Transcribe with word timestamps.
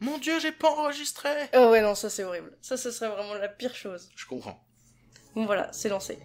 Mon 0.00 0.18
dieu, 0.18 0.38
j'ai 0.38 0.52
pas 0.52 0.70
enregistré 0.70 1.28
Oh 1.54 1.70
ouais, 1.70 1.80
non, 1.80 1.94
ça 1.94 2.08
c'est 2.08 2.22
horrible. 2.24 2.56
Ça, 2.60 2.76
ce 2.76 2.90
serait 2.90 3.08
vraiment 3.10 3.34
la 3.34 3.48
pire 3.48 3.74
chose. 3.74 4.08
Je 4.14 4.26
comprends. 4.26 4.64
Bon 5.34 5.44
voilà, 5.44 5.72
c'est 5.72 5.88
lancé. 5.88 6.18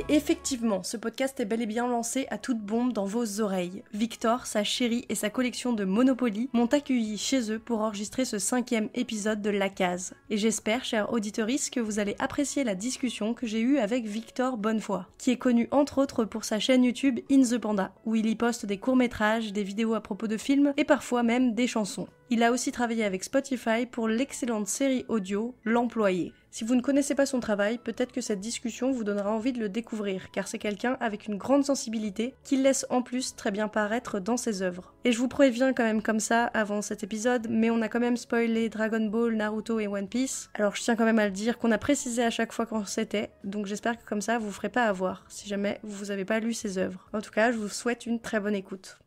Et 0.00 0.14
effectivement, 0.14 0.82
ce 0.82 0.96
podcast 0.96 1.38
est 1.40 1.44
bel 1.44 1.60
et 1.60 1.66
bien 1.66 1.86
lancé 1.86 2.26
à 2.30 2.38
toute 2.38 2.60
bombe 2.60 2.94
dans 2.94 3.04
vos 3.04 3.42
oreilles. 3.42 3.82
Victor, 3.92 4.46
sa 4.46 4.64
chérie 4.64 5.04
et 5.10 5.14
sa 5.14 5.28
collection 5.28 5.74
de 5.74 5.84
Monopoly 5.84 6.48
m'ont 6.54 6.64
accueilli 6.72 7.18
chez 7.18 7.52
eux 7.52 7.58
pour 7.58 7.82
enregistrer 7.82 8.24
ce 8.24 8.38
cinquième 8.38 8.88
épisode 8.94 9.42
de 9.42 9.50
La 9.50 9.68
Case. 9.68 10.14
Et 10.30 10.38
j'espère, 10.38 10.86
chers 10.86 11.12
auditoris, 11.12 11.68
que 11.68 11.80
vous 11.80 11.98
allez 11.98 12.16
apprécier 12.18 12.64
la 12.64 12.74
discussion 12.74 13.34
que 13.34 13.46
j'ai 13.46 13.60
eue 13.60 13.76
avec 13.76 14.06
Victor 14.06 14.56
Bonnefoy, 14.56 15.04
qui 15.18 15.32
est 15.32 15.36
connu 15.36 15.68
entre 15.70 15.98
autres 15.98 16.24
pour 16.24 16.44
sa 16.44 16.58
chaîne 16.58 16.84
YouTube 16.84 17.20
In 17.30 17.42
the 17.42 17.58
Panda, 17.58 17.92
où 18.06 18.14
il 18.14 18.26
y 18.26 18.36
poste 18.36 18.64
des 18.64 18.78
courts-métrages, 18.78 19.52
des 19.52 19.64
vidéos 19.64 19.92
à 19.92 20.00
propos 20.00 20.28
de 20.28 20.38
films 20.38 20.72
et 20.78 20.84
parfois 20.84 21.22
même 21.22 21.52
des 21.52 21.66
chansons. 21.66 22.08
Il 22.30 22.42
a 22.42 22.52
aussi 22.52 22.72
travaillé 22.72 23.04
avec 23.04 23.22
Spotify 23.22 23.84
pour 23.84 24.08
l'excellente 24.08 24.66
série 24.66 25.04
audio 25.08 25.54
L'Employé. 25.64 26.32
Si 26.52 26.64
vous 26.64 26.74
ne 26.74 26.80
connaissez 26.80 27.14
pas 27.14 27.26
son 27.26 27.38
travail, 27.38 27.78
peut-être 27.78 28.10
que 28.10 28.20
cette 28.20 28.40
discussion 28.40 28.90
vous 28.90 29.04
donnera 29.04 29.30
envie 29.30 29.52
de 29.52 29.60
le 29.60 29.68
découvrir, 29.68 30.32
car 30.32 30.48
c'est 30.48 30.58
quelqu'un 30.58 30.96
avec 30.98 31.28
une 31.28 31.36
grande 31.36 31.64
sensibilité 31.64 32.34
qui 32.42 32.56
laisse 32.56 32.84
en 32.90 33.02
plus 33.02 33.36
très 33.36 33.52
bien 33.52 33.68
paraître 33.68 34.18
dans 34.18 34.36
ses 34.36 34.62
œuvres. 34.62 34.92
Et 35.04 35.12
je 35.12 35.18
vous 35.18 35.28
préviens 35.28 35.72
quand 35.72 35.84
même 35.84 36.02
comme 36.02 36.18
ça 36.18 36.46
avant 36.46 36.82
cet 36.82 37.04
épisode, 37.04 37.46
mais 37.48 37.70
on 37.70 37.82
a 37.82 37.88
quand 37.88 38.00
même 38.00 38.16
spoilé 38.16 38.68
Dragon 38.68 39.06
Ball, 39.06 39.36
Naruto 39.36 39.78
et 39.78 39.86
One 39.86 40.08
Piece. 40.08 40.50
Alors 40.54 40.74
je 40.74 40.82
tiens 40.82 40.96
quand 40.96 41.04
même 41.04 41.20
à 41.20 41.26
le 41.26 41.30
dire 41.30 41.56
qu'on 41.56 41.70
a 41.70 41.78
précisé 41.78 42.24
à 42.24 42.30
chaque 42.30 42.52
fois 42.52 42.66
quand 42.66 42.84
c'était, 42.84 43.30
donc 43.44 43.66
j'espère 43.66 43.96
que 43.96 44.08
comme 44.08 44.20
ça 44.20 44.38
vous 44.38 44.50
ferez 44.50 44.70
pas 44.70 44.86
avoir 44.86 45.24
si 45.28 45.48
jamais 45.48 45.78
vous 45.84 46.10
avez 46.10 46.24
pas 46.24 46.40
lu 46.40 46.52
ses 46.52 46.78
œuvres. 46.78 47.08
En 47.12 47.20
tout 47.20 47.30
cas, 47.30 47.52
je 47.52 47.58
vous 47.58 47.68
souhaite 47.68 48.06
une 48.06 48.20
très 48.20 48.40
bonne 48.40 48.56
écoute. 48.56 48.98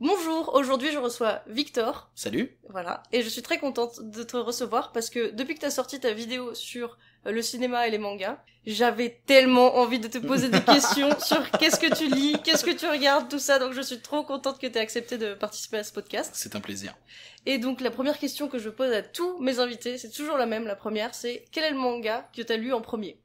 Bonjour, 0.00 0.54
aujourd'hui 0.54 0.92
je 0.92 0.98
reçois 0.98 1.42
Victor. 1.48 2.08
Salut 2.14 2.56
Voilà, 2.68 3.02
et 3.10 3.22
je 3.22 3.28
suis 3.28 3.42
très 3.42 3.58
contente 3.58 4.00
de 4.00 4.22
te 4.22 4.36
recevoir 4.36 4.92
parce 4.92 5.10
que 5.10 5.32
depuis 5.32 5.56
que 5.56 5.60
t'as 5.60 5.70
sorti 5.70 5.98
ta 5.98 6.12
vidéo 6.12 6.54
sur 6.54 6.98
euh, 7.26 7.32
le 7.32 7.42
cinéma 7.42 7.88
et 7.88 7.90
les 7.90 7.98
mangas, 7.98 8.38
j'avais 8.64 9.20
tellement 9.26 9.74
envie 9.74 9.98
de 9.98 10.06
te 10.06 10.18
poser 10.18 10.50
des 10.50 10.60
questions 10.72 11.18
sur 11.18 11.50
qu'est-ce 11.50 11.80
que 11.80 11.92
tu 11.92 12.06
lis, 12.06 12.36
qu'est-ce 12.44 12.64
que 12.64 12.70
tu 12.70 12.86
regardes, 12.86 13.28
tout 13.28 13.40
ça, 13.40 13.58
donc 13.58 13.72
je 13.72 13.80
suis 13.80 13.98
trop 13.98 14.22
contente 14.22 14.60
que 14.60 14.68
t'aies 14.68 14.78
accepté 14.78 15.18
de 15.18 15.34
participer 15.34 15.78
à 15.78 15.84
ce 15.84 15.92
podcast. 15.92 16.30
C'est 16.32 16.54
un 16.54 16.60
plaisir. 16.60 16.94
Et 17.44 17.58
donc 17.58 17.80
la 17.80 17.90
première 17.90 18.20
question 18.20 18.46
que 18.46 18.60
je 18.60 18.70
pose 18.70 18.92
à 18.92 19.02
tous 19.02 19.40
mes 19.40 19.58
invités, 19.58 19.98
c'est 19.98 20.10
toujours 20.10 20.36
la 20.36 20.46
même, 20.46 20.68
la 20.68 20.76
première, 20.76 21.12
c'est 21.12 21.44
quel 21.50 21.64
est 21.64 21.72
le 21.72 21.76
manga 21.76 22.30
que 22.32 22.42
t'as 22.42 22.56
lu 22.56 22.72
en 22.72 22.80
premier? 22.80 23.18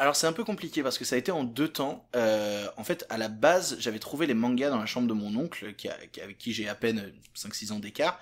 Alors 0.00 0.14
c'est 0.14 0.28
un 0.28 0.32
peu 0.32 0.44
compliqué 0.44 0.82
parce 0.82 0.96
que 0.96 1.04
ça 1.04 1.16
a 1.16 1.18
été 1.18 1.32
en 1.32 1.42
deux 1.42 1.68
temps. 1.68 2.06
Euh, 2.14 2.66
en 2.76 2.84
fait, 2.84 3.04
à 3.10 3.18
la 3.18 3.28
base, 3.28 3.76
j'avais 3.80 3.98
trouvé 3.98 4.26
les 4.26 4.34
mangas 4.34 4.70
dans 4.70 4.78
la 4.78 4.86
chambre 4.86 5.08
de 5.08 5.12
mon 5.12 5.34
oncle, 5.36 5.74
qui 5.74 5.88
avec 5.88 6.38
qui 6.38 6.52
j'ai 6.52 6.68
à 6.68 6.76
peine 6.76 7.12
5-6 7.36 7.72
ans 7.72 7.80
d'écart, 7.80 8.20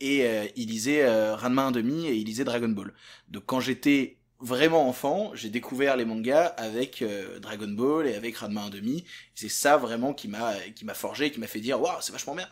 et 0.00 0.26
euh, 0.26 0.46
il 0.56 0.68
lisait 0.68 1.02
euh, 1.04 1.34
Ranma 1.34 1.70
1,5 1.70 2.06
et 2.06 2.14
il 2.14 2.24
lisait 2.24 2.44
Dragon 2.44 2.68
Ball. 2.68 2.92
Donc 3.28 3.44
quand 3.46 3.60
j'étais 3.60 4.18
vraiment 4.38 4.88
enfant, 4.88 5.30
j'ai 5.34 5.48
découvert 5.48 5.96
les 5.96 6.04
mangas 6.04 6.46
avec 6.46 7.00
euh, 7.00 7.38
Dragon 7.38 7.68
Ball 7.68 8.06
et 8.06 8.14
avec 8.14 8.36
Ranma 8.36 8.68
1,5. 8.68 9.04
C'est 9.34 9.48
ça 9.48 9.76
vraiment 9.76 10.12
qui 10.12 10.28
m'a 10.28 10.54
qui 10.74 10.84
m'a 10.84 10.94
forgé, 10.94 11.30
qui 11.30 11.40
m'a 11.40 11.46
fait 11.46 11.60
dire 11.60 11.80
waouh, 11.80 11.96
c'est 12.00 12.12
vachement 12.12 12.34
bien. 12.34 12.48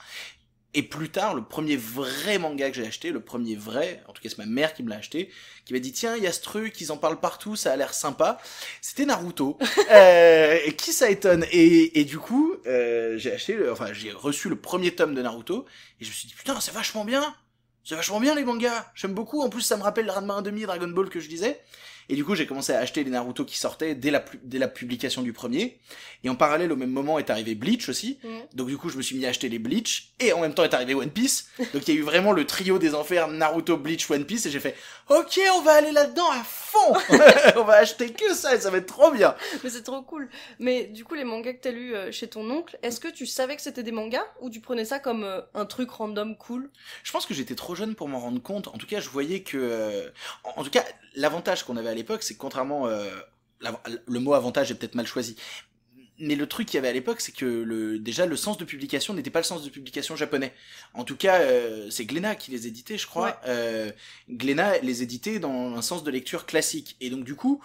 Et 0.75 0.83
plus 0.83 1.09
tard, 1.09 1.35
le 1.35 1.45
premier 1.45 1.77
vrai 1.77 2.39
manga 2.39 2.69
que 2.69 2.77
j'ai 2.77 2.87
acheté, 2.87 3.11
le 3.11 3.21
premier 3.21 3.55
vrai, 3.55 4.03
en 4.09 4.13
tout 4.13 4.21
cas 4.21 4.29
c'est 4.29 4.39
ma 4.39 4.47
mère 4.47 4.75
qui 4.75 4.83
me 4.83 4.91
l'a 4.91 4.97
acheté, 4.97 5.31
qui 5.65 5.73
m'a 5.73 5.79
dit 5.79 5.93
tiens, 5.93 6.17
il 6.17 6.23
y 6.23 6.27
a 6.27 6.33
ce 6.33 6.41
truc, 6.41 6.81
ils 6.81 6.91
en 6.91 6.97
parlent 6.97 7.21
partout, 7.21 7.55
ça 7.55 7.73
a 7.73 7.77
l'air 7.77 7.95
sympa. 7.95 8.39
C'était 8.81 9.07
Naruto. 9.07 9.57
euh, 9.93 10.59
et 10.65 10.75
qui 10.75 10.93
ça 10.93 11.11
étonne? 11.11 11.47
Et, 11.53 12.01
et 12.01 12.05
du 12.05 12.19
coup, 12.19 12.57
euh, 12.67 13.17
j'ai 13.17 13.33
acheté, 13.33 13.55
le, 13.55 13.71
enfin 13.71 13.93
j'ai 13.93 14.11
reçu 14.11 14.49
le 14.49 14.57
premier 14.57 14.95
tome 14.95 15.15
de 15.15 15.23
Naruto 15.23 15.65
et 16.01 16.05
je 16.05 16.11
me 16.11 16.15
suis 16.15 16.29
dit 16.29 16.35
putain, 16.35 16.59
c'est 16.61 16.75
vachement 16.75 17.05
bien. 17.05 17.35
C'est 17.85 17.95
vachement 17.97 18.19
bien 18.19 18.35
les 18.35 18.45
mangas. 18.45 18.87
J'aime 18.95 19.13
beaucoup. 19.13 19.43
En 19.43 19.51
plus, 19.51 19.61
ça 19.61 19.77
me 19.77 19.83
rappelle 19.83 20.11
Ranma 20.11 20.41
1,5 20.41 20.63
et 20.63 20.67
Dragon 20.67 20.89
Ball 20.89 21.11
que 21.11 21.21
je 21.21 21.29
disais. 21.29 21.61
Et 22.09 22.17
du 22.17 22.25
coup, 22.25 22.35
j'ai 22.35 22.47
commencé 22.47 22.73
à 22.73 22.79
acheter 22.81 23.03
les 23.05 23.11
Naruto 23.11 23.45
qui 23.45 23.57
sortaient 23.59 23.95
dès 23.95 24.11
la, 24.11 24.21
pu- 24.21 24.41
dès 24.43 24.59
la 24.59 24.69
publication 24.69 25.23
du 25.23 25.33
premier. 25.33 25.79
Et 26.23 26.29
en 26.29 26.35
parallèle, 26.35 26.73
au 26.73 26.77
même 26.77 26.91
moment, 26.91 27.19
est 27.19 27.31
arrivé 27.31 27.55
Bleach 27.55 27.89
aussi. 27.89 28.19
Donc 28.55 28.69
du 28.69 28.77
coup, 28.79 28.89
je 28.89 28.97
me 28.97 29.03
suis 29.03 29.17
mis 29.17 29.27
à 29.27 29.31
acheter 29.31 29.49
les 29.49 29.59
Bleach 29.59 30.13
et 30.21 30.33
en 30.33 30.41
même 30.41 30.55
temps 30.55 30.65
est 30.65 30.75
arrivé 30.75 30.95
One 30.95 31.11
Piece. 31.11 31.49
Donc 31.75 31.87
il 31.89 31.95
y 31.95 31.97
a 31.97 32.01
eu 32.01 32.03
vraiment 32.03 32.33
le 32.33 32.47
trio 32.47 32.79
des 32.79 32.95
enfers 32.95 33.29
Naruto, 33.29 33.77
Bleach, 33.77 34.11
One 34.11 34.25
Piece 34.25 34.47
et 34.47 34.51
j'ai 34.51 34.61
fait 34.61 34.75
OK, 35.11 35.39
on 35.57 35.63
va 35.63 35.73
aller 35.73 35.93
là-dedans 35.93 36.31
à 36.31 36.43
fond. 36.45 36.95
on 37.57 37.65
va 37.65 37.75
acheter 37.75 38.13
que 38.13 38.35
ça 38.35 38.55
et 38.55 38.61
ça 38.61 38.71
va 38.71 38.79
être 38.79 38.87
trop 38.87 39.11
bien. 39.11 39.35
Mais 39.63 39.71
c'est 39.71 39.83
trop 39.83 40.03
cool. 40.03 40.29
Mais 40.59 40.85
du 40.85 41.05
coup, 41.05 41.15
les 41.15 41.25
mangas 41.25 41.53
que 41.55 41.61
t'as 41.61 41.71
lus 41.73 41.95
euh, 41.95 42.11
chez 42.13 42.29
ton 42.29 42.49
oncle, 42.51 42.79
est-ce 42.83 43.01
que 43.01 43.09
tu 43.09 43.27
savais 43.27 43.57
que 43.57 43.63
c'était 43.63 43.83
des 43.83 43.93
mangas 43.93 44.25
ou 44.41 44.51
tu 44.51 44.61
prenais 44.61 44.85
ça 44.85 44.99
comme 44.99 45.25
euh, 45.25 45.41
un 45.55 45.67
truc 45.67 45.91
random 45.91 46.37
cool? 46.37 46.71
Je 47.03 47.13
pense 47.13 47.27
que 47.27 47.35
j'étais 47.35 47.55
trop 47.55 47.75
jeune 47.75 47.95
pour 47.95 48.09
m'en 48.09 48.19
rendre 48.21 48.43
compte. 48.43 48.69
En 48.69 48.79
tout 48.79 48.87
cas, 48.87 49.01
je 49.01 49.09
voyais 49.09 49.41
que 49.43 49.57
euh, 49.59 50.09
en, 50.45 50.61
en 50.61 50.65
tout 50.65 50.71
cas, 50.71 50.85
l'avantage 51.15 51.63
qu'on 51.65 51.77
avait 51.77 51.91
à 51.95 51.97
l'époque, 51.97 52.23
c'est 52.23 52.35
que 52.35 52.39
contrairement 52.39 52.89
euh, 52.89 53.09
le 54.07 54.21
mot 54.21 54.35
avantage 54.35 54.71
est 54.71 54.75
peut-être 54.75 54.97
mal 54.97 55.07
choisi. 55.07 55.37
Mais 56.19 56.37
le 56.37 56.47
truc 56.47 56.69
qu'il 56.69 56.77
y 56.77 56.79
avait 56.79 56.89
à 56.89 56.93
l'époque, 56.93 57.21
c'est 57.21 57.33
que 57.33 57.45
le, 57.45 57.99
déjà 57.99 58.27
le 58.27 58.37
sens 58.37 58.57
de 58.57 58.65
publication 58.65 59.15
n'était 59.15 59.31
pas 59.31 59.41
le 59.41 59.45
sens 59.45 59.65
de 59.65 59.71
publication 59.71 60.15
japonais. 60.15 60.53
En 60.93 61.05
tout 61.05 61.17
cas, 61.17 61.41
euh, 61.41 61.89
c'est 61.91 62.05
Glénat 62.05 62.37
qui 62.37 62.51
les 62.53 62.67
éditait, 62.69 62.99
je 62.99 63.07
crois. 63.07 63.27
Ouais. 63.27 63.49
Euh, 63.49 63.91
Glénat 64.29 64.79
les 64.79 65.03
éditait 65.03 65.39
dans 65.39 65.75
un 65.75 65.83
sens 65.83 66.05
de 66.05 66.11
lecture 66.11 66.47
classique. 66.47 66.97
Et 67.01 67.11
donc 67.11 67.25
du 67.25 67.35
coup, 67.35 67.61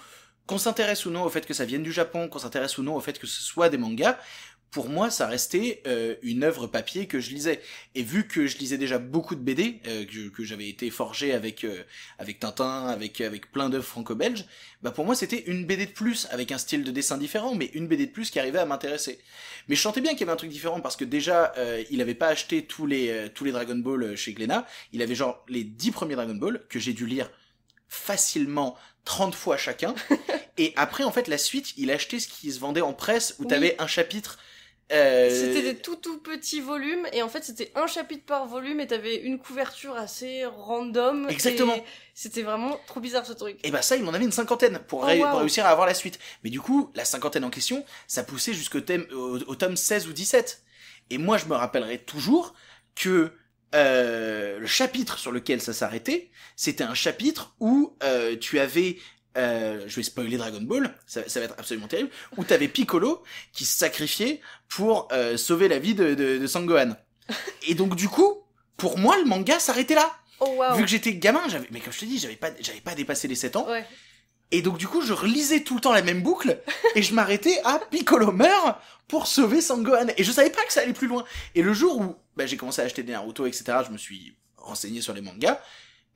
qu'on 0.48 0.58
s'intéresse 0.58 1.06
ou 1.06 1.12
non 1.12 1.24
au 1.24 1.30
fait 1.30 1.46
que 1.46 1.54
ça 1.54 1.66
vienne 1.66 1.84
du 1.84 1.92
Japon, 1.92 2.28
qu'on 2.28 2.40
s'intéresse 2.40 2.78
ou 2.78 2.84
non 2.84 2.96
au 2.96 3.00
fait 3.00 3.20
que 3.20 3.28
ce 3.28 3.42
soit 3.44 3.70
des 3.70 3.78
mangas, 3.78 4.18
pour 4.72 4.90
moi, 4.90 5.10
ça 5.10 5.28
restait 5.28 5.82
euh, 5.88 6.16
une 6.22 6.44
œuvre 6.44 6.68
papier 6.68 7.08
que 7.08 7.20
je 7.20 7.32
lisais. 7.32 7.62
Et 7.96 8.04
vu 8.04 8.28
que 8.28 8.46
je 8.48 8.58
lisais 8.58 8.78
déjà 8.78 9.00
beaucoup 9.00 9.36
de 9.36 9.42
BD, 9.42 9.82
euh, 9.88 10.06
que, 10.06 10.30
que 10.30 10.44
j'avais 10.44 10.70
été 10.70 10.90
forgé 10.92 11.34
avec 11.34 11.64
euh, 11.64 11.84
avec 12.20 12.40
Tintin, 12.40 12.88
avec 12.88 13.22
avec 13.22 13.52
plein 13.52 13.70
d'œuvres 13.70 13.86
franco-belges, 13.86 14.46
bah 14.82 14.92
pour 14.92 15.06
moi 15.06 15.16
c'était 15.16 15.44
une 15.48 15.66
BD 15.66 15.88
de 15.88 15.92
plus 15.92 16.28
avec 16.32 16.52
un 16.52 16.58
style 16.58 16.84
de 16.84 16.92
dessin 16.92 17.18
différent, 17.18 17.56
mais 17.56 17.66
une 17.74 17.88
BD 17.88 18.06
de 18.06 18.12
plus 18.12 18.30
qui 18.30 18.40
arrivait 18.40 18.60
à 18.60 18.66
m'intéresser. 18.66 19.20
Mais 19.68 19.76
je 19.76 19.82
sentais 19.82 20.02
bien 20.02 20.12
qu'il 20.12 20.22
y 20.22 20.24
avait 20.24 20.32
un 20.34 20.38
truc 20.38 20.52
différent 20.52 20.82
parce 20.82 20.96
que 20.96 21.06
déjà 21.06 21.54
euh, 21.58 21.84
il 21.90 22.02
avait 22.02 22.16
pas 22.16 22.28
acheté 22.28 22.66
tous 22.66 22.86
les 22.86 23.10
euh, 23.10 23.30
tous 23.34 23.44
les 23.46 23.52
Dragon 23.52 23.76
Ball 23.76 24.04
euh, 24.04 24.16
chez 24.16 24.34
Glénat, 24.34 24.66
il 24.94 25.02
avait 25.02 25.16
genre 25.16 25.44
les 25.48 25.64
dix 25.64 25.92
premiers 25.92 26.16
Dragon 26.16 26.36
Ball 26.36 26.64
que 26.70 26.80
j'ai 26.80 26.94
dû 26.94 27.06
lire 27.06 27.30
facilement 27.88 28.78
30 29.06 29.34
fois 29.36 29.58
chacun. 29.58 29.96
et 30.58 30.74
après, 30.76 31.04
en 31.04 31.12
fait, 31.12 31.28
la 31.28 31.38
suite, 31.38 31.74
il 31.78 31.90
achetait 31.92 32.20
ce 32.20 32.28
qui 32.28 32.52
se 32.52 32.60
vendait 32.60 32.82
en 32.82 32.94
presse 32.94 33.36
où 33.40 33.44
Oui. 33.44 33.48
t'avais 33.48 33.76
un 33.80 33.88
chapitre. 33.88 34.38
Euh, 34.92 35.30
C'était 35.30 35.62
des 35.62 35.76
tout 35.76 35.96
tout 35.98 36.18
petits 36.20 36.62
volumes 36.62 37.06
et 37.14 37.22
en 37.22 37.30
fait 37.30 37.44
c'était 37.44 37.72
un 37.76 37.86
chapitre 37.88 38.26
par 38.26 38.48
volume 38.48 38.80
et 38.80 38.88
t'avais 38.88 39.18
une 39.18 39.40
couverture 39.40 39.96
assez 39.96 40.46
random. 40.46 41.28
Exactement. 41.30 41.78
C'était 42.14 42.42
vraiment 42.42 42.80
trop 42.88 43.00
bizarre 43.00 43.26
ce 43.26 43.34
truc. 43.34 43.60
Et 43.64 43.72
bah 43.72 43.82
ça, 43.82 43.96
il 43.96 44.04
m'en 44.04 44.14
avait 44.14 44.26
une 44.26 44.32
cinquantaine 44.32 44.80
pour, 44.88 45.02
Oh, 45.02 45.06
ré- 45.06 45.22
wow. 45.24 45.30
pour 45.30 45.40
réussir 45.40 45.66
à 45.66 45.70
avoir 45.70 45.88
la 45.88 45.94
suite. 45.94 46.20
Mais 46.44 46.50
du 46.50 46.60
coup, 46.60 46.92
la 46.96 47.06
cinquantaine 47.06 47.44
en 47.44 47.50
question, 47.50 47.86
ça 48.08 48.24
poussait 48.24 48.54
jusqu'au 48.54 48.82
thème, 48.82 49.06
au, 49.14 49.38
au 49.38 49.56
tome 49.56 49.78
16 49.78 50.08
ou 50.08 50.14
17. 50.14 50.64
Et 51.12 51.18
moi, 51.18 51.38
je 51.38 51.46
me 51.46 51.56
rappellerai 51.56 52.00
toujours 52.00 52.54
que 52.96 53.32
euh, 53.76 54.60
le 54.60 54.68
chapitre 54.68 55.18
sur 55.20 55.32
lequel 55.32 55.62
ça 55.62 55.74
s'arrêtait, 55.74 56.30
c'était 56.56 56.84
un 56.84 56.94
chapitre 56.96 57.56
où 57.60 57.96
euh, 58.04 58.36
tu 58.38 58.60
avais... 58.60 58.98
euh, 59.38 59.84
je 59.88 59.96
vais 59.96 60.04
spoiler 60.04 60.38
Dragon 60.38 60.62
Ball, 60.62 60.94
ça, 61.06 61.28
ça 61.28 61.40
va 61.40 61.46
être 61.46 61.56
absolument 61.58 61.88
terrible, 61.88 62.10
où 62.38 62.44
t'avais 62.44 62.68
Piccolo 62.68 63.24
qui 63.54 63.66
se 63.66 63.78
sacrifiait 63.78 64.42
pour 64.68 65.08
euh, 65.12 65.38
sauver 65.38 65.68
la 65.68 65.80
vie 65.80 65.94
de, 65.94 66.16
de, 66.16 66.38
de 66.38 66.48
Sangohan. 66.48 66.96
Et 67.68 67.76
donc 67.76 67.96
du 67.96 68.10
coup, 68.10 68.44
pour 68.78 68.98
moi, 68.98 69.18
le 69.18 69.26
manga 69.26 69.60
s'arrêtait 69.60 69.96
là. 69.96 70.12
Oh 70.40 70.54
waouh. 70.58 70.78
Vu 70.78 70.84
que 70.84 70.90
j'étais 70.90 71.14
gamin, 71.14 71.42
j'avais, 71.48 71.68
mais 71.72 71.80
comme 71.80 71.94
je 71.94 72.00
te 72.00 72.06
dis, 72.06 72.18
j'avais 72.18 72.38
pas, 72.38 72.50
j'avais 72.60 72.82
pas 72.82 72.96
dépassé 72.96 73.28
les 73.28 73.36
7 73.36 73.56
ans. 73.58 73.68
Ouais. 73.70 73.86
Et 74.52 74.62
donc 74.62 74.78
du 74.78 74.88
coup, 74.88 75.02
je 75.02 75.14
relisais 75.14 75.62
tout 75.62 75.76
le 75.76 75.82
temps 75.82 75.94
la 75.94 76.02
même 76.02 76.24
boucle 76.24 76.60
et 76.96 77.04
je 77.04 77.14
m'arrêtais 77.14 77.60
à 77.64 77.80
Piccolo 77.92 78.32
meurt 78.32 78.80
pour 79.08 79.28
sauver 79.28 79.62
Sangohan. 79.62 80.08
Et 80.18 80.24
je 80.24 80.32
savais 80.32 80.50
pas 80.50 80.64
que 80.66 80.74
ça 80.74 80.82
allait 80.82 80.94
plus 80.94 81.08
loin. 81.08 81.24
Et 81.56 81.62
le 81.62 81.74
jour 81.74 82.00
où 82.00 82.16
bah, 82.36 82.46
j'ai 82.46 82.58
commencé 82.58 82.82
à 82.82 82.86
acheter 82.86 83.04
des 83.04 83.12
Naruto, 83.12 83.46
etc., 83.46 83.80
je 83.86 83.92
me 83.92 83.98
suis 83.98 84.36
renseigné 84.58 85.02
sur 85.02 85.14
les 85.14 85.22
mangas. 85.22 85.60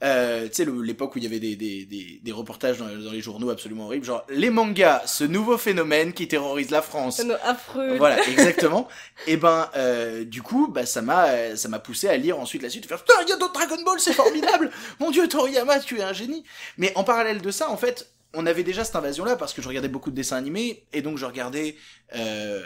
Euh, 0.03 0.47
tu 0.49 0.65
sais, 0.65 0.65
l'époque 0.83 1.15
où 1.15 1.17
il 1.19 1.23
y 1.23 1.27
avait 1.27 1.39
des, 1.39 1.55
des, 1.55 1.85
des, 1.85 2.19
des 2.21 2.31
reportages 2.31 2.77
dans, 2.77 2.87
dans 2.87 3.11
les 3.11 3.21
journaux 3.21 3.49
absolument 3.49 3.85
horribles, 3.85 4.05
genre 4.05 4.25
les 4.29 4.49
mangas, 4.49 5.03
ce 5.05 5.23
nouveau 5.23 5.57
phénomène 5.57 6.11
qui 6.11 6.27
terrorise 6.27 6.71
la 6.71 6.81
France. 6.81 7.21
Affreux. 7.43 7.97
Voilà, 7.97 8.21
exactement. 8.27 8.87
et 9.27 9.37
ben, 9.37 9.69
euh, 9.77 10.25
du 10.25 10.41
coup, 10.41 10.67
bah, 10.67 10.85
ça 10.85 11.01
m'a, 11.01 11.55
ça 11.55 11.69
m'a 11.69 11.79
poussé 11.79 12.09
à 12.09 12.17
lire 12.17 12.39
ensuite 12.39 12.63
la 12.63 12.69
suite, 12.69 12.85
faire 12.85 12.99
putain, 12.99 13.13
il 13.23 13.29
y 13.29 13.33
a 13.33 13.37
d'autres 13.37 13.53
Dragon 13.53 13.81
Ball, 13.85 13.99
c'est 13.99 14.13
formidable. 14.13 14.71
Mon 14.99 15.11
Dieu, 15.11 15.27
Toriyama, 15.27 15.79
tu 15.79 15.99
es 15.99 16.03
un 16.03 16.13
génie. 16.13 16.43
Mais 16.77 16.91
en 16.95 17.03
parallèle 17.03 17.41
de 17.41 17.51
ça, 17.51 17.69
en 17.69 17.77
fait, 17.77 18.13
on 18.33 18.45
avait 18.45 18.63
déjà 18.63 18.83
cette 18.83 18.95
invasion-là 18.95 19.35
parce 19.35 19.53
que 19.53 19.61
je 19.61 19.67
regardais 19.67 19.87
beaucoup 19.87 20.11
de 20.11 20.15
dessins 20.15 20.37
animés 20.37 20.85
et 20.91 21.01
donc 21.01 21.17
je 21.17 21.25
regardais 21.25 21.75
euh, 22.15 22.61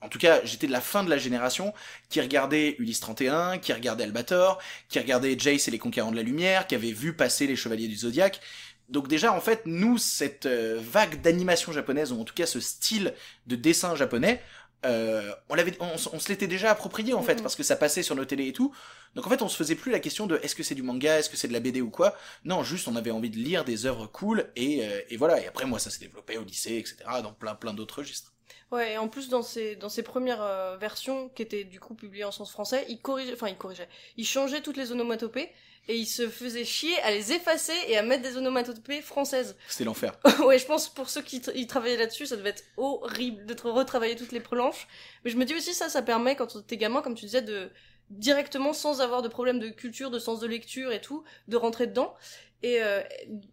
en 0.00 0.08
tout 0.08 0.18
cas, 0.18 0.40
j'étais 0.44 0.66
de 0.66 0.72
la 0.72 0.80
fin 0.80 1.02
de 1.04 1.10
la 1.10 1.18
génération 1.18 1.74
qui 2.08 2.20
regardait 2.20 2.76
Ulysse 2.78 3.00
31, 3.00 3.58
qui 3.58 3.72
regardait 3.72 4.04
Albator, 4.04 4.60
qui 4.88 4.98
regardait 4.98 5.36
Jace 5.38 5.68
et 5.68 5.70
les 5.70 5.78
Conquérants 5.78 6.10
de 6.12 6.16
la 6.16 6.22
Lumière, 6.22 6.66
qui 6.66 6.74
avait 6.74 6.92
vu 6.92 7.14
passer 7.14 7.46
les 7.46 7.56
Chevaliers 7.56 7.88
du 7.88 7.96
Zodiaque. 7.96 8.40
Donc 8.88 9.08
déjà, 9.08 9.32
en 9.32 9.40
fait, 9.40 9.62
nous, 9.66 9.98
cette 9.98 10.46
euh, 10.46 10.78
vague 10.82 11.20
d'animation 11.20 11.72
japonaise, 11.72 12.12
ou 12.12 12.20
en 12.20 12.24
tout 12.24 12.34
cas 12.34 12.46
ce 12.46 12.60
style 12.60 13.14
de 13.46 13.56
dessin 13.56 13.94
japonais, 13.96 14.40
euh, 14.86 15.32
on 15.48 15.54
l'avait, 15.56 15.76
on, 15.80 15.90
on 16.12 16.18
se 16.20 16.28
l'était 16.28 16.46
déjà 16.46 16.70
approprié 16.70 17.12
en 17.12 17.22
fait, 17.22 17.36
Mhm. 17.36 17.42
parce 17.42 17.56
que 17.56 17.62
ça 17.64 17.76
passait 17.76 18.02
sur 18.04 18.14
nos 18.14 18.24
télés 18.24 18.46
et 18.48 18.52
tout. 18.52 18.72
Donc 19.14 19.26
en 19.26 19.30
fait, 19.30 19.42
on 19.42 19.48
se 19.48 19.56
faisait 19.56 19.74
plus 19.74 19.90
la 19.90 19.98
question 20.00 20.26
de 20.26 20.38
est-ce 20.42 20.54
que 20.54 20.62
c'est 20.62 20.74
du 20.76 20.82
manga, 20.82 21.18
est-ce 21.18 21.28
que 21.28 21.36
c'est 21.36 21.48
de 21.48 21.52
la 21.52 21.60
BD 21.60 21.80
ou 21.82 21.90
quoi? 21.90 22.16
Non, 22.44 22.62
juste 22.62 22.86
on 22.88 22.94
avait 22.96 23.10
envie 23.10 23.30
de 23.30 23.36
lire 23.38 23.64
des 23.64 23.86
œuvres 23.86 24.06
cool 24.06 24.50
et, 24.56 24.86
euh, 24.86 25.00
et 25.10 25.16
voilà. 25.16 25.40
Et 25.42 25.46
après, 25.48 25.66
moi, 25.66 25.78
ça 25.80 25.90
s'est 25.90 25.98
développé 26.00 26.38
au 26.38 26.44
lycée, 26.44 26.76
etc., 26.76 26.96
dans 27.22 27.32
plein 27.32 27.54
plein 27.56 27.74
d'autres 27.74 27.98
registres. 27.98 28.32
Ouais, 28.70 28.92
et 28.92 28.98
en 28.98 29.08
plus 29.08 29.28
dans 29.28 29.42
ses 29.42 29.76
dans 29.76 29.88
ses 29.88 30.02
premières 30.02 30.42
euh, 30.42 30.76
versions 30.76 31.28
qui 31.30 31.42
étaient 31.42 31.64
du 31.64 31.80
coup 31.80 31.94
publiées 31.94 32.24
en 32.24 32.32
sens 32.32 32.50
français, 32.50 32.84
il 32.88 33.00
corrigeait, 33.00 33.32
enfin 33.32 33.48
il 33.48 33.56
corrigeait, 33.56 33.88
il 34.16 34.26
changeait 34.26 34.60
toutes 34.60 34.76
les 34.76 34.92
onomatopées 34.92 35.50
et 35.88 35.96
il 35.96 36.06
se 36.06 36.28
faisait 36.28 36.64
chier 36.66 36.98
à 37.00 37.10
les 37.10 37.32
effacer 37.32 37.72
et 37.86 37.96
à 37.96 38.02
mettre 38.02 38.22
des 38.22 38.36
onomatopées 38.36 39.00
françaises. 39.00 39.56
C'était 39.68 39.84
l'enfer. 39.84 40.12
ouais, 40.44 40.58
je 40.58 40.66
pense 40.66 40.88
pour 40.88 41.08
ceux 41.08 41.22
qui 41.22 41.38
y 41.54 41.66
travaillaient 41.66 41.96
là-dessus, 41.96 42.26
ça 42.26 42.36
devait 42.36 42.50
être 42.50 42.64
horrible 42.76 43.46
de 43.46 43.54
tra- 43.54 43.70
retravailler 43.70 44.16
toutes 44.16 44.32
les 44.32 44.40
planches. 44.40 44.86
Mais 45.24 45.30
je 45.30 45.36
me 45.38 45.44
dis 45.46 45.54
aussi 45.54 45.72
ça, 45.72 45.88
ça 45.88 46.02
permet 46.02 46.36
quand 46.36 46.66
t'es 46.66 46.76
gamin, 46.76 47.00
comme 47.00 47.14
tu 47.14 47.24
disais, 47.24 47.42
de 47.42 47.70
directement 48.10 48.72
sans 48.72 49.00
avoir 49.00 49.22
de 49.22 49.28
problème 49.28 49.58
de 49.58 49.68
culture, 49.68 50.10
de 50.10 50.18
sens 50.18 50.40
de 50.40 50.46
lecture 50.46 50.92
et 50.92 51.00
tout, 51.00 51.24
de 51.48 51.56
rentrer 51.56 51.86
dedans. 51.86 52.14
Et 52.62 52.82
euh, 52.82 53.02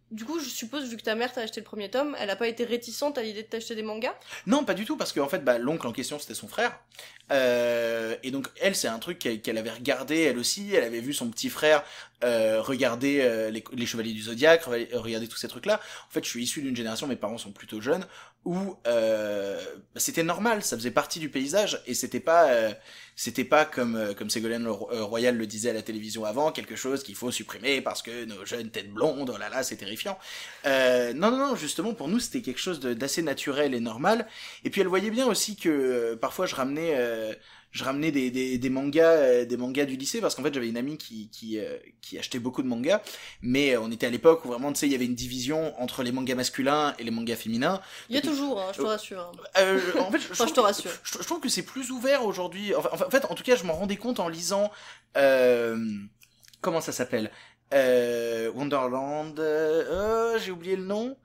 du 0.10 0.26
coup, 0.26 0.40
je 0.40 0.50
suppose, 0.50 0.90
vu 0.90 0.98
que 0.98 1.04
ta 1.04 1.14
mère 1.14 1.32
t'a 1.32 1.42
acheté 1.42 1.62
le 1.62 1.66
premier 1.66 1.92
tome, 1.92 2.16
elle 2.20 2.30
a 2.32 2.36
pas 2.36 2.48
été 2.48 2.64
réticente 2.64 3.20
à 3.20 3.22
l'idée 3.22 3.44
de 3.44 3.48
t'acheter 3.48 3.76
des 3.76 3.84
mangas? 3.84 4.16
Non, 4.48 4.66
pas 4.66 4.74
du 4.74 4.84
tout, 4.84 4.98
parce 4.98 5.14
qu'en 5.14 5.28
fait, 5.28 5.44
bah, 5.44 5.60
l'oncle 5.60 5.86
en 5.86 5.92
question, 5.92 6.18
c'était 6.18 6.34
son 6.34 6.48
frère. 6.48 6.80
Euh, 7.32 8.16
et 8.24 8.32
donc, 8.32 8.48
elle, 8.60 8.76
c'est 8.76 8.88
un 8.88 8.98
truc 8.98 9.20
qu'elle 9.20 9.58
avait 9.58 9.72
regardé, 9.72 10.22
elle 10.22 10.40
aussi. 10.40 10.74
Elle 10.74 10.84
avait 10.84 11.02
vu 11.02 11.14
son 11.14 11.30
petit 11.30 11.50
frère 11.50 11.84
euh, 12.24 12.62
regarder 12.62 13.22
euh, 13.22 13.52
les, 13.52 13.64
les 13.74 13.86
Chevaliers 13.86 14.14
du 14.14 14.24
Zodiaque, 14.24 14.64
re- 14.64 14.96
regarder 14.96 15.28
tous 15.28 15.38
ces 15.38 15.48
trucs-là. 15.48 15.80
En 16.08 16.12
fait, 16.12 16.24
je 16.24 16.30
suis 16.30 16.44
issu 16.44 16.62
d'une 16.64 16.76
génération, 16.76 17.06
mes 17.06 17.16
parents 17.16 17.38
sont 17.38 17.52
plutôt 17.52 17.82
jeunes, 17.82 18.08
où 18.46 18.76
euh, 18.88 19.60
bah, 19.94 20.00
c'était 20.00 20.24
normal, 20.24 20.64
ça 20.64 20.78
faisait 20.78 20.92
partie 20.92 21.20
du 21.20 21.30
paysage, 21.30 21.82
et 21.88 21.94
c'était 21.94 22.20
pas... 22.20 22.50
euh, 22.52 22.74
c'était 23.18 23.46
pas 23.46 23.64
comme 23.64 23.96
euh, 23.96 24.14
comme 24.14 24.30
Ségolène 24.30 24.68
euh, 24.68 25.04
Royal 25.04 25.38
le 25.38 25.48
disait 25.48 25.70
à 25.70 25.74
la 25.74 25.82
télévision 25.82 26.26
avant 26.26 26.52
quelque 26.52 26.76
chose 26.76 27.02
qu'il 27.02 27.16
faut 27.16 27.32
supprimer 27.32 27.80
parce 27.82 28.02
que 28.02 28.26
nos 28.26 28.46
jeunes 28.46 28.70
têtes 28.72 28.92
blondes 28.92 29.32
oh 29.34 29.38
là 29.38 29.48
là 29.50 29.64
c'est 29.64 29.78
terrifiant. 29.78 30.18
Euh, 30.66 31.14
non 31.14 31.32
non 31.32 31.38
non 31.38 31.56
justement 31.56 31.94
pour 31.94 32.10
nous 32.10 32.20
c'était 32.20 32.42
quelque 32.42 32.60
chose 32.60 32.80
d'assez 32.82 33.22
naturel 33.22 33.74
et 33.74 33.80
normal. 33.80 34.28
Et 34.66 34.70
puis 34.70 34.82
elle 34.82 34.88
voyait 34.88 35.12
bien 35.12 35.28
aussi 35.28 35.56
que 35.56 35.70
euh, 35.70 36.16
parfois 36.18 36.46
je 36.46 36.56
ramenais 36.56 36.94
je 37.76 37.84
ramenais 37.84 38.10
des, 38.12 38.32
des, 38.32 38.58
des 38.58 38.70
mangas 38.70 39.12
euh, 39.18 39.46
des 39.46 39.58
mangas 39.58 39.84
du 39.86 39.98
lycée 39.98 40.22
parce 40.22 40.34
qu'en 40.34 40.44
fait 40.44 40.54
j'avais 40.54 40.70
une 40.70 40.78
amie 40.78 40.98
qui 40.98 41.30
qui, 41.30 41.60
euh, 41.60 41.78
qui 42.02 42.18
achetait 42.18 42.40
beaucoup 42.40 42.64
de 42.64 42.68
mangas 42.68 43.02
mais 43.42 43.76
euh, 43.76 43.82
on 43.82 43.92
était 43.92 44.08
à 44.08 44.10
l'époque 44.10 44.46
où 44.46 44.48
vraiment 44.48 44.72
tu 44.72 44.80
sais 44.80 44.86
il 44.88 44.94
y 44.94 44.96
avait 44.96 45.06
une 45.06 45.14
division 45.16 45.80
entre 45.82 46.02
les 46.02 46.14
mangas 46.14 46.36
masculins 46.36 46.96
et 47.00 47.04
les 47.04 47.12
mangas 47.12 47.36
féminins 47.36 47.82
Il 48.10 48.16
y 48.16 48.18
a 48.18 48.22
toujours, 48.22 48.62
hein, 48.62 48.72
je 48.74 48.78
te 48.82 48.86
rassure. 48.86 49.20
hein. 49.20 49.32
euh, 49.60 49.80
en 50.00 50.10
fait, 50.12 50.20
je, 50.20 50.28
Enfin, 50.32 50.46
je 50.46 50.50
te 50.50 50.54
trouve- 50.56 50.66
rassure. 50.66 50.92
Je, 51.04 51.18
je 51.20 51.24
trouve 51.24 51.40
que 51.42 51.50
c'est 51.50 51.64
plus 51.64 51.92
ouvert 51.92 52.24
aujourd'hui. 52.26 52.74
Enfin, 52.76 52.90
en 53.06 53.10
fait, 53.10 53.26
en 53.26 53.36
tout 53.36 53.44
cas, 53.44 53.56
je 53.58 53.64
m'en 53.66 53.74
rendais 53.74 53.98
compte 53.98 54.20
en 54.22 54.30
lisant. 54.30 54.72
Euh, 55.18 55.78
comment 56.62 56.82
ça 56.82 56.92
s'appelle? 56.92 57.30
Euh, 57.74 58.52
Wonderland. 58.54 59.40
Euh, 59.40 60.40
J'ai 60.40 60.52
oublié 60.52 60.76
le 60.76 60.84
nom. 60.86 61.18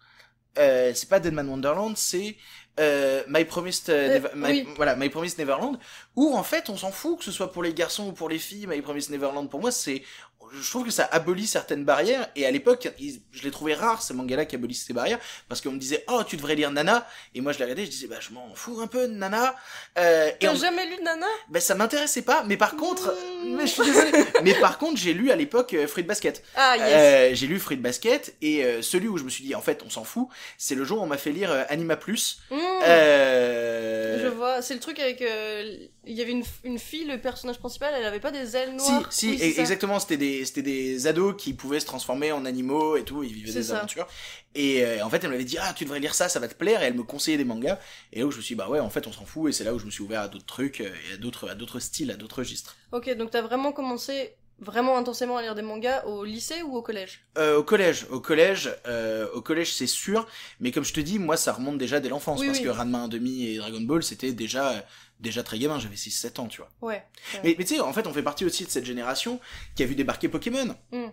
Euh, 0.59 0.91
c'est 0.95 1.09
pas 1.09 1.21
Deadman 1.21 1.49
Wonderland, 1.49 1.97
c'est 1.97 2.37
euh, 2.81 3.23
My 3.29 3.45
Promised 3.45 3.89
euh, 3.91 4.09
Euh, 4.09 4.15
Never- 4.15 4.29
My- 4.35 4.49
oui. 4.67 4.69
voilà 4.77 4.97
My 4.97 5.09
Promised 5.11 5.39
Neverland 5.39 5.79
où 6.17 6.35
en 6.35 6.43
fait 6.43 6.69
on 6.71 6.77
s'en 6.77 6.91
fout 6.91 7.19
que 7.19 7.25
ce 7.25 7.31
soit 7.33 7.53
pour 7.53 7.63
les 7.63 7.75
garçons 7.75 8.09
ou 8.09 8.13
pour 8.13 8.29
les 8.29 8.39
filles 8.39 8.67
My 8.67 8.81
Promised 8.81 9.11
Neverland 9.11 9.49
pour 9.49 9.61
moi 9.61 9.71
c'est 9.71 10.03
je 10.53 10.69
trouve 10.71 10.85
que 10.85 10.91
ça 10.91 11.09
abolit 11.13 11.47
certaines 11.47 11.85
barrières 11.85 12.29
et 12.37 12.47
à 12.47 12.51
l'époque 12.51 12.89
je 13.33 13.43
les 13.43 13.51
trouvais 13.51 13.75
rares 13.75 14.03
ces 14.03 14.15
mangas 14.15 14.37
là 14.37 14.45
qui 14.45 14.57
abolissent 14.57 14.85
ces 14.85 14.93
barrières 14.93 15.19
parce 15.49 15.61
qu'on 15.61 15.73
me 15.73 15.79
disait 15.79 16.05
oh 16.09 16.23
tu 16.27 16.37
devrais 16.37 16.55
lire 16.55 16.71
Nana 16.71 17.07
et 17.35 17.41
moi 17.41 17.53
je 17.53 17.59
les 17.59 17.65
regardais 17.65 17.85
je 17.85 17.91
disais 17.91 18.07
bah 18.07 18.17
je 18.21 18.31
m'en 18.33 18.55
fous 18.55 18.81
un 18.81 18.87
peu 18.87 19.07
de 19.09 19.13
Nana 19.15 19.55
euh, 19.99 20.31
T'as 20.41 20.55
jamais 20.55 20.87
lu 20.87 20.97
Nana? 21.03 21.27
Ben 21.49 21.61
ça 21.61 21.75
m'intéressait 21.75 22.23
pas 22.23 22.45
mais 22.47 22.57
par 22.57 22.77
contre 22.77 23.15
Mmh. 23.45 23.57
mais 23.57 23.67
je 23.67 23.73
suis 23.73 23.85
désolé 23.85 24.11
mais 24.43 24.55
par 24.55 24.77
contre 24.77 24.99
j'ai 25.01 25.15
lu 25.15 25.31
à 25.31 25.37
l'époque 25.37 25.73
euh, 25.75 25.87
Fruit 25.87 26.03
Basket 26.05 26.43
Ah 26.57 26.77
yes. 26.77 26.87
euh, 26.93 27.35
j'ai 27.35 27.47
lu 27.47 27.59
Fruit 27.59 27.77
Basket 27.79 28.35
et 28.43 28.65
euh, 28.65 28.83
celui 28.83 29.09
où 29.09 29.17
je 29.17 29.25
me 29.25 29.31
suis 29.31 29.43
dit 29.45 29.55
en 29.55 29.63
fait 29.63 29.83
on 29.87 29.89
s'en 29.91 30.05
fout 30.05 30.29
c'est 30.59 30.75
le 30.75 30.85
jour 30.85 31.01
où 31.01 31.03
on 31.03 31.07
m'a 31.07 31.17
fait 31.17 31.33
lire 31.33 31.65
Anima 31.69 31.97
Plus 31.97 32.41
Mmh. 32.51 32.57
euh... 32.83 34.10
Vois, 34.31 34.63
c'est 34.63 34.75
le 34.75 34.81
truc 34.81 34.99
avec. 34.99 35.23
euh, 35.23 35.77
Il 36.07 36.15
y 36.17 36.23
avait 36.23 36.33
une, 36.33 36.45
une 36.65 36.79
fille, 36.79 37.05
le 37.05 37.21
personnage 37.21 37.59
principal, 37.59 37.95
elle 37.97 38.05
avait 38.05 38.21
pas 38.21 38.31
des 38.33 38.57
ailes 38.57 38.75
Si, 38.77 38.77
noires 38.77 39.13
si, 39.13 39.29
Oui, 39.29 39.37
e- 39.41 39.61
exactement, 39.61 40.01
c'était 40.01 40.17
des, 40.17 40.45
c'était 40.47 40.63
des 40.63 41.07
ados 41.07 41.35
qui 41.37 41.53
pouvaient 41.53 41.81
se 41.81 41.87
transformer 41.87 42.33
en 42.33 42.47
animaux 42.47 42.97
et 42.97 43.05
tout, 43.05 43.23
ils 43.23 43.33
vivaient 43.33 43.53
des 43.53 43.63
ça. 43.63 43.77
aventures. 43.77 44.07
Et 44.55 44.83
euh, 44.85 45.05
en 45.05 45.11
fait, 45.11 45.23
elle 45.23 45.31
m'avait 45.31 45.45
dit, 45.45 45.59
ah, 45.61 45.75
tu 45.75 45.85
devrais 45.85 46.01
lire 46.01 46.15
ça, 46.15 46.29
ça 46.31 46.41
va 46.41 46.49
te 46.49 46.55
plaire, 46.55 46.83
et 46.83 46.87
elle 46.87 46.95
me 46.95 47.03
conseillait 47.03 47.37
des 47.37 47.45
mangas. 47.45 47.79
Et 48.13 48.21
là 48.21 48.27
où 48.27 48.31
je 48.31 48.39
me 48.39 48.43
suis 48.43 48.55
dit, 48.55 48.59
bah 48.59 48.69
ouais, 48.71 48.81
en 48.81 48.89
fait, 48.91 49.07
on 49.07 49.13
s'en 49.13 49.27
fout, 49.27 49.51
et 49.51 49.53
c'est 49.53 49.65
là 49.65 49.75
où 49.75 49.79
je 49.79 49.85
me 49.85 49.91
suis 49.91 50.03
ouvert 50.03 50.23
à 50.23 50.29
d'autres 50.29 50.47
trucs, 50.47 50.81
euh, 50.81 50.91
et 51.11 51.15
à 51.15 51.17
d'autres, 51.19 51.49
à 51.51 51.55
d'autres 51.55 51.79
styles, 51.79 52.11
à 52.11 52.17
d'autres 52.17 52.39
registres. 52.39 52.77
Ok, 52.93 53.09
donc 53.17 53.31
t'as 53.31 53.43
vraiment 53.43 53.73
commencé 53.73 54.37
vraiment 54.61 54.97
intensément 54.99 55.37
à 55.37 55.43
lire 55.43 55.55
des 55.55 55.63
mangas 55.63 56.05
au 56.05 56.25
lycée 56.25 56.63
ou 56.63 56.77
au 56.77 56.83
collège 56.83 57.25
Euh, 57.39 57.57
au 57.59 57.63
collège, 57.65 58.07
au 58.11 58.21
collège, 58.21 58.71
euh, 58.87 59.29
au 59.33 59.41
collège, 59.41 59.73
c'est 59.75 59.87
sûr, 59.87 60.27
mais 60.61 60.71
comme 60.71 60.85
je 60.85 60.93
te 60.93 61.01
dis, 61.01 61.19
moi, 61.19 61.37
ça 61.37 61.53
remonte 61.53 61.79
déjà 61.79 61.99
dès 62.01 62.09
l'enfance, 62.09 62.41
Oui, 62.41 62.47
parce 62.47 62.59
oui. 62.59 62.65
que 62.65 62.71
Ranma 62.71 63.07
1,5 63.09 63.47
et 63.47 63.57
Dragon 63.59 63.81
Ball, 63.81 64.03
c'était 64.03 64.33
déjà, 64.33 64.85
déjà 65.19 65.43
très 65.43 65.59
gamin, 65.59 65.79
j'avais 65.79 65.97
6-7 65.97 66.41
ans, 66.41 66.47
tu 66.49 66.59
vois. 66.61 66.71
Ouais. 66.83 67.03
Mais, 67.43 67.55
mais 67.59 67.65
tu 67.65 67.75
sais, 67.75 67.81
en 67.81 67.93
fait, 67.93 68.07
on 68.07 68.13
fait 68.13 68.23
partie 68.23 68.45
aussi 68.45 68.65
de 68.65 68.71
cette 68.71 68.85
génération 68.85 69.41
qui 69.75 69.83
a 69.83 69.87
vu 69.87 69.95
débarquer 69.95 70.29
Pokémon. 70.29 70.77
Mm. 70.93 71.07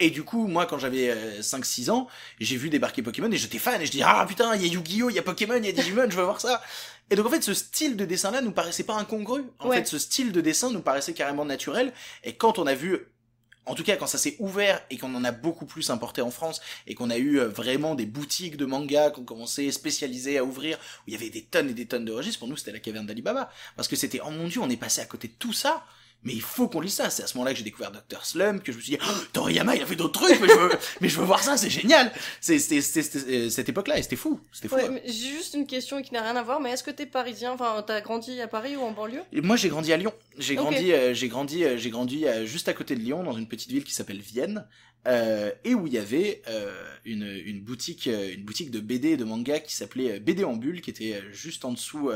Et 0.00 0.10
du 0.10 0.24
coup, 0.24 0.46
moi, 0.48 0.66
quand 0.66 0.78
j'avais 0.78 1.10
euh, 1.10 1.40
5-6 1.42 1.90
ans, 1.90 2.08
j'ai 2.40 2.56
vu 2.56 2.70
débarquer 2.70 3.02
Pokémon 3.02 3.30
et 3.30 3.36
j'étais 3.36 3.58
fan 3.58 3.80
et 3.80 3.86
je 3.86 3.90
dis 3.92 4.02
ah 4.02 4.24
putain, 4.28 4.54
il 4.56 4.62
y 4.66 4.68
a 4.68 4.72
Yu-Gi-Oh, 4.72 5.10
il 5.10 5.14
y 5.16 5.18
a 5.18 5.22
Pokémon, 5.22 5.56
il 5.58 5.66
y 5.66 5.68
a 5.68 5.72
Digimon, 5.72 6.10
je 6.10 6.16
veux 6.16 6.24
voir 6.24 6.40
ça. 6.40 6.60
Et 7.10 7.14
donc 7.16 7.26
en 7.26 7.30
fait, 7.30 7.42
ce 7.42 7.54
style 7.54 7.96
de 7.96 8.04
dessin-là 8.04 8.40
nous 8.40 8.52
paraissait 8.52 8.82
pas 8.84 8.94
incongru. 8.96 9.44
En 9.60 9.68
Ouais. 9.68 9.76
fait, 9.78 9.86
ce 9.86 9.98
style 9.98 10.32
de 10.32 10.40
dessin 10.40 10.70
nous 10.70 10.80
paraissait 10.80 11.12
carrément 11.14 11.44
naturel. 11.44 11.92
Et 12.24 12.34
quand 12.34 12.58
on 12.58 12.66
a 12.66 12.74
vu, 12.74 12.98
en 13.66 13.74
tout 13.74 13.84
cas 13.84 13.94
quand 13.96 14.08
ça 14.08 14.18
s'est 14.18 14.34
ouvert 14.40 14.82
et 14.90 14.98
qu'on 14.98 15.14
en 15.14 15.22
a 15.22 15.30
beaucoup 15.30 15.66
plus 15.66 15.90
importé 15.90 16.20
en 16.20 16.32
France 16.32 16.60
et 16.88 16.96
qu'on 16.96 17.10
a 17.10 17.16
eu 17.18 17.38
euh, 17.38 17.46
vraiment 17.46 17.94
des 17.94 18.06
boutiques 18.06 18.56
de 18.56 18.64
mangas 18.64 19.10
qu'on 19.10 19.22
commençait 19.24 19.70
spécialisées 19.70 20.36
à 20.38 20.42
ouvrir 20.44 20.78
où 20.78 21.02
il 21.08 21.12
y 21.12 21.16
avait 21.16 21.30
des 21.30 21.42
tonnes 21.44 21.70
et 21.70 21.74
des 21.74 21.86
tonnes 21.86 22.04
de 22.04 22.10
registres, 22.12 22.40
pour 22.40 22.48
nous 22.48 22.56
c'était 22.56 22.72
la 22.72 22.80
caverne 22.80 23.06
d'Alibaba. 23.06 23.50
Parce 23.76 23.86
que 23.86 23.94
c'était, 23.94 24.20
oh 24.26 24.30
mon 24.30 24.48
dieu, 24.48 24.60
on 24.60 24.68
est 24.70 24.76
passé 24.76 25.00
à 25.00 25.04
côté 25.04 25.28
de 25.28 25.34
tout 25.38 25.52
ça. 25.52 25.84
Mais 26.24 26.32
il 26.32 26.42
faut 26.42 26.68
qu'on 26.68 26.80
lise 26.80 26.94
ça. 26.94 27.10
C'est 27.10 27.24
à 27.24 27.26
ce 27.26 27.36
moment-là 27.36 27.52
que 27.52 27.58
j'ai 27.58 27.64
découvert 27.64 27.90
Dr. 27.90 28.24
Slum, 28.24 28.60
que 28.60 28.72
je 28.72 28.76
me 28.76 28.82
suis 28.82 28.92
dit, 28.92 28.98
oh, 29.02 29.24
Toriyama, 29.32 29.74
il 29.76 29.82
a 29.82 29.86
fait 29.86 29.96
d'autres 29.96 30.20
trucs, 30.20 30.40
mais 30.40 30.48
je 30.48 30.54
veux, 30.54 30.70
mais 31.00 31.08
je 31.08 31.18
veux 31.18 31.24
voir 31.24 31.42
ça, 31.42 31.56
c'est 31.56 31.70
génial. 31.70 32.12
C'est, 32.40 32.58
c'était, 32.58 33.18
euh, 33.28 33.50
cette 33.50 33.68
époque-là, 33.68 33.98
et 33.98 34.02
c'était 34.02 34.16
fou. 34.16 34.40
C'était 34.52 34.68
fou. 34.68 34.76
Ouais, 34.76 34.86
hein. 34.88 35.00
j'ai 35.04 35.12
juste 35.12 35.54
une 35.54 35.66
question 35.66 36.00
qui 36.02 36.12
n'a 36.12 36.22
rien 36.22 36.36
à 36.36 36.42
voir, 36.42 36.60
mais 36.60 36.70
est-ce 36.70 36.84
que 36.84 36.90
t'es 36.90 37.06
parisien? 37.06 37.52
Enfin, 37.52 37.82
t'as 37.86 38.00
grandi 38.00 38.40
à 38.40 38.48
Paris 38.48 38.76
ou 38.76 38.82
en 38.82 38.92
banlieue? 38.92 39.22
Et 39.32 39.40
moi, 39.40 39.56
j'ai 39.56 39.68
grandi 39.68 39.92
à 39.92 39.96
Lyon. 39.96 40.12
J'ai 40.38 40.54
grandi, 40.54 40.92
euh, 40.92 41.14
j'ai 41.14 41.28
grandi, 41.28 41.64
euh, 41.64 41.76
j'ai 41.76 41.90
grandi 41.90 42.26
euh, 42.26 42.46
juste 42.46 42.68
à 42.68 42.72
côté 42.72 42.94
de 42.94 43.00
Lyon, 43.00 43.22
dans 43.22 43.36
une 43.36 43.48
petite 43.48 43.70
ville 43.70 43.84
qui 43.84 43.92
s'appelle 43.92 44.20
Vienne, 44.20 44.66
et 45.64 45.74
où 45.74 45.88
il 45.88 45.92
y 45.92 45.98
avait 45.98 46.42
une, 47.04 47.24
une 47.44 47.60
boutique, 47.60 48.06
une 48.06 48.44
boutique 48.44 48.70
de 48.70 48.78
BD 48.78 49.10
et 49.10 49.16
de 49.16 49.24
manga 49.24 49.58
qui 49.58 49.74
s'appelait 49.74 50.20
BD 50.20 50.44
en 50.44 50.54
bulle, 50.54 50.80
qui 50.80 50.90
était 50.90 51.20
juste 51.32 51.64
en 51.64 51.72
dessous. 51.72 52.12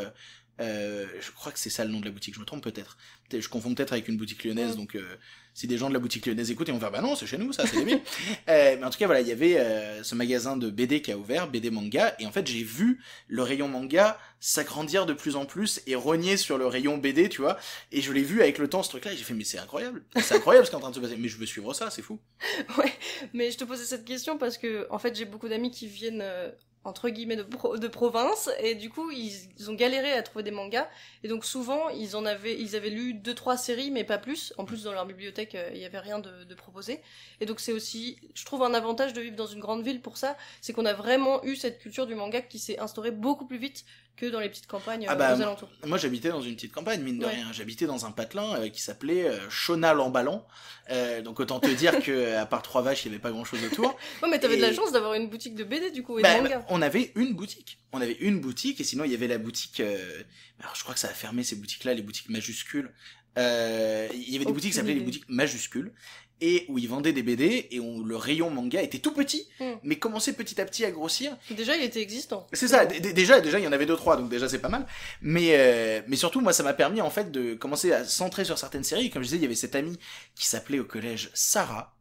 Euh, 0.60 1.06
je 1.20 1.30
crois 1.30 1.52
que 1.52 1.58
c'est 1.58 1.70
ça 1.70 1.84
le 1.84 1.90
nom 1.90 2.00
de 2.00 2.04
la 2.04 2.10
boutique. 2.10 2.34
Je 2.34 2.40
me 2.40 2.44
trompe 2.44 2.62
peut-être. 2.62 2.96
Je 3.32 3.48
confonds 3.48 3.74
peut-être 3.74 3.92
avec 3.92 4.08
une 4.08 4.16
boutique 4.16 4.44
lyonnaise. 4.44 4.76
Donc, 4.76 4.94
euh, 4.94 5.16
si 5.56 5.66
des 5.66 5.78
gens 5.78 5.88
de 5.88 5.94
la 5.94 6.00
boutique 6.00 6.26
lyonnaise 6.26 6.50
écoutent, 6.50 6.68
ils 6.68 6.74
vont 6.74 6.80
faire 6.80 6.90
bah 6.90 7.00
non, 7.00 7.16
c'est 7.16 7.26
chez 7.26 7.38
nous, 7.38 7.50
ça, 7.50 7.66
c'est 7.66 7.78
débile. 7.78 8.02
euh, 8.50 8.76
mais 8.78 8.84
en 8.84 8.90
tout 8.90 8.98
cas, 8.98 9.06
voilà, 9.06 9.22
il 9.22 9.26
y 9.26 9.32
avait 9.32 9.58
euh, 9.58 10.02
ce 10.02 10.14
magasin 10.14 10.54
de 10.58 10.68
BD 10.68 11.00
qui 11.00 11.10
a 11.12 11.16
ouvert, 11.16 11.48
BD 11.48 11.70
manga, 11.70 12.14
et 12.18 12.26
en 12.26 12.30
fait, 12.30 12.46
j'ai 12.46 12.62
vu 12.62 13.00
le 13.26 13.42
rayon 13.42 13.66
manga 13.66 14.18
s'agrandir 14.38 15.06
de 15.06 15.14
plus 15.14 15.34
en 15.34 15.46
plus 15.46 15.80
et 15.86 15.94
rogner 15.94 16.36
sur 16.36 16.58
le 16.58 16.66
rayon 16.66 16.98
BD, 16.98 17.30
tu 17.30 17.40
vois. 17.40 17.56
Et 17.90 18.02
je 18.02 18.12
l'ai 18.12 18.22
vu 18.22 18.42
avec 18.42 18.58
le 18.58 18.68
temps, 18.68 18.82
ce 18.82 18.90
truc-là, 18.90 19.14
et 19.14 19.16
j'ai 19.16 19.24
fait, 19.24 19.32
mais 19.32 19.44
c'est 19.44 19.58
incroyable. 19.58 20.04
C'est 20.16 20.34
incroyable 20.34 20.66
ce 20.66 20.70
qui 20.70 20.74
est 20.74 20.78
en 20.78 20.82
train 20.82 20.90
de 20.90 20.94
se 20.94 21.00
passer. 21.00 21.16
Mais 21.16 21.28
je 21.28 21.38
veux 21.38 21.46
suivre 21.46 21.72
ça, 21.72 21.88
c'est 21.90 22.02
fou. 22.02 22.20
Ouais, 22.76 22.92
mais 23.32 23.50
je 23.50 23.56
te 23.56 23.64
posais 23.64 23.84
cette 23.84 24.04
question 24.04 24.36
parce 24.36 24.58
que, 24.58 24.86
en 24.90 24.98
fait, 24.98 25.16
j'ai 25.16 25.24
beaucoup 25.24 25.48
d'amis 25.48 25.70
qui 25.70 25.86
viennent, 25.86 26.20
euh, 26.22 26.50
entre 26.86 27.08
guillemets, 27.10 27.36
de, 27.36 27.42
pro- 27.42 27.76
de 27.76 27.88
province, 27.88 28.50
et 28.60 28.74
du 28.74 28.88
coup, 28.90 29.10
ils, 29.10 29.70
ont 29.70 29.74
galéré 29.74 30.12
à 30.12 30.22
trouver 30.22 30.42
des 30.42 30.50
mangas, 30.50 30.88
et 31.22 31.28
donc 31.28 31.44
souvent, 31.44 31.88
ils 31.90 32.16
en 32.16 32.24
avaient, 32.24 32.58
ils 32.58 32.76
avaient 32.76 32.90
lu 32.90 33.14
deux, 33.14 33.34
trois 33.34 33.56
séries, 33.56 33.90
mais 33.90 34.04
pas 34.04 34.18
plus. 34.18 34.54
En 34.58 34.64
plus, 34.64 34.84
dans 34.84 34.92
leur 34.92 35.06
bibliothèque, 35.06 35.54
euh, 35.54 35.70
il 35.74 35.80
y 35.80 35.84
avait 35.84 35.98
rien 35.98 36.18
de 36.18 36.54
proposé. 36.54 37.00
Et 37.40 37.46
donc, 37.46 37.60
c'est 37.60 37.72
aussi, 37.72 38.18
je 38.34 38.44
trouve, 38.44 38.62
un 38.62 38.74
avantage 38.74 39.12
de 39.12 39.20
vivre 39.20 39.36
dans 39.36 39.46
une 39.46 39.60
grande 39.60 39.84
ville 39.84 40.00
pour 40.00 40.16
ça, 40.16 40.36
c'est 40.60 40.72
qu'on 40.72 40.86
a 40.86 40.94
vraiment 40.94 41.44
eu 41.44 41.56
cette 41.56 41.78
culture 41.78 42.06
du 42.06 42.14
manga 42.14 42.40
qui 42.40 42.58
s'est 42.58 42.78
instaurée 42.78 43.10
beaucoup 43.10 43.46
plus 43.46 43.58
vite 43.58 43.84
que 44.16 44.26
dans 44.26 44.40
les 44.40 44.48
petites 44.48 44.66
campagnes 44.66 45.06
Ah 45.08 45.12
euh, 45.12 45.16
bah, 45.16 45.36
aux 45.36 45.40
alentours. 45.42 45.68
Moi, 45.84 45.98
j'habitais 45.98 46.30
dans 46.30 46.40
une 46.40 46.54
petite 46.54 46.72
campagne, 46.72 47.02
mine 47.02 47.18
de 47.18 47.26
Ouais. 47.26 47.32
rien. 47.34 47.52
J'habitais 47.52 47.86
dans 47.86 48.06
un 48.06 48.10
patelin 48.10 48.54
euh, 48.60 48.68
qui 48.70 48.80
s'appelait 48.80 49.28
euh, 49.28 49.50
Chonal 49.50 50.00
en 50.00 50.10
ballon. 50.10 50.42
Euh, 50.90 51.20
donc 51.22 51.38
autant 51.40 51.60
te 51.60 51.68
dire 51.68 52.00
que 52.02 52.34
à 52.36 52.46
part 52.46 52.62
trois 52.62 52.80
vaches, 52.82 53.04
il 53.04 53.08
y 53.08 53.10
avait 53.14 53.20
pas 53.22 53.30
grand-chose 53.30 53.62
autour. 53.64 53.96
Ouais, 54.22 54.28
mais 54.30 54.38
t'avais 54.38 54.56
de 54.56 54.62
la 54.62 54.72
chance 54.72 54.92
d'avoir 54.92 55.14
une 55.14 55.28
boutique 55.28 55.54
de 55.54 55.64
BD 55.64 55.90
du 55.90 56.02
coup 56.02 56.18
et 56.18 56.22
Bah, 56.22 56.36
de 56.38 56.42
manga. 56.42 56.64
on 56.70 56.80
avait 56.82 57.12
une 57.14 57.34
boutique. 57.34 57.78
On 57.92 58.00
avait 58.00 58.16
une 58.20 58.40
boutique 58.40 58.80
et 58.80 58.84
sinon 58.84 59.04
il 59.04 59.10
y 59.10 59.14
avait 59.14 59.28
la 59.28 59.38
boutique. 59.38 59.80
euh, 59.80 60.22
Alors 60.60 60.74
je 60.74 60.82
crois 60.82 60.94
que 60.94 61.00
ça 61.00 61.08
a 61.08 61.12
fermé 61.12 61.42
ces 61.44 61.56
boutiques-là, 61.56 61.92
les 61.94 62.02
boutiques 62.02 62.30
majuscules. 62.30 62.92
Euh, 63.38 64.08
Il 64.14 64.20
y 64.30 64.36
avait 64.36 64.38
des 64.38 64.42
Aucune 64.44 64.54
boutiques 64.54 64.70
qui 64.70 64.76
s'appelaient 64.76 64.94
les 64.94 65.00
boutiques 65.00 65.28
majuscules 65.28 65.92
et 66.40 66.66
où 66.68 66.78
ils 66.78 66.88
vendaient 66.88 67.12
des 67.12 67.22
BD 67.22 67.66
et 67.70 67.80
où 67.80 68.04
le 68.04 68.16
rayon 68.16 68.50
manga 68.50 68.82
était 68.82 68.98
tout 68.98 69.12
petit, 69.12 69.48
Hmm. 69.60 69.72
mais 69.82 69.96
commençait 69.96 70.34
petit 70.34 70.60
à 70.60 70.64
petit 70.66 70.84
à 70.84 70.90
grossir. 70.90 71.36
Déjà, 71.50 71.76
il 71.76 71.82
était 71.82 72.02
existant. 72.02 72.46
C'est 72.52 72.68
ça. 72.68 72.84
d- 72.86 73.00
d- 73.00 73.12
Déjà, 73.14 73.40
déjà, 73.40 73.58
il 73.58 73.64
y 73.64 73.68
en 73.68 73.72
avait 73.72 73.86
deux 73.86 73.96
trois, 73.96 74.16
donc 74.16 74.28
déjà 74.28 74.48
c'est 74.48 74.58
pas 74.58 74.68
mal. 74.68 74.86
Mais 75.22 75.50
euh, 75.52 76.02
mais 76.06 76.16
surtout, 76.16 76.40
moi, 76.40 76.52
ça 76.52 76.62
m'a 76.62 76.74
permis 76.74 77.00
en 77.00 77.10
fait 77.10 77.30
de 77.32 77.54
commencer 77.54 77.92
à 77.92 78.04
centrer 78.04 78.44
sur 78.44 78.58
certaines 78.58 78.84
séries. 78.84 79.08
Comme 79.10 79.22
je 79.22 79.28
disais, 79.28 79.38
il 79.38 79.42
y 79.42 79.46
avait 79.46 79.54
cette 79.54 79.74
amie 79.74 79.98
qui 80.34 80.46
s'appelait 80.46 80.78
au 80.78 80.84
collège 80.84 81.30
Sarah 81.34 81.95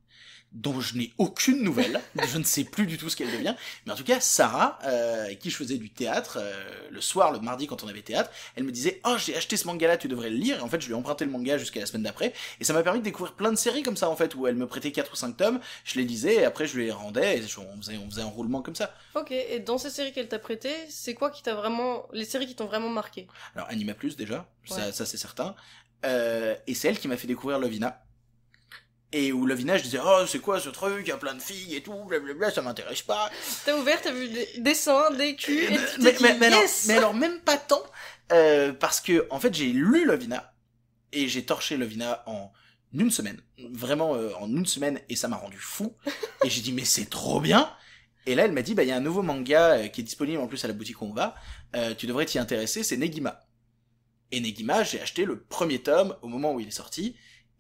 dont 0.55 0.79
je 0.81 0.97
n'ai 0.97 1.11
aucune 1.17 1.61
nouvelle, 1.61 2.01
je 2.27 2.37
ne 2.37 2.43
sais 2.43 2.63
plus 2.63 2.87
du 2.87 2.97
tout 2.97 3.09
ce 3.09 3.15
qu'elle 3.15 3.31
devient, 3.31 3.55
mais 3.85 3.91
en 3.91 3.95
tout 3.95 4.03
cas 4.03 4.19
Sarah, 4.19 4.79
euh, 4.85 5.25
avec 5.25 5.39
qui 5.39 5.49
je 5.49 5.57
faisais 5.57 5.77
du 5.77 5.89
théâtre 5.89 6.37
euh, 6.41 6.53
le 6.89 7.01
soir, 7.01 7.31
le 7.31 7.39
mardi 7.39 7.67
quand 7.67 7.83
on 7.83 7.87
avait 7.87 8.01
théâtre, 8.01 8.31
elle 8.55 8.63
me 8.63 8.71
disait 8.71 9.01
oh 9.05 9.15
j'ai 9.17 9.35
acheté 9.35 9.57
ce 9.57 9.67
manga 9.67 9.87
là, 9.87 9.97
tu 9.97 10.07
devrais 10.07 10.29
le 10.29 10.37
lire, 10.37 10.57
et 10.57 10.61
en 10.61 10.69
fait 10.69 10.79
je 10.81 10.87
lui 10.87 10.93
ai 10.93 10.95
emprunté 10.95 11.25
le 11.25 11.31
manga 11.31 11.57
jusqu'à 11.57 11.81
la 11.81 11.85
semaine 11.85 12.03
d'après, 12.03 12.33
et 12.59 12.63
ça 12.63 12.73
m'a 12.73 12.81
permis 12.83 12.99
de 12.99 13.03
découvrir 13.03 13.33
plein 13.35 13.51
de 13.51 13.57
séries 13.57 13.83
comme 13.83 13.97
ça 13.97 14.09
en 14.09 14.15
fait, 14.15 14.33
où 14.35 14.47
elle 14.47 14.55
me 14.55 14.65
prêtait 14.65 14.91
quatre 14.91 15.13
ou 15.13 15.15
cinq 15.15 15.37
tomes, 15.37 15.59
je 15.83 15.95
les 15.99 16.05
lisais, 16.05 16.35
et 16.35 16.45
après 16.45 16.65
je 16.67 16.79
les 16.79 16.91
rendais, 16.91 17.37
et 17.39 17.41
je- 17.47 17.59
on 17.59 17.77
faisait, 17.81 17.97
on 17.97 18.09
faisait 18.09 18.21
un 18.21 18.25
roulement 18.25 18.61
comme 18.61 18.75
ça. 18.75 18.93
Ok, 19.15 19.31
et 19.31 19.59
dans 19.59 19.77
ces 19.77 19.89
séries 19.89 20.13
qu'elle 20.13 20.27
t'a 20.29 20.39
prêtées, 20.39 20.75
c'est 20.89 21.13
quoi 21.13 21.29
qui 21.31 21.43
t'a 21.43 21.53
vraiment. 21.55 22.07
Les 22.13 22.25
séries 22.25 22.47
qui 22.47 22.55
t'ont 22.55 22.65
vraiment 22.65 22.89
marqué? 22.89 23.27
Alors 23.55 23.67
Anima 23.69 23.93
Plus 23.93 24.15
déjà, 24.15 24.47
ça, 24.65 24.91
ça 24.93 25.05
c'est 25.05 25.17
certain. 25.17 25.55
Euh, 26.05 26.55
et 26.67 26.75
c'est 26.75 26.87
elle 26.87 26.99
qui 26.99 27.07
m'a 27.07 27.17
fait 27.17 27.27
découvrir 27.27 27.57
Lovina. 27.59 28.01
Et 29.11 29.31
où 29.31 29.45
Lovina, 29.45 29.77
je 29.77 29.83
disais, 29.83 29.99
oh 30.03 30.25
c'est 30.27 30.39
quoi 30.39 30.59
ce 30.59 30.69
truc, 30.69 31.05
il 31.05 31.09
y 31.09 31.11
a 31.11 31.17
plein 31.17 31.35
de 31.35 31.41
filles 31.41 31.75
et 31.75 31.81
tout, 31.81 31.93
blablabla, 32.05 32.51
ça 32.51 32.61
m'intéresse 32.61 33.01
pas. 33.01 33.29
T'as 33.63 33.77
ouvert, 33.77 34.01
t'as 34.01 34.11
vu 34.11 34.27
des, 34.27 34.49
des 34.57 34.73
seins, 34.73 35.11
des 35.11 35.35
culs, 35.35 35.63
et 35.63 35.67
tu 35.67 36.01
mais, 36.01 36.11
dit, 36.13 36.23
mais, 36.23 36.37
mais, 36.37 36.45
alors, 36.47 36.61
yes 36.61 36.85
mais 36.87 36.95
alors 36.95 37.13
même 37.13 37.39
pas 37.39 37.57
tant, 37.57 37.83
euh, 38.33 38.73
parce 38.73 38.99
que 38.99 39.25
en 39.29 39.39
fait 39.39 39.53
j'ai 39.53 39.67
lu 39.67 40.05
Lovina, 40.05 40.53
et 41.13 41.27
j'ai 41.27 41.45
torché 41.45 41.77
Lovina 41.77 42.23
en 42.25 42.51
une 42.93 43.11
semaine, 43.11 43.41
vraiment 43.73 44.15
euh, 44.15 44.31
en 44.39 44.49
une 44.49 44.65
semaine, 44.65 44.99
et 45.09 45.15
ça 45.15 45.27
m'a 45.27 45.37
rendu 45.37 45.57
fou. 45.57 45.95
et 46.43 46.49
j'ai 46.49 46.61
dit, 46.61 46.73
mais 46.73 46.85
c'est 46.85 47.09
trop 47.09 47.39
bien 47.39 47.69
Et 48.25 48.35
là 48.35 48.45
elle 48.45 48.51
m'a 48.51 48.61
dit, 48.61 48.73
bah 48.73 48.83
il 48.83 48.89
y 48.89 48.91
a 48.91 48.97
un 48.97 49.01
nouveau 49.01 49.21
manga 49.21 49.77
euh, 49.77 49.87
qui 49.87 50.01
est 50.01 50.03
disponible 50.03 50.41
en 50.41 50.47
plus 50.47 50.63
à 50.65 50.67
la 50.67 50.73
boutique 50.73 51.01
où 51.01 51.05
on 51.05 51.13
va, 51.13 51.35
euh, 51.75 51.93
tu 51.95 52.07
devrais 52.07 52.25
t'y 52.25 52.39
intéresser, 52.39 52.83
c'est 52.83 52.97
Negima. 52.97 53.41
Et 54.31 54.39
Negima, 54.39 54.83
j'ai 54.83 54.99
acheté 54.99 55.25
le 55.25 55.41
premier 55.41 55.79
tome 55.81 56.15
au 56.21 56.27
moment 56.27 56.53
où 56.53 56.59
il 56.59 56.67
est 56.67 56.71
sorti, 56.71 57.15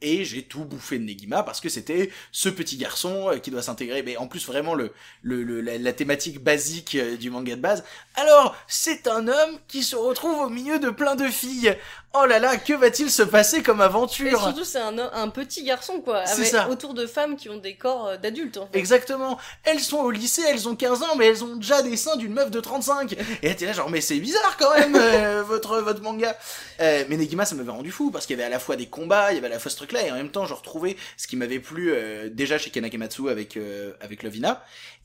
et 0.05 0.23
j'ai 0.23 0.43
tout 0.43 0.63
bouffé 0.65 0.99
de 0.99 1.03
Negima 1.03 1.43
parce 1.43 1.59
que 1.59 1.67
c'était 1.69 2.11
ce 2.31 2.49
petit 2.49 2.77
garçon 2.77 3.31
euh, 3.31 3.37
qui 3.39 3.49
doit 3.51 3.61
s'intégrer, 3.63 4.03
mais 4.03 4.17
en 4.17 4.27
plus 4.27 4.45
vraiment 4.45 4.73
le, 4.75 4.91
le, 5.23 5.43
le- 5.43 5.61
la, 5.61 5.77
la 5.77 5.93
thématique 5.93 6.43
basique 6.43 6.95
euh, 6.95 7.17
du 7.17 7.29
manga 7.31 7.55
de 7.55 7.61
base. 7.61 7.83
Alors, 8.15 8.55
c'est 8.67 9.07
un 9.07 9.27
homme 9.27 9.57
qui 9.67 9.83
se 9.83 9.95
retrouve 9.95 10.39
au 10.41 10.49
milieu 10.49 10.79
de 10.79 10.89
plein 10.89 11.15
de 11.15 11.27
filles. 11.27 11.75
Oh 12.17 12.25
là 12.25 12.39
là, 12.39 12.55
que 12.55 12.71
va-t-il 12.71 13.11
se 13.11 13.23
passer 13.23 13.61
comme 13.61 13.81
Et 13.81 13.83
aventure? 13.83 14.39
surtout, 14.39 14.63
c'est 14.63 14.79
un, 14.79 14.97
un 14.97 15.27
petit 15.27 15.63
garçon, 15.63 15.99
quoi, 15.99 16.25
C'est 16.25 16.33
avec, 16.33 16.45
ça. 16.47 16.69
autour 16.69 16.93
de 16.93 17.05
femmes 17.07 17.35
qui 17.35 17.49
ont 17.49 17.57
des 17.57 17.75
corps 17.75 18.07
euh, 18.07 18.17
d'adultes, 18.17 18.55
en 18.57 18.67
fait. 18.67 18.77
Exactement. 18.77 19.37
Elles 19.65 19.81
sont 19.81 19.97
au 19.97 20.11
lycée, 20.11 20.43
elles 20.47 20.69
ont 20.69 20.75
15 20.77 21.03
ans, 21.03 21.15
mais 21.17 21.25
elles 21.25 21.43
ont 21.43 21.57
déjà 21.57 21.81
des 21.81 21.97
seins 21.97 22.15
d'une 22.15 22.31
meuf 22.33 22.51
de 22.51 22.59
35. 22.61 23.17
Et 23.43 23.53
t'es 23.55 23.65
là 23.65 23.73
genre, 23.73 23.89
mais 23.89 23.99
c'est 23.99 24.19
bizarre 24.19 24.55
quand 24.57 24.73
même, 24.79 24.95
euh, 24.99 25.43
votre, 25.45 25.79
votre 25.81 26.01
manga. 26.01 26.37
Euh, 26.79 27.03
mais 27.09 27.17
Negima, 27.17 27.43
ça 27.45 27.55
m'avait 27.55 27.71
rendu 27.71 27.91
fou, 27.91 28.11
parce 28.11 28.25
qu'il 28.25 28.37
y 28.37 28.39
avait 28.39 28.47
à 28.47 28.49
la 28.53 28.59
fois 28.59 28.77
des 28.77 28.85
combats, 28.87 29.31
il 29.33 29.35
y 29.35 29.37
avait 29.39 29.47
à 29.47 29.51
la 29.51 29.59
fois 29.59 29.69
ce 29.69 29.75
truc-là, 29.95 30.07
et 30.07 30.11
en 30.11 30.15
même 30.15 30.31
temps, 30.31 30.45
je 30.45 30.53
retrouvais 30.53 30.95
ce 31.17 31.27
qui 31.27 31.35
m'avait 31.35 31.59
plu 31.59 31.91
euh, 31.91 32.29
déjà 32.29 32.57
chez 32.57 32.69
Kenakematsu 32.69 33.29
avec, 33.29 33.57
euh, 33.57 33.93
avec 34.01 34.23
Lovina. 34.23 34.63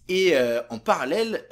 Et 0.09 0.35
euh, 0.35 0.61
en 0.71 0.79
parallèle, 0.79 1.47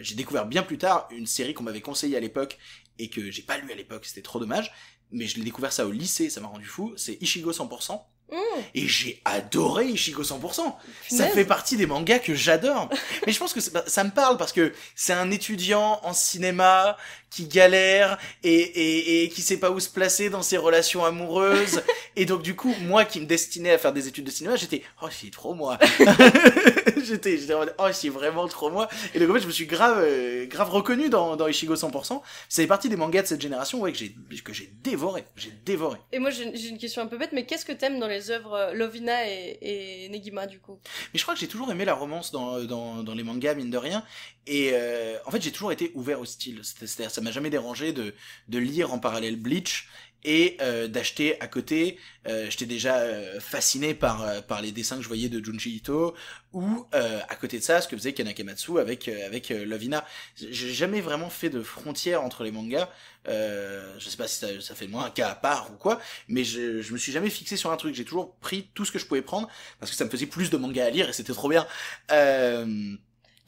j'ai 0.00 0.14
découvert 0.14 0.46
bien 0.46 0.62
plus 0.62 0.78
tard 0.78 1.08
une 1.10 1.26
série 1.26 1.52
qu'on 1.52 1.64
m'avait 1.64 1.82
conseillée 1.82 2.16
à 2.16 2.20
l'époque, 2.20 2.58
et 2.98 3.10
que 3.10 3.30
j'ai 3.30 3.42
pas 3.42 3.58
lu 3.58 3.70
à 3.70 3.74
l'époque, 3.74 4.06
c'était 4.06 4.22
trop 4.22 4.40
dommage. 4.40 4.72
Mais 5.10 5.26
je 5.26 5.36
l'ai 5.36 5.44
découvert 5.44 5.72
ça 5.72 5.86
au 5.86 5.90
lycée, 5.90 6.30
ça 6.30 6.40
m'a 6.40 6.48
rendu 6.48 6.66
fou. 6.66 6.92
C'est 6.96 7.20
Ichigo 7.22 7.52
100%. 7.52 8.00
Mmh, 8.30 8.36
Et 8.74 8.86
j'ai 8.86 9.22
adoré 9.24 9.86
Ichigo 9.86 10.22
100%. 10.22 10.74
Ça 11.08 11.28
fait 11.28 11.46
partie 11.46 11.76
des 11.76 11.86
mangas 11.86 12.18
que 12.18 12.34
j'adore. 12.34 12.90
Mais 13.26 13.32
je 13.32 13.38
pense 13.38 13.54
que 13.54 13.60
ça 13.60 14.04
me 14.04 14.10
parle 14.10 14.36
parce 14.36 14.52
que 14.52 14.72
c'est 14.94 15.14
un 15.14 15.30
étudiant 15.30 16.00
en 16.02 16.12
cinéma 16.12 16.98
qui 17.30 17.46
galère 17.46 18.18
et, 18.42 18.52
et, 18.54 19.24
et 19.24 19.28
qui 19.28 19.42
sait 19.42 19.58
pas 19.58 19.70
où 19.70 19.80
se 19.80 19.88
placer 19.88 20.30
dans 20.30 20.42
ses 20.42 20.56
relations 20.56 21.04
amoureuses. 21.04 21.82
et 22.16 22.24
donc 22.26 22.42
du 22.42 22.54
coup, 22.56 22.74
moi 22.82 23.04
qui 23.04 23.20
me 23.20 23.26
destinais 23.26 23.70
à 23.72 23.78
faire 23.78 23.92
des 23.92 24.08
études 24.08 24.24
de 24.24 24.30
cinéma, 24.30 24.56
j'étais 24.56 24.82
oh 25.02 25.06
c'est 25.10 25.30
trop 25.30 25.54
moi. 25.54 25.78
j'étais 27.04 27.38
j'étais 27.38 27.54
oh 27.54 27.86
c'est 27.92 28.08
vraiment 28.08 28.46
trop 28.48 28.70
moi. 28.70 28.88
Et 29.14 29.18
donc 29.18 29.30
en 29.30 29.34
fait, 29.34 29.40
je 29.40 29.46
me 29.46 29.52
suis 29.52 29.66
grave 29.66 29.98
euh, 30.00 30.46
grave 30.46 30.70
reconnu 30.70 31.08
dans, 31.08 31.36
dans 31.36 31.46
Ichigo 31.48 31.74
100%. 31.74 32.04
Ça 32.04 32.22
fait 32.62 32.66
partie 32.66 32.88
des 32.88 32.96
mangas 32.96 33.22
de 33.22 33.26
cette 33.28 33.40
génération 33.40 33.80
ouais 33.80 33.92
que 33.92 33.98
j'ai 33.98 34.14
que 34.44 34.52
j'ai 34.52 34.72
dévoré, 34.82 35.24
j'ai 35.36 35.52
dévoré. 35.64 35.98
Et 36.12 36.18
moi, 36.18 36.30
j'ai 36.30 36.68
une 36.68 36.78
question 36.78 37.02
un 37.02 37.06
peu 37.06 37.18
bête, 37.18 37.30
mais 37.32 37.44
qu'est-ce 37.46 37.64
que 37.64 37.72
t'aimes 37.72 37.98
dans 37.98 38.06
les 38.08 38.30
œuvres 38.30 38.54
euh, 38.54 38.72
Lovina 38.72 39.28
et, 39.28 39.58
et 40.04 40.08
Negima, 40.08 40.46
du 40.46 40.58
coup? 40.60 40.78
Mais 41.12 41.18
je 41.18 41.22
crois 41.24 41.34
que 41.34 41.40
j'ai 41.40 41.48
toujours 41.48 41.70
aimé 41.70 41.84
la 41.84 41.94
romance 41.94 42.30
dans, 42.32 42.60
dans, 42.64 43.02
dans 43.02 43.14
les 43.14 43.22
mangas, 43.22 43.54
mine 43.54 43.70
de 43.70 43.76
rien. 43.78 44.04
Et 44.46 44.70
euh, 44.72 45.18
en 45.26 45.30
fait, 45.30 45.42
j'ai 45.42 45.52
toujours 45.52 45.72
été 45.72 45.90
ouvert 45.94 46.20
au 46.20 46.24
style. 46.24 46.60
C'est- 46.62 46.86
C'est-à-dire, 46.86 47.10
ça 47.18 47.24
m'a 47.24 47.32
jamais 47.32 47.50
dérangé 47.50 47.92
de, 47.92 48.14
de 48.48 48.58
lire 48.58 48.92
en 48.92 49.00
parallèle 49.00 49.34
Bleach 49.36 49.88
et 50.24 50.56
euh, 50.60 50.86
d'acheter 50.88 51.40
à 51.40 51.48
côté. 51.48 51.98
Euh, 52.28 52.48
J'étais 52.48 52.66
déjà 52.66 52.98
euh, 52.98 53.40
fasciné 53.40 53.92
par, 53.94 54.22
euh, 54.22 54.40
par 54.40 54.62
les 54.62 54.70
dessins 54.70 54.96
que 54.96 55.02
je 55.02 55.08
voyais 55.08 55.28
de 55.28 55.44
Junji 55.44 55.76
Ito 55.76 56.14
ou 56.52 56.86
à 56.92 57.34
côté 57.34 57.58
de 57.58 57.62
ça, 57.64 57.80
ce 57.80 57.88
que 57.88 57.96
faisait 57.96 58.12
Kanakamatsu 58.12 58.78
avec, 58.78 59.08
avec 59.08 59.50
Lovina. 59.50 60.04
J'ai 60.36 60.72
jamais 60.72 61.00
vraiment 61.00 61.28
fait 61.28 61.50
de 61.50 61.62
frontière 61.62 62.22
entre 62.22 62.44
les 62.44 62.52
mangas. 62.52 62.88
Euh, 63.28 63.94
je 63.98 64.08
sais 64.08 64.16
pas 64.16 64.28
si 64.28 64.38
ça, 64.38 64.60
ça 64.60 64.74
fait 64.74 64.86
de 64.86 64.92
moi 64.92 65.04
un 65.04 65.10
cas 65.10 65.28
à 65.28 65.34
part 65.34 65.70
ou 65.72 65.76
quoi, 65.76 66.00
mais 66.28 66.44
je, 66.44 66.80
je 66.80 66.92
me 66.92 66.98
suis 66.98 67.12
jamais 67.12 67.30
fixé 67.30 67.56
sur 67.56 67.70
un 67.70 67.76
truc. 67.76 67.94
J'ai 67.94 68.04
toujours 68.04 68.34
pris 68.36 68.70
tout 68.74 68.84
ce 68.84 68.92
que 68.92 68.98
je 68.98 69.06
pouvais 69.06 69.22
prendre 69.22 69.48
parce 69.80 69.90
que 69.90 69.96
ça 69.96 70.04
me 70.04 70.10
faisait 70.10 70.26
plus 70.26 70.50
de 70.50 70.56
mangas 70.56 70.86
à 70.86 70.90
lire 70.90 71.08
et 71.08 71.12
c'était 71.12 71.34
trop 71.34 71.48
bien. 71.48 71.66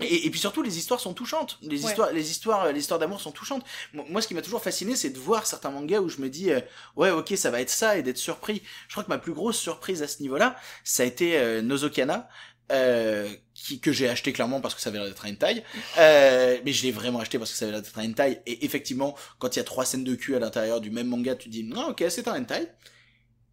Et, 0.00 0.26
et 0.26 0.30
puis 0.30 0.40
surtout, 0.40 0.62
les 0.62 0.78
histoires 0.78 1.00
sont 1.00 1.14
touchantes. 1.14 1.58
Les 1.62 1.82
Ouais. 1.82 1.90
histoires, 1.90 2.12
les 2.12 2.30
histoires, 2.30 2.72
les 2.72 2.80
histoires 2.80 2.98
d'amour 3.00 3.20
sont 3.20 3.32
touchantes. 3.32 3.64
Moi, 3.92 4.20
ce 4.22 4.28
qui 4.28 4.34
m'a 4.34 4.42
toujours 4.42 4.62
fasciné, 4.62 4.96
c'est 4.96 5.10
de 5.10 5.18
voir 5.18 5.46
certains 5.46 5.70
mangas 5.70 6.00
où 6.00 6.08
je 6.08 6.20
me 6.20 6.28
dis, 6.28 6.50
euh, 6.50 6.60
ouais, 6.96 7.10
ok, 7.10 7.32
ça 7.36 7.50
va 7.50 7.60
être 7.60 7.70
ça, 7.70 7.96
et 7.96 8.02
d'être 8.02 8.18
surpris. 8.18 8.62
Je 8.88 8.94
crois 8.94 9.04
que 9.04 9.08
ma 9.08 9.18
plus 9.18 9.32
grosse 9.32 9.58
surprise 9.58 10.02
à 10.02 10.08
ce 10.08 10.20
niveau-là, 10.22 10.56
ça 10.84 11.02
a 11.02 11.06
été 11.06 11.38
euh, 11.38 11.62
Nozokana. 11.62 12.28
Euh, 12.72 13.28
qui, 13.52 13.80
que 13.80 13.90
j'ai 13.90 14.08
acheté 14.08 14.32
clairement 14.32 14.60
parce 14.60 14.76
que 14.76 14.80
ça 14.80 14.90
avait 14.90 14.98
l'air 15.00 15.08
d'être 15.08 15.26
un 15.26 15.32
hentai, 15.32 15.64
euh, 15.98 16.56
mais 16.64 16.72
je 16.72 16.84
l'ai 16.84 16.92
vraiment 16.92 17.18
acheté 17.18 17.36
parce 17.36 17.50
que 17.50 17.56
ça 17.56 17.64
avait 17.64 17.72
l'air 17.72 17.82
d'être 17.82 17.98
un 17.98 18.08
hentai, 18.08 18.42
et 18.46 18.64
effectivement, 18.64 19.16
quand 19.40 19.56
il 19.56 19.58
y 19.58 19.60
a 19.60 19.64
trois 19.64 19.84
scènes 19.84 20.04
de 20.04 20.14
cul 20.14 20.36
à 20.36 20.38
l'intérieur 20.38 20.80
du 20.80 20.92
même 20.92 21.08
manga, 21.08 21.34
tu 21.34 21.48
dis, 21.48 21.64
non, 21.64 21.88
ok, 21.88 22.04
c'est 22.08 22.28
un 22.28 22.40
hentai, 22.40 22.68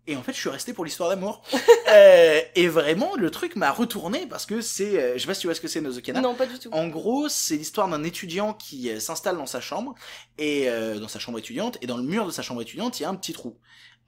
et 0.08 0.16
en 0.16 0.24
fait, 0.24 0.34
je 0.34 0.40
suis 0.40 0.50
resté 0.50 0.74
pour 0.74 0.86
l'histoire 0.86 1.10
d'amour. 1.10 1.42
euh, 1.90 2.42
et 2.56 2.68
vraiment, 2.68 3.16
le 3.16 3.30
truc 3.32 3.56
m'a 3.56 3.72
retourné 3.72 4.26
parce 4.28 4.46
que 4.46 4.62
c'est, 4.62 4.98
euh, 5.00 5.14
je 5.16 5.20
sais 5.22 5.28
pas 5.28 5.34
si 5.34 5.42
tu 5.42 5.48
vois 5.48 5.54
ce 5.56 5.62
que 5.62 5.68
c'est 5.68 5.82
Nozokana. 5.82 6.22
Non, 6.22 6.34
pas 6.36 6.46
du 6.46 6.58
tout. 6.60 6.70
En 6.72 6.88
gros, 6.88 7.30
c'est 7.30 7.56
l'histoire 7.58 7.88
d'un 7.88 8.04
étudiant 8.04 8.54
qui 8.54 8.90
euh, 8.90 9.00
s'installe 9.00 9.38
dans 9.38 9.46
sa 9.46 9.62
chambre 9.62 9.96
et 10.38 10.70
euh, 10.70 11.00
dans 11.00 11.08
sa 11.08 11.20
chambre 11.20 11.40
étudiante 11.40 11.78
et 11.82 11.88
dans 11.88 11.98
le 11.98 12.04
mur 12.04 12.26
de 12.26 12.32
sa 12.32 12.42
chambre 12.42 12.62
étudiante, 12.62 13.00
il 13.00 13.04
y 13.04 13.06
a 13.06 13.10
un 13.10 13.16
petit 13.16 13.34
trou. 13.34 13.58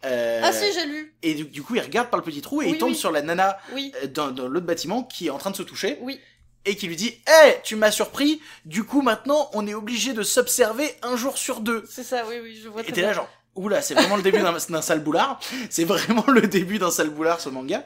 Euh, 0.05 0.39
Ah 0.43 0.53
si, 0.53 0.71
j'ai 0.73 0.85
lu. 0.85 1.13
et 1.23 1.33
du, 1.33 1.43
du 1.43 1.61
coup, 1.61 1.75
il 1.75 1.81
regarde 1.81 2.09
par 2.09 2.17
le 2.17 2.23
petit 2.25 2.41
trou 2.41 2.61
et 2.61 2.65
Oui, 2.67 2.71
il 2.73 2.77
tombe 2.77 2.91
oui. 2.91 2.95
sur 2.95 3.11
la 3.11 3.21
nana 3.21 3.57
Oui, 3.73 3.91
euh, 4.01 4.07
dans, 4.07 4.31
dans 4.31 4.47
l'autre 4.47 4.65
bâtiment 4.65 5.03
qui 5.03 5.27
est 5.27 5.29
en 5.29 5.37
train 5.37 5.51
de 5.51 5.57
se 5.57 5.63
toucher 5.63 5.97
oui. 6.01 6.17
et 6.63 6.77
qui 6.77 6.87
lui 6.87 6.95
dit 6.95 7.13
"Eh, 7.27 7.55
tu 7.63 7.75
m'as 7.75 7.91
surpris. 7.91 8.41
Du 8.63 8.85
coup, 8.85 9.01
maintenant, 9.01 9.49
on 9.53 9.67
est 9.67 9.73
obligé 9.73 10.13
de 10.13 10.23
s'observer 10.23 10.89
un 11.01 11.17
jour 11.17 11.37
sur 11.37 11.59
deux." 11.59 11.83
C'est 11.89 12.03
ça, 12.05 12.23
oui, 12.29 12.35
oui, 12.41 12.57
je 12.63 12.69
vois 12.69 12.81
Et 12.87 12.93
t'es 12.93 13.01
là 13.01 13.11
genre, 13.11 13.27
oula, 13.59 13.81
c'est 13.81 13.93
vraiment 13.93 14.15
le 14.15 14.23
début 14.23 14.39
d'un 14.69 14.81
sale 14.81 15.03
boulard. 15.03 15.39
C'est 15.69 15.85
vraiment 15.85 16.25
le 16.27 16.41
début 16.41 16.79
d'un 16.79 16.91
sale 16.91 17.09
boulard, 17.09 17.39
ce 17.41 17.49
manga. 17.49 17.85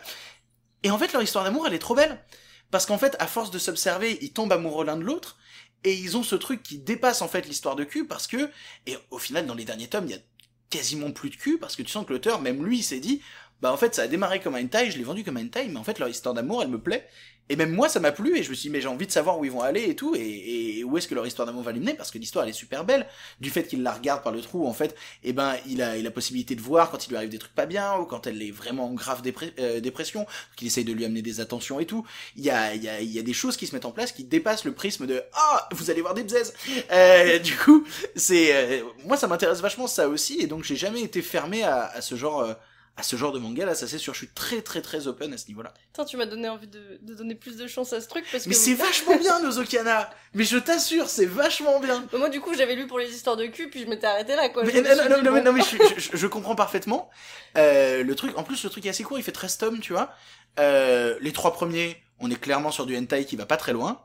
Et 0.84 0.92
en 0.92 0.98
fait, 0.98 1.14
leur 1.14 1.22
histoire 1.22 1.44
d'amour, 1.44 1.68
elle 1.68 1.74
est 1.74 1.80
trop 1.80 1.96
belle. 1.96 2.24
Parce 2.72 2.86
qu'en 2.86 2.98
fait, 2.98 3.16
à 3.20 3.28
force 3.28 3.52
de 3.52 3.60
s'observer, 3.60 4.18
ils 4.22 4.34
tombent 4.34 4.54
amoureux 4.54 4.86
l'un 4.86 4.98
de 4.98 5.04
l'autre. 5.04 5.38
Et 5.84 5.94
ils 5.94 6.16
ont 6.18 6.24
ce 6.24 6.36
truc 6.36 6.64
qui 6.64 6.78
dépasse 6.78 7.22
en 7.22 7.28
fait 7.28 7.46
l'histoire 7.46 7.76
de 7.76 7.84
cul 7.84 8.08
parce 8.08 8.26
que, 8.26 8.50
et 8.88 8.98
au 9.12 9.18
final, 9.18 9.46
dans 9.46 9.54
les 9.54 9.66
derniers 9.66 9.90
tomes, 9.90 10.06
il 10.06 10.12
y 10.12 10.16
a 10.16 10.22
quasiment 10.70 11.12
plus 11.12 11.30
de 11.30 11.36
cul 11.36 11.58
parce 11.60 11.76
que 11.76 11.84
tu 11.84 11.92
sens 11.92 12.06
que 12.06 12.14
l'auteur, 12.14 12.42
même 12.42 12.66
lui, 12.66 12.82
s'est 12.82 13.00
dit, 13.00 13.22
bah 13.64 13.72
en 13.72 13.78
fait 13.78 13.96
ça 13.96 14.02
a 14.02 14.08
démarré 14.08 14.42
comme 14.42 14.56
un 14.56 14.62
hentai, 14.62 14.92
je 14.92 14.98
l'ai 14.98 15.06
vendu 15.06 15.24
comme 15.24 15.38
un 15.38 15.46
hentai, 15.46 15.70
mais 15.70 15.78
en 15.78 15.86
fait 15.86 15.98
leur 15.98 16.10
histoire 16.10 16.36
d'amour 16.36 16.62
elle 16.62 16.68
me 16.68 16.80
plaît. 16.80 17.08
Et 17.50 17.56
même 17.56 17.72
moi 17.72 17.88
ça 17.88 18.02
m'a 18.02 18.12
plu 18.12 18.38
et 18.38 18.44
je 18.44 18.50
me 18.50 18.56
suis 18.56 18.68
dit 18.68 18.70
mais 18.70 18.82
j'ai 18.82 18.90
envie 18.90 19.08
de 19.08 19.12
savoir 19.12 19.40
où 19.40 19.46
ils 19.46 19.52
vont 19.52 19.62
aller 19.62 19.84
et 19.84 19.96
tout 19.96 20.16
et, 20.16 20.80
et 20.80 20.84
où 20.84 20.98
est-ce 20.98 21.08
que 21.08 21.16
leur 21.16 21.26
histoire 21.26 21.46
d'amour 21.46 21.64
va 21.64 21.72
l'amener 21.72 21.94
parce 21.94 22.12
que 22.12 22.18
l'histoire 22.18 22.44
elle 22.44 22.50
est 22.50 22.54
super 22.54 22.84
belle. 22.84 23.08
Du 23.40 23.50
fait 23.50 23.64
qu'il 23.64 23.82
la 23.82 23.94
regarde 23.94 24.22
par 24.22 24.34
le 24.34 24.42
trou 24.42 24.68
en 24.68 24.74
fait, 24.74 24.96
et 25.24 25.32
ben 25.32 25.56
il 25.66 25.82
a, 25.82 25.98
il 25.98 26.06
a 26.06 26.12
possibilité 26.12 26.56
de 26.56 26.62
voir 26.62 26.92
quand 26.92 27.08
il 27.08 27.12
lui 27.12 27.16
arrive 27.16 27.30
des 27.30 27.40
trucs 27.40 27.56
pas 27.56 27.66
bien 27.66 27.98
ou 27.98 28.06
quand 28.06 28.28
elle 28.28 28.42
est 28.42 28.52
vraiment 28.52 28.88
en 28.88 28.94
grave 28.94 29.22
euh, 29.60 29.80
dépression, 29.80 30.26
qu'il 30.58 30.68
essaye 30.68 30.84
de 30.84 30.92
lui 30.92 31.06
amener 31.06 31.22
des 31.22 31.40
attentions 31.40 31.80
et 31.80 31.86
tout. 31.86 32.06
Il 32.36 32.44
y 32.44 32.50
a, 32.50 32.76
il 32.76 32.84
y, 32.84 32.90
a, 32.90 33.00
il 33.00 33.12
y 33.12 33.20
a 33.20 33.24
des 33.24 33.34
choses 33.34 33.56
qui 33.56 33.66
se 33.66 33.74
mettent 33.74 33.86
en 33.86 33.92
place 33.92 34.12
qui 34.12 34.26
dépassent 34.26 34.66
le 34.66 34.74
prisme 34.74 35.06
de 35.06 35.24
ah 35.34 35.70
vous 35.72 35.90
allez 35.90 36.02
voir 36.02 36.14
des 36.14 36.24
bzaises. 36.24 36.54
Euh, 36.92 37.40
du 37.48 37.56
coup 37.56 37.86
c'est 38.16 38.54
euh, 38.54 38.84
moi 39.06 39.16
ça 39.16 39.28
m'intéresse 39.28 39.62
vachement 39.62 39.88
ça 39.88 40.10
aussi 40.10 40.42
et 40.42 40.48
donc 40.48 40.66
j'ai 40.66 40.76
jamais 40.76 41.02
été 41.02 41.22
fermé 41.22 41.64
à, 41.64 41.86
à 41.86 42.02
ce 42.02 42.16
genre 42.16 42.42
euh, 42.42 42.54
à 42.96 43.02
ce 43.02 43.16
genre 43.16 43.32
de 43.32 43.40
manga 43.40 43.66
là 43.66 43.74
ça 43.74 43.88
c'est 43.88 43.98
sûr. 43.98 44.14
Je 44.14 44.20
suis 44.20 44.28
très 44.28 44.62
très 44.62 44.82
très 44.82 45.08
open 45.08 45.34
à 45.34 45.38
ce 45.38 45.48
niveau 45.48 45.64
là 45.64 45.74
Putain, 45.88 46.06
tu 46.06 46.16
m'as 46.16 46.28
donné 46.28 46.48
envie 46.48 46.68
de, 46.68 47.00
de 47.02 47.14
donner 47.16 47.34
plus 47.34 47.58
de 47.58 47.66
chance 47.66 47.92
à 47.92 48.00
ce 48.02 48.08
truc 48.08 48.24
parce 48.32 48.44
que. 48.44 48.50
mais 48.50 48.56
c'est 48.56 48.76
vachement 48.76 49.18
bien 49.18 49.40
Nozokana 49.44 50.10
mais 50.36 50.44
je 50.44 50.58
t'assure 50.58 51.10
c'est 51.10 51.26
vachement 51.26 51.80
bien. 51.80 52.06
Bah, 52.12 52.18
moi, 52.20 52.30
du 52.30 52.40
coup, 52.40 52.54
j'avais 52.54 52.76
lu 52.76 52.86
pour 52.86 53.00
les 53.00 53.10
histoires 53.14 53.36
de 53.38 53.46
cul, 53.48 53.70
puis 53.70 53.82
je 53.82 53.88
m'étais 53.88 54.06
arrêté 54.08 54.36
là, 54.36 54.50
quoi. 54.50 54.64
mais, 54.64 54.72
Je 54.72 54.78
non, 54.80 55.10
non, 55.18 55.24
non, 55.24 55.32
mais, 55.32 55.42
non, 55.42 55.54
mais 55.54 55.62
je, 55.62 55.78
je- 56.12 56.18
je 56.18 56.28
comprends 56.28 56.56
parfaitement. 56.56 57.10
Euh, 57.58 58.04
le 58.04 58.16
truc 58.16 58.38
en 58.38 58.44
plus 58.44 58.64
le 58.64 58.70
truc 58.70 58.86
est 58.86 58.90
assez 58.90 59.04
court 59.04 59.18
il 59.18 59.24
fait 59.24 59.32
13 59.32 59.58
tomes 59.58 59.80
tu 59.80 59.94
vois. 59.94 60.12
Euh, 60.60 61.18
les 61.22 61.32
trois 61.34 61.54
premiers 61.54 61.98
on 62.20 62.30
est 62.30 62.40
clairement 62.40 62.72
sur 62.72 62.86
du 62.86 62.96
hentai 62.98 63.26
qui 63.26 63.36
va 63.36 63.46
pas 63.48 63.58
très 63.58 63.74
loin. 63.74 64.04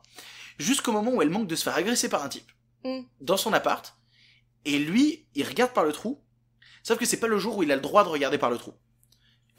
Jusqu'au 0.58 0.92
moment 0.92 1.12
où 1.12 1.22
elle 1.22 1.30
manque 1.30 1.46
de 1.46 1.54
se 1.56 1.62
faire 1.62 1.76
agresser 1.76 2.08
par 2.08 2.24
un 2.24 2.28
type. 2.28 2.50
Mm. 2.84 3.00
dans 3.20 3.36
son 3.36 3.52
appart. 3.52 3.94
Et 4.64 4.78
lui 4.78 5.26
il 5.34 5.44
regarde 5.46 5.72
par 5.72 5.84
le 5.84 5.92
trou 5.92 6.22
sauf 6.82 6.98
que 6.98 7.06
c'est 7.06 7.20
pas 7.20 7.26
le 7.28 7.38
jour 7.38 7.56
où 7.56 7.62
il 7.62 7.72
a 7.72 7.76
le 7.76 7.82
droit 7.82 8.04
de 8.04 8.08
regarder 8.08 8.38
par 8.38 8.50
le 8.50 8.58
trou 8.58 8.74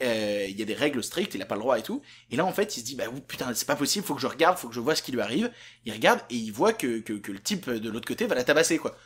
Euh, 0.02 0.46
il 0.48 0.58
y 0.58 0.62
a 0.62 0.64
des 0.64 0.74
règles 0.74 1.02
strictes, 1.04 1.34
il 1.34 1.42
a 1.42 1.46
pas 1.46 1.56
le 1.56 1.60
droit 1.60 1.78
et 1.78 1.82
tout. 1.82 2.00
Et 2.30 2.36
là, 2.36 2.46
en 2.46 2.52
fait, 2.52 2.76
il 2.76 2.80
se 2.80 2.84
dit, 2.86 2.96
bah 2.96 3.04
putain, 3.28 3.52
c'est 3.54 3.66
pas 3.66 3.76
possible, 3.76 4.04
faut 4.06 4.14
que 4.14 4.20
je 4.22 4.26
regarde, 4.26 4.56
faut 4.56 4.68
que 4.68 4.74
je 4.74 4.80
vois 4.80 4.94
ce 4.94 5.02
qui 5.02 5.12
lui 5.12 5.20
arrive. 5.20 5.52
Il 5.84 5.92
regarde 5.92 6.20
et 6.30 6.36
il 6.36 6.50
voit 6.52 6.72
que 6.72 7.04
le 7.06 7.40
type 7.40 7.68
de 7.68 7.90
l'autre 7.90 8.08
côté 8.08 8.26
va 8.26 8.34
la 8.34 8.44
tabasser, 8.44 8.78
quoi. 8.78 8.96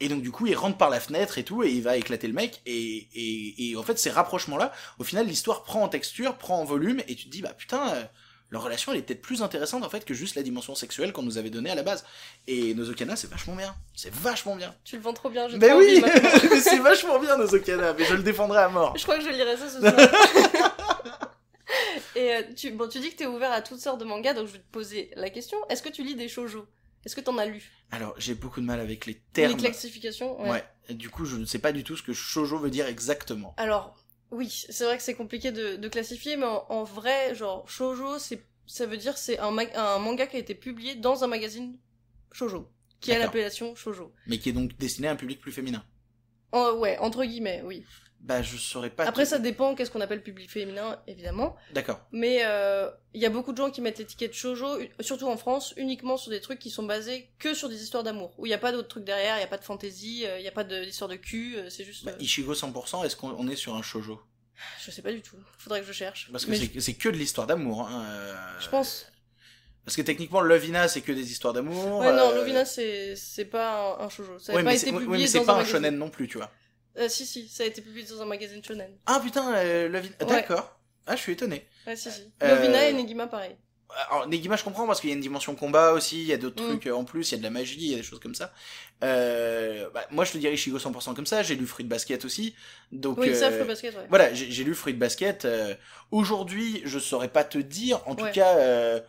Et 0.00 0.08
donc, 0.08 0.22
du 0.22 0.30
coup, 0.30 0.46
il 0.46 0.54
rentre 0.56 0.76
par 0.76 0.90
la 0.90 1.00
fenêtre 1.00 1.38
et 1.38 1.44
tout, 1.44 1.62
et 1.62 1.70
il 1.70 1.82
va 1.82 1.96
éclater 1.96 2.26
le 2.26 2.34
mec. 2.34 2.60
Et, 2.66 3.08
et, 3.14 3.70
et 3.70 3.76
en 3.76 3.82
fait, 3.82 3.98
ces 3.98 4.10
rapprochements-là, 4.10 4.72
au 4.98 5.04
final, 5.04 5.26
l'histoire 5.26 5.62
prend 5.62 5.82
en 5.82 5.88
texture, 5.88 6.36
prend 6.36 6.60
en 6.60 6.64
volume, 6.64 7.00
et 7.08 7.14
tu 7.14 7.26
te 7.26 7.30
dis, 7.30 7.42
bah 7.42 7.54
putain, 7.54 7.88
euh, 7.94 8.04
leur 8.54 8.62
relation, 8.62 8.92
elle 8.92 8.98
est 8.98 9.02
peut-être 9.02 9.20
plus 9.20 9.42
intéressante, 9.42 9.82
en 9.84 9.90
fait, 9.90 10.04
que 10.04 10.14
juste 10.14 10.36
la 10.36 10.42
dimension 10.42 10.76
sexuelle 10.76 11.12
qu'on 11.12 11.24
nous 11.24 11.38
avait 11.38 11.50
donnée 11.50 11.70
à 11.70 11.74
la 11.74 11.82
base. 11.82 12.04
Et 12.46 12.72
Nozokana, 12.74 13.16
c'est 13.16 13.28
vachement 13.28 13.56
bien. 13.56 13.74
C'est 13.96 14.14
vachement 14.14 14.54
bien. 14.54 14.72
Tu 14.84 14.96
le 14.96 15.02
vends 15.02 15.12
trop 15.12 15.28
bien, 15.28 15.48
j'ai 15.48 15.58
Mais 15.58 15.72
oui, 15.72 16.00
mais 16.50 16.60
c'est 16.60 16.78
vachement 16.78 17.18
bien, 17.18 17.36
Nozokana, 17.36 17.94
mais 17.94 18.04
je 18.04 18.14
le 18.14 18.22
défendrai 18.22 18.60
à 18.60 18.68
mort. 18.68 18.96
Je 18.96 19.02
crois 19.02 19.18
que 19.18 19.24
je 19.24 19.30
lirai 19.30 19.56
ça 19.56 19.68
ce 19.68 19.80
soir. 19.80 19.92
Et 22.16 22.32
euh, 22.32 22.42
tu, 22.56 22.70
bon, 22.70 22.88
tu 22.88 23.00
dis 23.00 23.10
que 23.10 23.16
t'es 23.16 23.26
ouvert 23.26 23.50
à 23.50 23.60
toutes 23.60 23.80
sortes 23.80 23.98
de 23.98 24.04
mangas, 24.04 24.34
donc 24.34 24.46
je 24.46 24.52
vais 24.52 24.58
te 24.60 24.70
poser 24.70 25.10
la 25.16 25.30
question. 25.30 25.58
Est-ce 25.68 25.82
que 25.82 25.88
tu 25.88 26.04
lis 26.04 26.14
des 26.14 26.28
shoujo? 26.28 26.64
Est-ce 27.04 27.16
que 27.16 27.20
t'en 27.20 27.36
as 27.38 27.46
lu? 27.46 27.72
Alors, 27.90 28.14
j'ai 28.18 28.34
beaucoup 28.34 28.60
de 28.60 28.66
mal 28.66 28.78
avec 28.78 29.06
les 29.06 29.14
Les 29.14 29.20
termes. 29.32 29.56
classifications 29.56 30.40
Ouais. 30.48 30.64
Et 30.88 30.94
du 30.94 31.10
coup, 31.10 31.24
je 31.24 31.34
ne 31.36 31.44
sais 31.44 31.58
pas 31.58 31.72
du 31.72 31.82
tout 31.82 31.96
ce 31.96 32.02
que 32.04 32.12
shoujo 32.12 32.56
veut 32.58 32.70
dire 32.70 32.86
exactement. 32.86 33.52
Alors, 33.56 33.96
oui, 34.30 34.48
c'est 34.50 34.84
vrai 34.84 34.96
que 34.96 35.02
c'est 35.02 35.14
compliqué 35.14 35.52
de, 35.52 35.76
de 35.76 35.88
classifier, 35.88 36.36
mais 36.36 36.46
en, 36.46 36.64
en 36.68 36.84
vrai, 36.84 37.34
genre, 37.34 37.68
shoujo, 37.68 38.18
c'est, 38.18 38.44
ça 38.66 38.86
veut 38.86 38.96
dire 38.96 39.16
c'est 39.16 39.38
un, 39.38 39.50
manga 39.98 40.26
qui 40.26 40.36
a 40.36 40.38
été 40.38 40.54
publié 40.54 40.94
dans 40.94 41.24
un 41.24 41.26
magazine 41.26 41.78
shoujo, 42.32 42.68
qui 43.00 43.12
a 43.12 43.18
l'appellation 43.18 43.74
shoujo. 43.74 44.12
Mais 44.26 44.38
qui 44.38 44.48
est 44.48 44.52
donc 44.52 44.76
destiné 44.76 45.08
à 45.08 45.12
un 45.12 45.16
public 45.16 45.40
plus 45.40 45.52
féminin. 45.52 45.84
Oh, 46.52 46.76
ouais, 46.78 46.98
entre 46.98 47.24
guillemets, 47.24 47.62
oui. 47.64 47.84
Bah, 48.24 48.40
je 48.40 48.56
saurais 48.56 48.88
pas. 48.88 49.04
Après, 49.04 49.26
ça 49.26 49.38
dépend 49.38 49.74
qu'est-ce 49.74 49.90
qu'on 49.90 50.00
appelle 50.00 50.22
public 50.22 50.50
féminin, 50.50 50.98
évidemment. 51.06 51.56
D'accord. 51.74 52.00
Mais 52.10 52.38
euh, 52.44 52.90
il 53.12 53.20
y 53.20 53.26
a 53.26 53.30
beaucoup 53.30 53.52
de 53.52 53.58
gens 53.58 53.70
qui 53.70 53.82
mettent 53.82 53.98
l'étiquette 53.98 54.32
shoujo, 54.32 54.78
surtout 55.00 55.28
en 55.28 55.36
France, 55.36 55.74
uniquement 55.76 56.16
sur 56.16 56.30
des 56.30 56.40
trucs 56.40 56.58
qui 56.58 56.70
sont 56.70 56.84
basés 56.84 57.28
que 57.38 57.52
sur 57.52 57.68
des 57.68 57.82
histoires 57.82 58.02
d'amour, 58.02 58.32
où 58.38 58.46
il 58.46 58.48
n'y 58.48 58.54
a 58.54 58.58
pas 58.58 58.72
d'autres 58.72 58.88
trucs 58.88 59.04
derrière, 59.04 59.36
il 59.36 59.40
n'y 59.40 59.44
a 59.44 59.48
pas 59.48 59.58
de 59.58 59.64
fantaisie, 59.64 60.24
euh, 60.26 60.38
il 60.38 60.42
n'y 60.42 60.48
a 60.48 60.52
pas 60.52 60.64
d'histoire 60.64 61.10
de 61.10 61.16
cul, 61.16 61.56
euh, 61.56 61.68
c'est 61.68 61.84
juste... 61.84 62.06
Bah, 62.06 62.12
Ichigo 62.18 62.54
100%, 62.54 63.04
est-ce 63.04 63.14
qu'on 63.14 63.28
on 63.38 63.46
est 63.46 63.56
sur 63.56 63.74
un 63.74 63.82
shoujo? 63.82 64.18
Je 64.80 64.90
sais 64.90 65.02
pas 65.02 65.12
du 65.12 65.20
tout, 65.20 65.36
faudrait 65.58 65.80
que 65.82 65.86
je 65.86 65.92
cherche. 65.92 66.30
Parce 66.32 66.46
que 66.46 66.54
c'est 66.54 66.94
que 66.94 67.08
de 67.10 67.16
l'histoire 67.16 67.46
d'amour. 67.46 67.86
Hein. 67.86 68.06
euh, 68.08 68.34
je, 68.58 68.68
pense... 68.70 69.06
Parce 69.84 69.96
que 69.96 70.02
techniquement, 70.02 70.40
Lovina, 70.40 70.88
c'est 70.88 71.02
que 71.02 71.12
des 71.12 71.30
histoires 71.30 71.52
d'amour. 71.52 71.98
Ouais, 71.98 72.12
non, 72.12 72.30
euh, 72.30 72.36
Lovina, 72.36 72.64
c'est 72.64 73.44
pas 73.50 73.98
un, 74.00 74.06
un 74.06 74.08
shoujo. 74.08 74.38
Ça 74.38 74.54
Ouais, 74.54 74.62
pas 74.62 74.70
mais 74.70 74.76
été 74.76 74.86
c'est 74.86 74.92
ouais, 74.92 75.00
publié 75.00 75.24
mais 75.24 75.26
c'est 75.26 75.44
pas 75.44 75.56
un 75.56 75.64
shonen 75.64 75.98
non 75.98 76.08
plus, 76.08 76.26
tu 76.26 76.38
vois. 76.38 76.50
Euh, 76.98 77.08
si, 77.08 77.26
si, 77.26 77.48
ça 77.48 77.64
a 77.64 77.66
été 77.66 77.80
publié 77.82 78.06
dans 78.06 78.22
un 78.22 78.26
magazine 78.26 78.62
shonen. 78.62 78.92
Ah 79.06 79.20
putain, 79.22 79.52
euh. 79.54 79.90
Ouais. 79.90 80.02
D'accord. 80.26 80.78
Ah, 81.06 81.16
je 81.16 81.20
suis 81.22 81.32
étonné. 81.32 81.66
Ouais, 81.86 81.96
si, 81.96 82.10
si. 82.10 82.32
Euh, 82.42 82.54
Lovina 82.54 82.88
et 82.88 82.92
Negima, 82.92 83.26
pareil. 83.26 83.56
Alors, 84.10 84.26
Negima, 84.26 84.56
je 84.56 84.64
comprends 84.64 84.86
parce 84.86 85.00
qu'il 85.00 85.10
y 85.10 85.12
a 85.12 85.16
une 85.16 85.20
dimension 85.22 85.54
combat 85.54 85.92
aussi, 85.92 86.20
il 86.22 86.26
y 86.26 86.32
a 86.32 86.36
d'autres 86.36 86.62
Mm. 86.62 86.66
trucs 86.66 86.86
euh, 86.86 86.92
en 86.96 87.04
plus, 87.04 87.30
il 87.30 87.32
y 87.32 87.34
a 87.34 87.38
de 87.38 87.42
la 87.44 87.50
magie, 87.50 87.76
il 87.78 87.90
y 87.90 87.94
a 87.94 87.98
des 87.98 88.02
choses 88.02 88.18
comme 88.18 88.34
ça. 88.34 88.52
Euh, 89.02 89.88
bah, 89.92 90.06
moi, 90.10 90.24
je 90.24 90.32
te 90.32 90.38
dirais 90.38 90.54
Ichigo 90.54 90.78
100% 90.78 91.14
comme 91.14 91.26
ça, 91.26 91.42
j'ai 91.42 91.54
lu 91.54 91.66
Fruit 91.66 91.84
Basket 91.84 92.24
aussi. 92.24 92.54
Donc, 92.92 93.18
Oui, 93.18 93.34
ça, 93.36 93.48
euh, 93.48 93.56
Fruit 93.56 93.66
Basket, 93.68 93.94
ouais. 93.94 94.06
Voilà, 94.08 94.32
j'ai 94.34 94.64
lu 94.64 94.74
Fruit 94.74 94.94
Basket. 94.94 95.44
euh, 95.44 95.74
Aujourd'hui, 96.10 96.82
je 96.84 96.98
saurais 96.98 97.28
pas 97.28 97.44
te 97.44 97.58
dire. 97.58 98.00
En 98.06 98.14
tout 98.14 98.24
Ouais. 98.24 98.32
cas, 98.32 98.56
euh, 98.56 99.00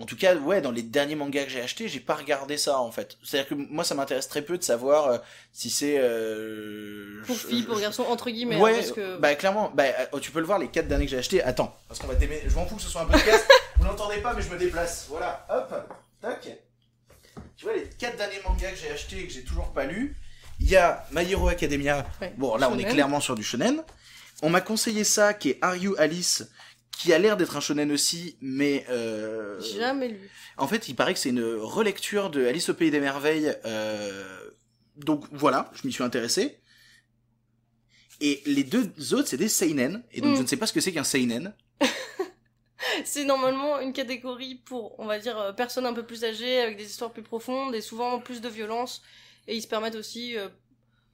en 0.00 0.04
tout 0.06 0.16
cas, 0.16 0.34
ouais, 0.36 0.60
dans 0.60 0.70
les 0.70 0.82
derniers 0.82 1.14
mangas 1.16 1.44
que 1.44 1.50
j'ai 1.50 1.60
achetés, 1.60 1.88
j'ai 1.88 2.00
pas 2.00 2.14
regardé 2.14 2.56
ça 2.56 2.78
en 2.80 2.90
fait. 2.92 3.16
C'est-à-dire 3.24 3.48
que 3.48 3.54
moi, 3.54 3.84
ça 3.84 3.94
m'intéresse 3.94 4.28
très 4.28 4.42
peu 4.42 4.56
de 4.58 4.62
savoir 4.62 5.06
euh, 5.08 5.18
si 5.52 5.70
c'est 5.70 5.96
euh, 5.98 7.22
Pour 7.26 7.36
filles, 7.36 7.62
pour 7.64 7.78
garçons, 7.80 8.04
entre 8.08 8.30
guillemets. 8.30 8.56
hein, 8.56 8.60
Ouais, 8.60 8.74
parce 8.74 8.92
que... 8.92 9.16
bah 9.18 9.34
clairement, 9.34 9.70
bah 9.74 9.84
euh, 10.14 10.18
tu 10.20 10.30
peux 10.30 10.40
le 10.40 10.46
voir 10.46 10.58
les 10.58 10.68
quatre 10.68 10.88
derniers 10.88 11.04
que 11.06 11.10
j'ai 11.10 11.18
achetés. 11.18 11.42
Attends, 11.42 11.74
parce 11.88 12.00
qu'on 12.00 12.06
va 12.06 12.14
t'aimer. 12.16 12.40
Je 12.46 12.54
m'en 12.54 12.66
fous 12.66 12.76
que 12.76 12.82
ce 12.82 12.88
soit 12.88 13.02
un 13.02 13.06
podcast. 13.06 13.46
Vous 13.76 13.84
n'entendez 13.84 14.18
pas, 14.18 14.34
mais 14.34 14.42
je 14.42 14.50
me 14.50 14.58
déplace. 14.58 15.06
Voilà, 15.08 15.46
hop, 15.50 15.74
tac. 16.20 16.48
Tu 17.56 17.64
vois 17.64 17.74
les 17.74 17.84
quatre 17.98 18.16
derniers 18.16 18.40
mangas 18.46 18.70
que 18.70 18.76
j'ai 18.78 18.90
achetés 18.90 19.18
et 19.20 19.26
que 19.26 19.32
j'ai 19.32 19.42
toujours 19.44 19.72
pas 19.72 19.84
lus. 19.84 20.16
Il 20.60 20.68
y 20.68 20.76
a 20.76 21.04
My 21.12 21.30
Hero 21.30 21.48
Academia. 21.48 22.04
Ouais. 22.20 22.32
Bon, 22.36 22.56
là, 22.56 22.68
on 22.70 22.74
est 22.76 22.82
Shonen. 22.82 22.92
clairement 22.94 23.20
sur 23.20 23.34
du 23.36 23.42
shonen. 23.44 23.82
On 24.42 24.50
m'a 24.50 24.60
conseillé 24.60 25.02
ça, 25.04 25.34
qui 25.34 25.50
est 25.50 25.58
Are 25.62 25.74
You 25.76 25.94
Alice, 25.98 26.48
qui 26.98 27.12
a 27.12 27.18
l'air 27.18 27.36
d'être 27.36 27.56
un 27.56 27.60
shonen 27.60 27.92
aussi, 27.92 28.36
mais 28.40 28.84
euh, 28.90 29.60
Jamais 29.60 30.08
lu. 30.08 30.30
en 30.56 30.66
fait, 30.66 30.88
il 30.88 30.94
paraît 30.96 31.14
que 31.14 31.20
c'est 31.20 31.28
une 31.28 31.44
relecture 31.54 32.28
de 32.28 32.44
Alice 32.44 32.68
au 32.70 32.74
pays 32.74 32.90
des 32.90 32.98
merveilles. 33.00 33.54
euh, 33.64 34.50
Donc 34.96 35.24
voilà, 35.30 35.70
je 35.74 35.86
m'y 35.86 35.92
suis 35.92 36.02
intéressé. 36.02 36.58
Et 38.20 38.42
les 38.46 38.64
deux 38.64 38.90
autres, 39.14 39.28
c'est 39.28 39.36
des 39.36 39.48
seinen. 39.48 40.02
Et 40.10 40.20
donc 40.20 40.32
Mm. 40.32 40.36
je 40.38 40.42
ne 40.42 40.46
sais 40.48 40.56
pas 40.56 40.66
ce 40.66 40.72
que 40.72 40.80
c'est 40.80 40.90
qu'un 40.92 41.04
seinen. 41.04 41.54
C'est 43.04 43.24
normalement 43.24 43.78
une 43.80 43.92
catégorie 43.92 44.56
pour, 44.56 44.98
on 44.98 45.06
va 45.06 45.18
dire, 45.18 45.38
euh, 45.38 45.52
personnes 45.52 45.86
un 45.86 45.92
peu 45.92 46.04
plus 46.04 46.24
âgées, 46.24 46.60
avec 46.60 46.76
des 46.76 46.84
histoires 46.86 47.12
plus 47.12 47.22
profondes 47.22 47.74
et 47.74 47.80
souvent 47.80 48.18
plus 48.18 48.40
de 48.40 48.48
violence. 48.48 49.02
Et 49.46 49.54
ils 49.56 49.62
se 49.62 49.68
permettent 49.68 49.94
aussi, 49.94 50.36
euh, 50.36 50.48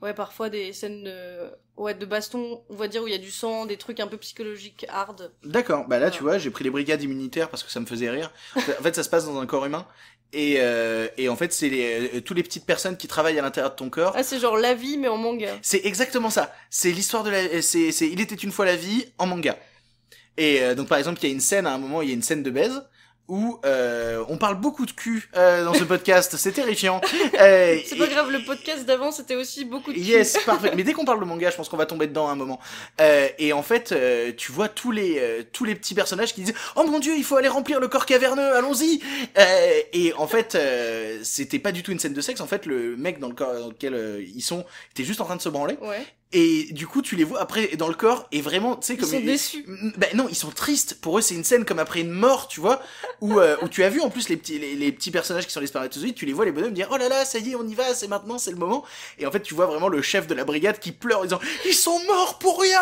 ouais, 0.04 0.14
parfois 0.14 0.50
des 0.50 0.72
scènes 0.72 1.02
de, 1.04 1.50
ouais, 1.76 1.94
de 1.94 2.06
baston, 2.06 2.62
on 2.68 2.74
va 2.74 2.86
dire, 2.88 3.02
où 3.02 3.08
il 3.08 3.12
y 3.12 3.16
a 3.16 3.18
du 3.18 3.30
sang, 3.30 3.66
des 3.66 3.78
trucs 3.78 3.98
un 4.00 4.06
peu 4.06 4.18
psychologiques, 4.18 4.86
hard. 4.88 5.32
D'accord, 5.42 5.86
bah 5.88 5.98
là 5.98 6.10
tu 6.10 6.22
vois, 6.22 6.38
j'ai 6.38 6.50
pris 6.50 6.62
les 6.62 6.70
brigades 6.70 7.02
immunitaires 7.02 7.48
parce 7.48 7.62
que 7.64 7.70
ça 7.70 7.80
me 7.80 7.86
faisait 7.86 8.10
rire. 8.10 8.30
En 8.56 8.60
fait, 8.60 8.94
ça 8.94 9.02
se 9.02 9.08
passe 9.08 9.24
dans 9.24 9.40
un 9.40 9.46
corps 9.46 9.64
humain. 9.64 9.86
Et, 10.32 10.56
euh, 10.58 11.08
et 11.16 11.28
en 11.28 11.36
fait, 11.36 11.52
c'est 11.52 11.68
les, 11.68 12.16
euh, 12.16 12.20
toutes 12.20 12.36
les 12.36 12.42
petites 12.42 12.66
personnes 12.66 12.96
qui 12.96 13.06
travaillent 13.06 13.38
à 13.38 13.42
l'intérieur 13.42 13.70
de 13.70 13.76
ton 13.76 13.88
corps. 13.88 14.14
Ah, 14.16 14.24
c'est 14.24 14.40
genre 14.40 14.56
la 14.56 14.74
vie, 14.74 14.98
mais 14.98 15.08
en 15.08 15.16
manga. 15.16 15.56
C'est 15.62 15.86
exactement 15.86 16.28
ça. 16.30 16.52
C'est 16.70 16.90
l'histoire 16.90 17.22
de 17.22 17.30
la. 17.30 17.62
C'est, 17.62 17.92
c'est 17.92 18.08
Il 18.08 18.20
était 18.20 18.34
une 18.34 18.50
fois 18.50 18.64
la 18.64 18.76
vie 18.76 19.06
en 19.18 19.26
manga. 19.26 19.56
Et 20.36 20.60
euh, 20.60 20.74
donc 20.74 20.88
par 20.88 20.98
exemple, 20.98 21.20
il 21.22 21.28
y 21.28 21.30
a 21.30 21.32
une 21.32 21.40
scène 21.40 21.66
à 21.66 21.72
un 21.72 21.78
moment, 21.78 22.02
il 22.02 22.08
y 22.08 22.10
a 22.10 22.14
une 22.14 22.22
scène 22.22 22.42
de 22.42 22.50
baise 22.50 22.82
où 23.28 23.58
euh, 23.64 24.22
on 24.28 24.36
parle 24.36 24.56
beaucoup 24.60 24.84
de 24.86 24.90
cul 24.92 25.28
euh, 25.36 25.64
dans 25.64 25.72
ce 25.74 25.84
podcast. 25.84 26.36
c'est 26.36 26.52
terrifiant. 26.52 27.00
Euh, 27.40 27.78
C'est 27.84 27.96
et- 27.96 27.98
pas 27.98 28.06
grave, 28.06 28.30
le 28.30 28.44
podcast 28.44 28.84
d'avant, 28.84 29.10
c'était 29.10 29.34
aussi 29.34 29.64
beaucoup 29.64 29.90
de 29.92 29.96
cul. 29.96 30.02
Yes, 30.04 30.38
parfait. 30.44 30.72
Mais 30.76 30.82
dès 30.84 30.92
qu'on 30.92 31.04
parle 31.04 31.20
de 31.20 31.24
manga, 31.24 31.50
je 31.50 31.56
pense 31.56 31.68
qu'on 31.68 31.76
va 31.76 31.86
tomber 31.86 32.06
dedans 32.06 32.28
à 32.28 32.32
un 32.32 32.36
moment. 32.36 32.60
Euh, 33.00 33.28
et 33.38 33.52
en 33.52 33.62
fait, 33.62 33.92
euh, 33.92 34.32
tu 34.36 34.52
vois 34.52 34.68
tous 34.68 34.92
les 34.92 35.18
euh, 35.18 35.42
tous 35.52 35.64
les 35.64 35.74
petits 35.74 35.94
personnages 35.94 36.32
qui 36.34 36.42
disent 36.42 36.54
"Oh 36.76 36.84
mon 36.86 37.00
dieu, 37.00 37.14
il 37.16 37.24
faut 37.24 37.36
aller 37.36 37.48
remplir 37.48 37.80
le 37.80 37.88
corps 37.88 38.06
caverneux, 38.06 38.54
allons-y." 38.54 39.00
Euh, 39.38 39.80
et 39.92 40.12
en 40.14 40.26
fait, 40.26 40.54
euh, 40.54 41.18
c'était 41.22 41.58
pas 41.58 41.72
du 41.72 41.82
tout 41.82 41.92
une 41.92 41.98
scène 41.98 42.14
de 42.14 42.20
sexe. 42.20 42.40
En 42.40 42.46
fait, 42.46 42.66
le 42.66 42.96
mec 42.96 43.18
dans 43.18 43.28
le 43.28 43.34
corps 43.34 43.54
dans 43.54 43.68
lequel 43.68 44.24
ils 44.34 44.42
sont 44.42 44.64
était 44.92 45.04
juste 45.04 45.20
en 45.20 45.24
train 45.24 45.36
de 45.36 45.42
se 45.42 45.48
branler. 45.48 45.76
Ouais. 45.82 46.04
Et 46.36 46.64
du 46.72 46.88
coup, 46.88 47.00
tu 47.00 47.14
les 47.14 47.22
vois 47.22 47.40
après 47.40 47.76
dans 47.76 47.86
le 47.86 47.94
corps 47.94 48.26
et 48.32 48.40
vraiment, 48.40 48.74
tu 48.74 48.88
sais 48.88 48.94
Ils 48.94 49.00
comme 49.00 49.08
sont 49.08 49.20
déçus. 49.20 49.64
ben 49.96 50.10
non, 50.14 50.26
ils 50.28 50.34
sont 50.34 50.50
tristes. 50.50 51.00
Pour 51.00 51.16
eux, 51.16 51.20
c'est 51.22 51.36
une 51.36 51.44
scène 51.44 51.64
comme 51.64 51.78
après 51.78 52.00
une 52.00 52.10
mort, 52.10 52.48
tu 52.48 52.60
vois, 52.60 52.82
où, 53.20 53.38
euh, 53.38 53.56
où 53.62 53.68
tu 53.68 53.84
as 53.84 53.88
vu 53.88 54.00
en 54.00 54.10
plus 54.10 54.28
les 54.28 54.36
petits, 54.36 54.58
les, 54.58 54.74
les 54.74 54.90
petits 54.90 55.12
personnages 55.12 55.46
qui 55.46 55.52
sont 55.52 55.60
les 55.60 55.68
spermatozoïdes, 55.68 56.16
tu 56.16 56.26
les 56.26 56.32
vois 56.32 56.44
les 56.44 56.50
bonhommes 56.50 56.74
dire 56.74 56.88
oh 56.90 56.96
là 56.96 57.08
là, 57.08 57.24
ça 57.24 57.38
y 57.38 57.52
est, 57.52 57.54
on 57.54 57.64
y 57.66 57.74
va, 57.74 57.94
c'est 57.94 58.08
maintenant, 58.08 58.36
c'est 58.36 58.50
le 58.50 58.56
moment. 58.56 58.84
Et 59.18 59.26
en 59.26 59.30
fait, 59.30 59.42
tu 59.42 59.54
vois 59.54 59.66
vraiment 59.66 59.88
le 59.88 60.02
chef 60.02 60.26
de 60.26 60.34
la 60.34 60.44
brigade 60.44 60.80
qui 60.80 60.90
pleure 60.90 61.20
en 61.20 61.22
disant 61.22 61.40
ils 61.66 61.72
sont 61.74 62.00
morts 62.06 62.38
pour 62.40 62.60
rien. 62.60 62.80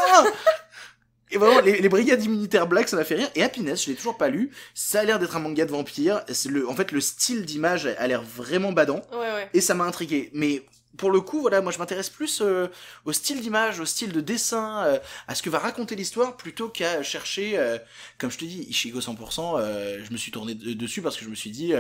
Et 1.31 1.39
vraiment, 1.39 1.61
les, 1.61 1.81
les 1.81 1.89
brigades 1.89 2.23
immunitaires 2.23 2.67
black, 2.67 2.89
ça 2.89 2.97
m'a 2.97 3.05
fait 3.05 3.15
rire. 3.15 3.31
Et 3.35 3.43
Happiness, 3.43 3.85
je 3.85 3.91
l'ai 3.91 3.97
toujours 3.97 4.19
pas 4.19 4.29
lu. 4.29 4.51
Ça 4.75 5.01
a 5.01 5.05
l'air 5.05 5.19
d'être 5.19 5.35
un 5.35 5.41
manga 5.41 5.65
de 5.65 5.71
vampire. 5.71 6.23
C'est 6.31 6.51
le, 6.51 6.69
en 6.69 6.75
fait, 6.77 6.93
le 6.93 7.01
style 7.01 7.47
d'image 7.47 7.87
a 7.87 8.07
l'air 8.07 8.23
vraiment 8.23 8.73
badant. 8.73 9.03
Ouais, 9.13 9.19
ouais. 9.19 9.49
Et 9.55 9.63
ça 9.63 9.75
m'a 9.75 9.85
intrigué. 9.85 10.31
Mais 10.35 10.63
pour 10.97 11.11
le 11.11 11.21
coup, 11.21 11.41
voilà, 11.41 11.61
moi 11.63 11.73
je 11.73 11.79
m'intéresse 11.79 12.11
plus 12.11 12.41
euh, 12.43 12.69
au 13.05 13.13
style 13.13 13.41
d'image, 13.41 13.81
au 13.81 13.85
style 13.87 14.13
de 14.13 14.21
dessin, 14.21 14.85
euh, 14.85 14.99
à 15.29 15.35
ce 15.35 15.43
que 15.43 15.51
va 15.51 15.59
raconter 15.59 15.97
l'histoire, 15.97 16.37
plutôt 16.37 16.69
qu'à 16.69 17.03
chercher, 17.03 17.59
euh, 17.59 17.79
comme 18.19 18.31
je 18.31 18.39
te 18.39 18.45
dis, 18.45 18.63
Ichigo 18.69 19.01
100%, 19.01 19.59
euh, 19.59 20.05
je 20.05 20.13
me 20.13 20.17
suis 20.19 20.33
tourné 20.33 20.55
de- 20.55 20.73
dessus 20.75 21.03
parce 21.03 21.17
que 21.17 21.25
je 21.25 21.31
me 21.31 21.35
suis 21.35 21.51
dit, 21.51 21.73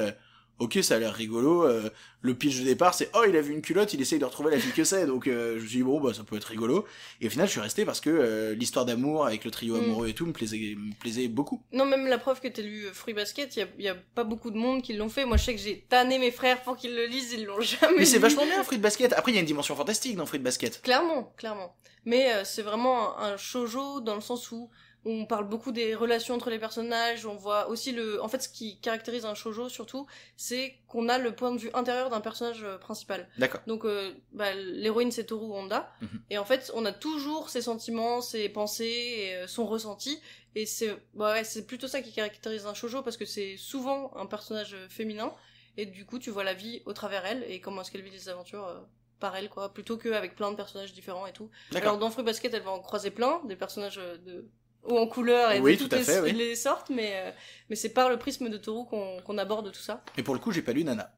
ok, 0.58 0.78
ça 0.82 0.96
a 0.96 0.98
l'air 0.98 1.12
rigolo, 1.14 1.64
euh, 1.64 1.90
le 2.20 2.34
pitch 2.34 2.60
de 2.60 2.64
départ 2.64 2.94
c'est, 2.94 3.10
oh, 3.14 3.22
il 3.28 3.36
a 3.36 3.40
vu 3.40 3.52
une 3.52 3.62
culotte, 3.62 3.92
il 3.94 4.00
essaye 4.00 4.18
de 4.20 4.24
retrouver 4.24 4.50
la 4.52 4.58
fille 4.58 4.72
que 4.72 4.84
c'est, 4.84 5.06
donc 5.06 5.26
euh, 5.26 5.56
je 5.58 5.62
me 5.62 5.68
suis 5.68 5.76
dit, 5.78 5.82
bon, 5.82 6.00
bah 6.00 6.14
ça 6.14 6.22
peut 6.22 6.36
être 6.36 6.44
rigolo, 6.44 6.86
et 7.20 7.26
au 7.26 7.30
final 7.30 7.46
je 7.46 7.52
suis 7.52 7.60
resté 7.60 7.84
parce 7.84 8.00
que 8.00 8.10
euh, 8.10 8.54
l'histoire 8.54 8.84
d'amour 8.84 9.26
avec 9.26 9.44
le 9.44 9.50
trio 9.50 9.76
Mm. 9.76 9.84
amoureux 9.84 10.08
et 10.08 10.14
tout 10.14 10.24
me 10.26 10.32
plaisait, 10.32 10.76
me 10.76 10.94
plaisait 11.00 11.26
beaucoup. 11.28 11.62
Non, 11.72 11.84
même 11.84 12.06
la 12.06 12.18
preuve 12.18 12.40
que 12.40 12.48
t'as 12.48 12.62
lu 12.62 12.86
Fruit 12.92 13.14
Basket, 13.14 13.56
il 13.56 13.58
y 13.58 13.62
a, 13.62 13.68
y 13.78 13.88
a 13.88 13.96
pas 14.14 14.24
beaucoup 14.24 14.50
de 14.50 14.56
monde 14.58 14.82
qui 14.82 14.92
l'ont 14.92 15.08
fait. 15.08 15.24
Moi, 15.24 15.36
je 15.36 15.44
sais 15.44 15.54
que 15.54 15.60
j'ai 15.60 15.80
tanné 15.88 16.18
mes 16.18 16.30
frères 16.30 16.62
pour 16.62 16.76
qu'ils 16.76 16.94
le 16.94 17.06
lisent, 17.06 17.32
ils 17.32 17.44
l'ont 17.44 17.60
jamais 17.60 17.98
Mais 17.98 18.04
c'est 18.04 18.18
vachement 18.18 18.44
bien, 18.44 18.62
Fruit 18.62 18.78
Basket. 18.78 19.12
Après, 19.14 19.32
il 19.32 19.34
y 19.34 19.38
a 19.38 19.40
une 19.40 19.46
dimension 19.46 19.74
fantastique 19.74 20.16
dans 20.16 20.26
Fruit 20.26 20.38
Basket. 20.40 20.80
Clairement, 20.82 21.32
clairement. 21.36 21.74
Mais 22.04 22.44
c'est 22.44 22.62
vraiment 22.62 23.18
un, 23.18 23.32
un 23.32 23.36
shoujo 23.36 24.00
dans 24.00 24.14
le 24.14 24.20
sens 24.20 24.50
où 24.52 24.70
on 25.04 25.26
parle 25.26 25.48
beaucoup 25.48 25.72
des 25.72 25.94
relations 25.94 26.34
entre 26.34 26.50
les 26.50 26.58
personnages, 26.58 27.26
on 27.26 27.34
voit 27.34 27.68
aussi 27.68 27.92
le... 27.92 28.22
En 28.22 28.28
fait, 28.28 28.40
ce 28.42 28.48
qui 28.48 28.78
caractérise 28.78 29.24
un 29.24 29.34
shoujo, 29.34 29.68
surtout, 29.68 30.06
c'est 30.36 30.76
qu'on 30.86 31.08
a 31.08 31.18
le 31.18 31.34
point 31.34 31.52
de 31.52 31.58
vue 31.58 31.70
intérieur 31.74 32.08
d'un 32.10 32.20
personnage 32.20 32.62
euh, 32.62 32.78
principal. 32.78 33.28
D'accord. 33.38 33.60
Donc, 33.66 33.84
euh, 33.84 34.12
bah, 34.32 34.54
l'héroïne, 34.54 35.10
c'est 35.10 35.24
Toru 35.24 35.50
Honda. 35.52 35.92
Mhm. 36.00 36.22
Et 36.30 36.38
en 36.38 36.44
fait, 36.44 36.70
on 36.74 36.84
a 36.84 36.92
toujours 36.92 37.50
ses 37.50 37.62
sentiments, 37.62 38.20
ses 38.20 38.48
pensées, 38.48 38.84
et, 38.84 39.34
euh, 39.34 39.46
son 39.46 39.66
ressenti. 39.66 40.20
Et 40.54 40.66
c'est 40.66 40.94
bah 41.14 41.32
ouais, 41.32 41.44
c'est 41.44 41.66
plutôt 41.66 41.88
ça 41.88 42.02
qui 42.02 42.12
caractérise 42.12 42.66
un 42.66 42.74
shoujo, 42.74 43.02
parce 43.02 43.16
que 43.16 43.24
c'est 43.24 43.56
souvent 43.56 44.14
un 44.16 44.26
personnage 44.26 44.76
féminin. 44.88 45.32
Et 45.76 45.86
du 45.86 46.04
coup, 46.04 46.18
tu 46.18 46.30
vois 46.30 46.44
la 46.44 46.54
vie 46.54 46.82
au 46.84 46.92
travers 46.92 47.24
elle, 47.24 47.44
et 47.48 47.60
comment 47.60 47.80
est-ce 47.80 47.90
qu'elle 47.90 48.02
vit 48.02 48.10
les 48.10 48.28
aventures 48.28 48.66
euh, 48.66 48.80
par 49.18 49.34
elle, 49.36 49.48
quoi. 49.48 49.72
Plutôt 49.72 49.96
qu'avec 49.96 50.34
plein 50.36 50.50
de 50.50 50.56
personnages 50.56 50.92
différents 50.92 51.26
et 51.26 51.32
tout. 51.32 51.48
Alors, 51.74 51.98
dans 51.98 52.10
Fruit 52.10 52.24
Basket, 52.24 52.52
elle 52.52 52.62
va 52.62 52.72
en 52.72 52.80
croiser 52.80 53.10
plein, 53.10 53.40
des 53.46 53.56
personnages 53.56 53.96
de 53.96 54.48
haut 54.84 54.98
en 54.98 55.06
couleur 55.06 55.52
et 55.52 55.60
Oui, 55.60 55.72
de 55.72 55.78
tout 55.78 55.84
toutes 55.84 55.92
à 55.94 55.96
les, 55.98 56.04
fait, 56.04 56.20
oui. 56.20 56.32
les 56.32 56.56
sortes, 56.56 56.90
mais, 56.90 57.12
euh, 57.14 57.30
mais 57.70 57.76
c'est 57.76 57.90
par 57.90 58.08
le 58.10 58.16
prisme 58.18 58.48
de 58.48 58.56
Toru 58.58 58.86
qu'on 58.88 59.20
qu'on 59.22 59.38
aborde 59.38 59.70
tout 59.72 59.80
ça. 59.82 60.02
Et 60.16 60.22
pour 60.22 60.34
le 60.34 60.40
coup, 60.40 60.52
j'ai 60.52 60.62
pas 60.62 60.72
lu 60.72 60.84
Nana. 60.84 61.10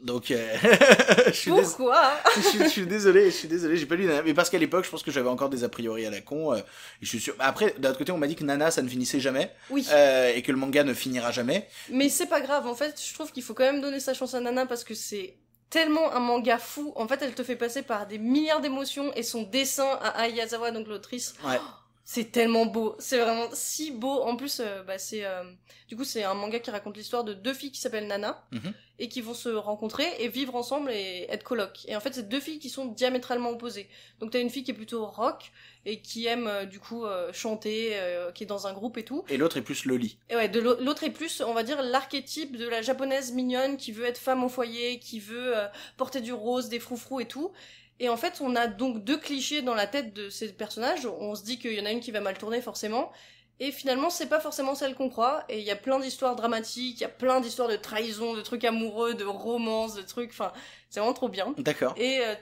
Donc, 0.00 0.32
euh, 0.32 0.56
je, 1.26 1.30
suis 1.32 1.52
dés- 1.52 1.62
Pourquoi? 1.62 2.02
je, 2.36 2.40
suis, 2.40 2.58
je 2.58 2.64
suis 2.68 2.86
désolé, 2.86 3.26
je 3.26 3.36
suis 3.36 3.46
désolé, 3.46 3.76
j'ai 3.76 3.86
pas 3.86 3.94
lu 3.94 4.06
Nana. 4.06 4.22
Mais 4.22 4.34
parce 4.34 4.50
qu'à 4.50 4.58
l'époque, 4.58 4.84
je 4.84 4.90
pense 4.90 5.04
que 5.04 5.12
j'avais 5.12 5.28
encore 5.28 5.48
des 5.48 5.62
a 5.62 5.68
priori 5.68 6.04
à 6.04 6.10
la 6.10 6.20
con. 6.20 6.52
euh, 6.52 6.56
et 6.58 6.62
je 7.02 7.08
suis 7.08 7.20
sûr. 7.20 7.36
Après, 7.38 7.72
d'un 7.78 7.90
autre 7.90 7.98
côté, 7.98 8.10
on 8.10 8.18
m'a 8.18 8.26
dit 8.26 8.34
que 8.34 8.42
Nana, 8.42 8.72
ça 8.72 8.82
ne 8.82 8.88
finissait 8.88 9.20
jamais. 9.20 9.52
Oui. 9.70 9.86
euh, 9.92 10.32
et 10.34 10.42
que 10.42 10.50
le 10.50 10.58
manga 10.58 10.82
ne 10.82 10.92
finira 10.92 11.30
jamais. 11.30 11.68
Mais 11.88 12.08
c'est 12.08 12.26
pas 12.26 12.40
grave, 12.40 12.66
en 12.66 12.74
fait, 12.74 13.00
je 13.00 13.14
trouve 13.14 13.30
qu'il 13.30 13.44
faut 13.44 13.54
quand 13.54 13.62
même 13.62 13.80
donner 13.80 14.00
sa 14.00 14.12
chance 14.12 14.34
à 14.34 14.40
Nana 14.40 14.66
parce 14.66 14.82
que 14.82 14.94
c'est 14.94 15.36
tellement 15.70 16.12
un 16.12 16.18
manga 16.20 16.58
fou. 16.58 16.92
En 16.96 17.06
fait, 17.06 17.22
elle 17.22 17.34
te 17.34 17.44
fait 17.44 17.54
passer 17.54 17.82
par 17.82 18.08
des 18.08 18.18
milliards 18.18 18.60
d'émotions 18.60 19.14
et 19.14 19.22
son 19.22 19.44
dessin 19.44 19.86
à 20.02 20.22
Ayazawa, 20.22 20.72
donc 20.72 20.88
l'autrice, 20.88 21.34
Ouais. 21.46 21.60
C'est 22.04 22.32
tellement 22.32 22.66
beau. 22.66 22.96
C'est 22.98 23.18
vraiment 23.18 23.46
si 23.52 23.90
beau. 23.92 24.22
En 24.22 24.36
plus, 24.36 24.60
euh, 24.60 24.82
bah, 24.82 24.98
c'est 24.98 25.24
euh, 25.24 25.44
du 25.88 25.96
coup 25.96 26.04
c'est 26.04 26.24
un 26.24 26.34
manga 26.34 26.58
qui 26.58 26.70
raconte 26.70 26.96
l'histoire 26.96 27.22
de 27.24 27.32
deux 27.32 27.54
filles 27.54 27.70
qui 27.70 27.80
s'appellent 27.80 28.08
Nana 28.08 28.44
Mhm. 28.52 28.72
et 28.98 29.08
qui 29.08 29.20
vont 29.20 29.34
se 29.34 29.48
rencontrer 29.48 30.04
et 30.18 30.28
vivre 30.28 30.54
ensemble 30.56 30.90
et 30.90 31.26
être 31.28 31.44
coloc. 31.44 31.80
Et 31.86 31.94
en 31.96 32.00
fait, 32.00 32.12
c'est 32.14 32.28
deux 32.28 32.40
filles 32.40 32.58
qui 32.58 32.70
sont 32.70 32.86
diamétralement 32.86 33.50
opposées. 33.50 33.88
Donc 34.20 34.30
t'as 34.32 34.40
une 34.40 34.50
fille 34.50 34.64
qui 34.64 34.72
est 34.72 34.74
plutôt 34.74 35.06
rock 35.06 35.52
et 35.86 36.00
qui 36.00 36.26
aime 36.26 36.46
euh, 36.48 36.64
du 36.64 36.80
coup 36.80 37.04
euh, 37.04 37.32
chanter, 37.32 37.96
qui 38.34 38.42
est 38.44 38.46
dans 38.46 38.66
un 38.66 38.72
groupe 38.72 38.98
et 38.98 39.04
tout. 39.04 39.24
Et 39.28 39.36
l'autre 39.36 39.56
est 39.56 39.62
plus 39.62 39.84
Loli. 39.84 40.18
Et 40.28 40.36
ouais, 40.36 40.48
de 40.48 40.58
l'autre 40.60 41.04
est 41.04 41.10
plus, 41.10 41.40
on 41.40 41.54
va 41.54 41.62
dire, 41.62 41.82
l'archétype 41.82 42.56
de 42.56 42.68
la 42.68 42.82
japonaise 42.82 43.32
mignonne 43.32 43.76
qui 43.76 43.92
veut 43.92 44.04
être 44.06 44.18
femme 44.18 44.42
au 44.44 44.48
foyer, 44.48 44.98
qui 44.98 45.20
veut 45.20 45.54
porter 45.96 46.20
du 46.20 46.32
rose, 46.32 46.68
des 46.68 46.80
froufrous 46.80 47.20
et 47.20 47.26
tout. 47.26 47.52
Et 48.02 48.08
en 48.08 48.16
fait, 48.16 48.40
on 48.40 48.56
a 48.56 48.66
donc 48.66 49.04
deux 49.04 49.16
clichés 49.16 49.62
dans 49.62 49.76
la 49.76 49.86
tête 49.86 50.12
de 50.12 50.28
ces 50.28 50.52
personnages. 50.52 51.06
On 51.06 51.36
se 51.36 51.44
dit 51.44 51.60
qu'il 51.60 51.72
y 51.72 51.80
en 51.80 51.86
a 51.86 51.92
une 51.92 52.00
qui 52.00 52.10
va 52.10 52.20
mal 52.20 52.36
tourner, 52.36 52.60
forcément. 52.60 53.12
Et 53.60 53.70
finalement, 53.70 54.10
c'est 54.10 54.26
pas 54.26 54.40
forcément 54.40 54.74
celle 54.74 54.96
qu'on 54.96 55.08
croit. 55.08 55.44
Et 55.48 55.60
il 55.60 55.64
y 55.64 55.70
a 55.70 55.76
plein 55.76 56.00
d'histoires 56.00 56.34
dramatiques, 56.34 56.98
il 56.98 57.02
y 57.02 57.06
a 57.06 57.08
plein 57.08 57.40
d'histoires 57.40 57.68
de 57.68 57.76
trahison, 57.76 58.34
de 58.34 58.40
trucs 58.40 58.64
amoureux, 58.64 59.14
de 59.14 59.24
romances, 59.24 59.94
de 59.94 60.02
trucs. 60.02 60.30
Enfin, 60.30 60.52
c'est 60.90 60.98
vraiment 60.98 61.14
trop 61.14 61.28
bien. 61.28 61.54
D'accord. 61.58 61.94
Et 61.96 62.18
euh, 62.24 62.34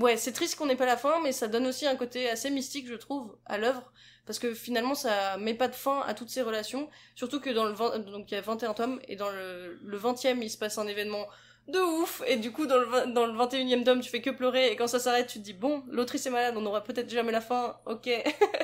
ouais, 0.00 0.16
c'est 0.16 0.32
triste 0.32 0.56
qu'on 0.56 0.64
n'ait 0.64 0.76
pas 0.76 0.86
la 0.86 0.96
fin, 0.96 1.20
mais 1.22 1.32
ça 1.32 1.46
donne 1.46 1.66
aussi 1.66 1.86
un 1.86 1.96
côté 1.96 2.30
assez 2.30 2.48
mystique, 2.48 2.88
je 2.88 2.94
trouve, 2.94 3.36
à 3.44 3.58
l'œuvre. 3.58 3.92
Parce 4.24 4.38
que 4.38 4.54
finalement, 4.54 4.94
ça 4.94 5.36
met 5.36 5.52
pas 5.52 5.68
de 5.68 5.74
fin 5.74 6.00
à 6.06 6.14
toutes 6.14 6.30
ces 6.30 6.40
relations. 6.40 6.88
Surtout 7.16 7.38
que 7.38 7.50
dans 7.50 7.66
le 7.66 7.74
20, 7.74 7.98
donc 7.98 8.30
il 8.30 8.34
y 8.34 8.38
a 8.38 8.40
21 8.40 8.72
tomes, 8.72 8.98
et 9.08 9.16
dans 9.16 9.28
le, 9.28 9.78
le 9.82 9.98
20e, 9.98 10.38
il 10.40 10.48
se 10.48 10.56
passe 10.56 10.78
un 10.78 10.86
événement 10.86 11.26
de 11.68 11.78
ouf. 11.78 12.22
Et 12.26 12.36
du 12.36 12.50
coup, 12.50 12.66
dans 12.66 12.78
le, 12.78 12.86
20 12.86 13.06
dans 13.08 13.26
le 13.26 13.32
21e 13.32 13.84
tome, 13.84 14.00
tu 14.00 14.10
fais 14.10 14.20
que 14.20 14.30
pleurer, 14.30 14.72
et 14.72 14.76
quand 14.76 14.86
ça 14.86 14.98
s'arrête, 14.98 15.26
tu 15.26 15.38
te 15.38 15.44
dis, 15.44 15.52
bon, 15.52 15.82
l'autrice 15.90 16.26
est 16.26 16.30
malade, 16.30 16.54
on 16.56 16.66
aura 16.66 16.82
peut-être 16.82 17.10
jamais 17.10 17.32
la 17.32 17.40
fin, 17.40 17.76
ok. 17.86 18.08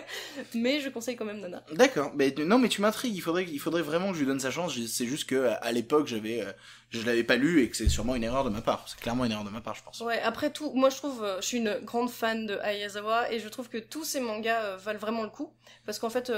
mais 0.55 0.81
je 0.81 0.89
conseille 0.89 1.17
quand 1.17 1.25
même 1.25 1.41
Nana. 1.41 1.63
D'accord. 1.73 2.13
Mais 2.17 2.35
non, 2.39 2.59
mais 2.59 2.69
tu 2.69 2.81
m'intrigues. 2.81 3.15
Il 3.15 3.21
faudrait, 3.21 3.45
il 3.45 3.61
faudrait 3.61 3.83
vraiment 3.83 4.09
que 4.09 4.15
je 4.15 4.21
lui 4.21 4.27
donne 4.27 4.41
sa 4.41 4.51
chance. 4.51 4.79
C'est 4.87 5.07
juste 5.07 5.29
que 5.29 5.53
à 5.61 5.73
l'époque, 5.73 6.07
j'avais, 6.07 6.43
euh, 6.43 6.53
je 6.91 7.05
l'avais 7.05 7.25
pas 7.25 7.37
lu 7.37 7.63
et 7.63 7.71
que 7.71 7.77
c'est 7.77 7.89
sûrement 7.89 8.17
une 8.17 8.25
erreur 8.25 8.45
de 8.45 8.51
ma 8.51 8.63
part. 8.63 8.85
C'est 8.89 8.99
clairement 8.99 9.25
une 9.25 9.33
erreur 9.33 9.45
de 9.45 9.51
ma 9.51 9.61
part, 9.61 9.75
je 9.75 9.83
pense. 9.83 10.01
Ouais, 10.01 10.21
après 10.23 10.51
tout, 10.51 10.73
moi 10.75 10.91
je 10.91 10.97
trouve, 10.97 11.23
euh, 11.23 11.41
je 11.41 11.47
suis 11.47 11.59
une 11.59 11.79
grande 11.83 12.11
fan 12.11 12.47
de 12.47 12.57
Ayazawa 12.59 13.33
et 13.33 13.39
je 13.39 13.49
trouve 13.49 13.69
que 13.69 13.79
tous 13.79 14.05
ces 14.05 14.21
mangas 14.21 14.63
euh, 14.63 14.77
valent 14.77 14.99
vraiment 14.99 15.23
le 15.23 15.31
coup 15.31 15.53
parce 15.85 15.99
qu'en 15.99 16.11
fait, 16.11 16.33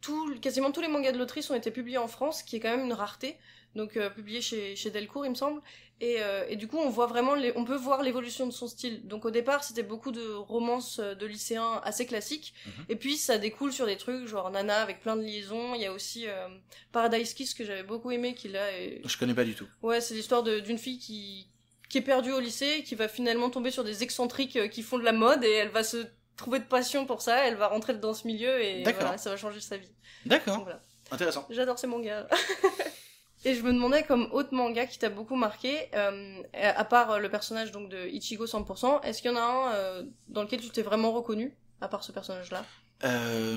tout, 0.00 0.34
quasiment 0.40 0.70
tous 0.70 0.80
les 0.80 0.88
mangas 0.88 1.12
de 1.12 1.18
l'autrice 1.18 1.50
ont 1.50 1.54
été 1.54 1.70
publiés 1.70 1.98
en 1.98 2.08
France, 2.08 2.42
qui 2.42 2.56
est 2.56 2.60
quand 2.60 2.70
même 2.70 2.86
une 2.86 2.92
rareté, 2.92 3.36
donc 3.74 3.96
euh, 3.96 4.08
publiés 4.08 4.40
chez, 4.40 4.76
chez 4.76 4.90
Delcourt, 4.90 5.26
il 5.26 5.30
me 5.30 5.34
semble. 5.34 5.60
Et, 6.04 6.16
euh, 6.20 6.44
et 6.48 6.56
du 6.56 6.66
coup, 6.68 6.76
on 6.78 6.90
voit 6.90 7.06
vraiment, 7.06 7.34
les, 7.34 7.52
on 7.56 7.64
peut 7.64 7.76
voir 7.76 8.02
l'évolution 8.02 8.46
de 8.46 8.52
son 8.52 8.66
style. 8.68 9.06
Donc 9.06 9.24
au 9.24 9.30
départ, 9.30 9.64
c'était 9.64 9.82
beaucoup 9.82 10.12
de 10.12 10.32
romances 10.34 10.98
euh, 10.98 11.14
de 11.14 11.24
lycéens 11.24 11.80
assez 11.84 12.04
classiques, 12.04 12.52
Mhm. 12.66 12.84
et 12.90 12.96
puis 12.96 13.16
ça 13.16 13.38
découle 13.38 13.72
sur 13.72 13.86
des 13.86 13.96
trucs 13.96 14.26
genre 14.26 14.50
Nana 14.50 14.82
avec 14.82 15.00
plein 15.00 15.16
de 15.16 15.22
liaisons. 15.22 15.74
Il 15.74 15.80
y 15.80 15.86
a 15.86 15.92
aussi 15.92 16.26
euh, 16.28 16.48
Paradise 16.92 17.32
Kiss 17.32 17.54
que 17.54 17.64
j'avais 17.64 17.84
beaucoup 17.84 18.10
aimé, 18.10 18.34
qui 18.34 18.48
là 18.48 18.70
est 18.72 19.00
Je 19.04 19.16
connais 19.16 19.34
pas 19.34 19.44
du 19.44 19.54
tout. 19.54 19.66
Ouais, 19.82 20.00
c'est 20.00 20.14
l'histoire 20.14 20.42
d'une 20.42 20.78
fille 20.78 20.98
qui, 20.98 21.48
qui 21.88 21.98
est 21.98 22.02
perdue 22.02 22.32
au 22.32 22.40
lycée 22.40 22.76
et 22.78 22.82
qui 22.82 22.94
va 22.96 23.08
finalement 23.08 23.48
tomber 23.50 23.70
sur 23.70 23.84
des 23.84 24.02
excentriques 24.02 24.56
euh, 24.56 24.68
qui 24.68 24.82
font 24.82 24.98
de 24.98 25.04
la 25.04 25.12
mode 25.12 25.42
et 25.44 25.52
elle 25.52 25.70
va 25.70 25.84
se 25.84 26.04
trouver 26.36 26.58
de 26.58 26.64
passion 26.64 27.06
pour 27.06 27.22
ça, 27.22 27.46
elle 27.46 27.54
va 27.56 27.68
rentrer 27.68 27.94
dans 27.94 28.12
ce 28.12 28.26
milieu 28.26 28.60
et 28.60 28.82
voilà, 28.82 29.16
ça 29.16 29.30
va 29.30 29.36
changer 29.36 29.60
sa 29.60 29.76
vie. 29.76 29.92
D'accord. 30.26 30.62
voilà. 30.64 30.82
Intéressant. 31.12 31.46
J'adore 31.50 31.78
ces 31.78 31.86
mangas. 31.86 32.26
et 33.44 33.54
je 33.54 33.62
me 33.62 33.72
demandais 33.72 34.02
comme 34.02 34.28
autre 34.32 34.52
manga 34.52 34.86
qui 34.86 34.98
t'a 34.98 35.10
beaucoup 35.10 35.36
marqué, 35.36 35.88
euh, 35.94 36.42
à 36.54 36.84
part 36.84 37.12
euh, 37.12 37.18
le 37.18 37.28
personnage 37.30 37.72
donc 37.72 37.88
de 37.88 38.06
Ichigo 38.08 38.46
100%, 38.46 39.02
est-ce 39.02 39.20
qu'il 39.22 39.30
y 39.30 39.34
en 39.34 39.36
a 39.36 39.42
un 39.42 39.74
euh, 39.74 40.02
dans 40.28 40.42
lequel 40.42 40.60
tu 40.60 40.70
t'es 40.70 40.82
vraiment 40.82 41.12
reconnu, 41.12 41.54
à 41.80 41.88
part 41.88 42.04
ce 42.04 42.12
personnage-là? 42.12 42.64
Euh... 43.04 43.56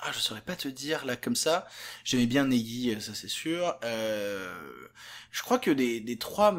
Ah, 0.00 0.12
je 0.12 0.18
saurais 0.18 0.42
pas 0.42 0.56
te 0.56 0.68
dire 0.68 1.06
là 1.06 1.16
comme 1.16 1.36
ça. 1.36 1.66
J'aimais 2.04 2.26
bien 2.26 2.44
Negi, 2.44 2.94
ça 3.00 3.14
c'est 3.14 3.28
sûr. 3.28 3.78
Je 3.82 5.42
crois 5.42 5.58
que 5.58 5.70
des, 5.70 6.00
des 6.00 6.18
trois. 6.18 6.54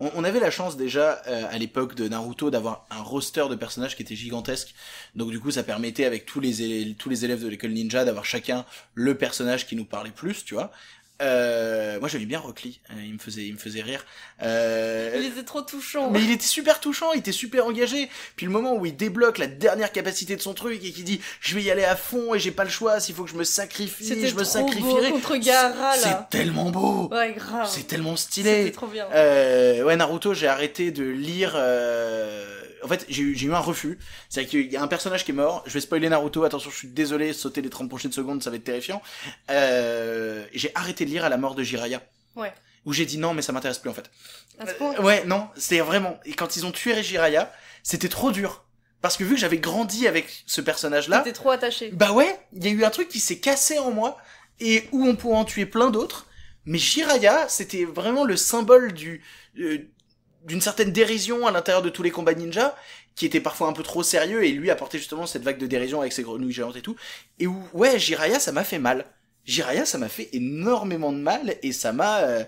On, 0.00 0.22
avait 0.22 0.38
la 0.38 0.52
chance 0.52 0.76
déjà 0.76 1.22
euh, 1.26 1.44
à 1.50 1.58
l'époque 1.58 1.96
de 1.96 2.06
Naruto 2.06 2.50
d'avoir 2.50 2.86
un 2.90 3.02
roster 3.02 3.46
de 3.50 3.56
personnages 3.56 3.96
qui 3.96 4.02
était 4.02 4.14
gigantesque. 4.14 4.74
Donc 5.16 5.30
du 5.30 5.40
coup, 5.40 5.50
ça 5.50 5.64
permettait 5.64 6.04
avec 6.04 6.24
tous 6.24 6.38
les 6.38 6.62
élèves, 6.62 6.94
tous 6.94 7.08
les 7.08 7.24
élèves 7.24 7.42
de 7.42 7.48
l'école 7.48 7.72
ninja 7.72 8.04
d'avoir 8.04 8.24
chacun 8.24 8.64
le 8.94 9.16
personnage 9.16 9.66
qui 9.66 9.74
nous 9.74 9.84
parlait 9.84 10.12
plus, 10.12 10.44
tu 10.44 10.54
vois. 10.54 10.70
Euh, 11.20 11.98
moi, 11.98 12.08
j'aimais 12.08 12.26
bien 12.26 12.38
Rock 12.38 12.62
Lee. 12.62 12.80
Euh, 12.90 12.94
il 13.04 13.12
me 13.14 13.18
faisait, 13.18 13.42
il 13.46 13.54
me 13.54 13.58
faisait 13.58 13.82
rire. 13.82 14.04
Euh, 14.42 15.16
Il 15.18 15.26
était 15.26 15.42
trop 15.42 15.62
touchant. 15.62 16.10
mais 16.10 16.20
il 16.22 16.30
était 16.30 16.46
super 16.46 16.78
touchant, 16.78 17.12
il 17.12 17.18
était 17.18 17.32
super 17.32 17.66
engagé. 17.66 18.08
Puis 18.36 18.46
le 18.46 18.52
moment 18.52 18.76
où 18.76 18.86
il 18.86 18.94
débloque 18.96 19.38
la 19.38 19.48
dernière 19.48 19.90
capacité 19.90 20.36
de 20.36 20.40
son 20.40 20.54
truc 20.54 20.84
et 20.84 20.92
qui 20.92 21.02
dit 21.02 21.20
je 21.40 21.54
vais 21.56 21.62
y 21.62 21.70
aller 21.72 21.84
à 21.84 21.96
fond 21.96 22.34
et 22.34 22.38
j'ai 22.38 22.52
pas 22.52 22.62
le 22.64 22.70
choix, 22.70 23.00
s'il 23.00 23.14
faut 23.16 23.24
que 23.24 23.30
je 23.30 23.36
me 23.36 23.42
sacrifie, 23.44 24.04
C'était 24.04 24.28
je 24.28 24.36
me 24.36 24.44
sacrifierai. 24.44 25.10
contre 25.10 25.36
Gaara 25.36 25.96
là. 25.96 26.28
C'est 26.30 26.38
tellement 26.38 26.70
beau. 26.70 27.08
Ouais, 27.12 27.32
grave. 27.32 27.68
C'est 27.68 27.86
tellement 27.88 28.14
C'était 28.16 28.42
stylé. 28.42 28.72
trop 28.72 28.86
bien. 28.86 29.06
Euh, 29.12 29.82
ouais, 29.82 29.96
Naruto, 29.96 30.34
j'ai 30.34 30.46
arrêté 30.46 30.90
de 30.92 31.02
lire. 31.04 31.54
euh, 31.56 32.57
En 32.84 32.88
fait, 32.88 33.04
j'ai 33.08 33.22
eu, 33.22 33.36
j'ai 33.36 33.46
eu 33.46 33.52
un 33.54 33.58
refus. 33.58 33.98
C'est-à-dire 34.28 34.50
qu'il 34.50 34.72
y 34.72 34.76
a 34.76 34.82
un 34.82 34.88
personnage 34.88 35.24
qui 35.24 35.30
est 35.32 35.34
mort. 35.34 35.62
Je 35.66 35.72
vais 35.72 35.80
spoiler 35.80 36.08
Naruto. 36.08 36.44
Attention, 36.44 36.70
je 36.70 36.76
suis 36.76 36.88
désolé. 36.88 37.32
Sauter 37.32 37.60
les 37.62 37.70
30 37.70 37.88
prochaines 37.88 38.12
secondes, 38.12 38.42
ça 38.42 38.50
va 38.50 38.56
être 38.56 38.64
terrifiant. 38.64 39.02
Euh... 39.50 40.44
J'ai 40.52 40.70
arrêté 40.74 41.04
de 41.04 41.10
lire 41.10 41.24
à 41.24 41.28
la 41.28 41.36
mort 41.36 41.54
de 41.54 41.62
Jiraiya. 41.62 42.02
Ouais. 42.36 42.52
Où 42.84 42.92
j'ai 42.92 43.04
dit 43.06 43.18
non, 43.18 43.34
mais 43.34 43.42
ça 43.42 43.52
m'intéresse 43.52 43.78
plus 43.78 43.90
en 43.90 43.94
fait. 43.94 44.10
À 44.58 44.66
ce 44.66 44.74
point. 44.74 44.94
Euh, 44.98 45.02
ouais, 45.02 45.24
non, 45.24 45.48
c'est 45.56 45.80
vraiment. 45.80 46.18
Et 46.24 46.32
quand 46.32 46.56
ils 46.56 46.64
ont 46.66 46.70
tué 46.72 47.02
Jiraiya, 47.02 47.52
c'était 47.82 48.08
trop 48.08 48.30
dur. 48.30 48.64
Parce 49.00 49.16
que 49.16 49.24
vu 49.24 49.34
que 49.34 49.40
j'avais 49.40 49.58
grandi 49.58 50.08
avec 50.08 50.42
ce 50.46 50.60
personnage-là, 50.60 51.18
T'étais 51.18 51.32
trop 51.32 51.50
attaché. 51.50 51.90
bah 51.92 52.12
ouais, 52.12 52.38
il 52.52 52.64
y 52.64 52.68
a 52.68 52.70
eu 52.70 52.84
un 52.84 52.90
truc 52.90 53.08
qui 53.08 53.20
s'est 53.20 53.38
cassé 53.38 53.78
en 53.78 53.90
moi 53.92 54.16
et 54.58 54.88
où 54.90 55.04
on 55.06 55.14
pourrait 55.14 55.36
en 55.36 55.44
tuer 55.44 55.66
plein 55.66 55.90
d'autres. 55.90 56.26
Mais 56.64 56.78
Jiraiya, 56.78 57.48
c'était 57.48 57.84
vraiment 57.84 58.24
le 58.24 58.36
symbole 58.36 58.92
du 58.92 59.22
euh, 59.60 59.78
d'une 60.44 60.60
certaine 60.60 60.92
dérision 60.92 61.46
à 61.46 61.50
l'intérieur 61.50 61.82
de 61.82 61.90
tous 61.90 62.02
les 62.02 62.10
combats 62.10 62.34
ninja, 62.34 62.76
qui 63.14 63.26
était 63.26 63.40
parfois 63.40 63.68
un 63.68 63.72
peu 63.72 63.82
trop 63.82 64.02
sérieux 64.02 64.44
et 64.44 64.52
lui 64.52 64.70
apportait 64.70 64.98
justement 64.98 65.26
cette 65.26 65.42
vague 65.42 65.58
de 65.58 65.66
dérision 65.66 66.00
avec 66.00 66.12
ses 66.12 66.22
grenouilles 66.22 66.52
géantes 66.52 66.76
et 66.76 66.82
tout. 66.82 66.96
Et 67.38 67.46
où 67.46 67.62
ouais, 67.72 67.98
Jiraiya, 67.98 68.38
ça 68.38 68.52
m'a 68.52 68.64
fait 68.64 68.78
mal. 68.78 69.06
Jiraiya, 69.44 69.84
ça 69.84 69.98
m'a 69.98 70.08
fait 70.08 70.28
énormément 70.32 71.12
de 71.12 71.18
mal 71.18 71.56
et 71.62 71.72
ça 71.72 71.92
m'a 71.92 72.18
euh, 72.20 72.44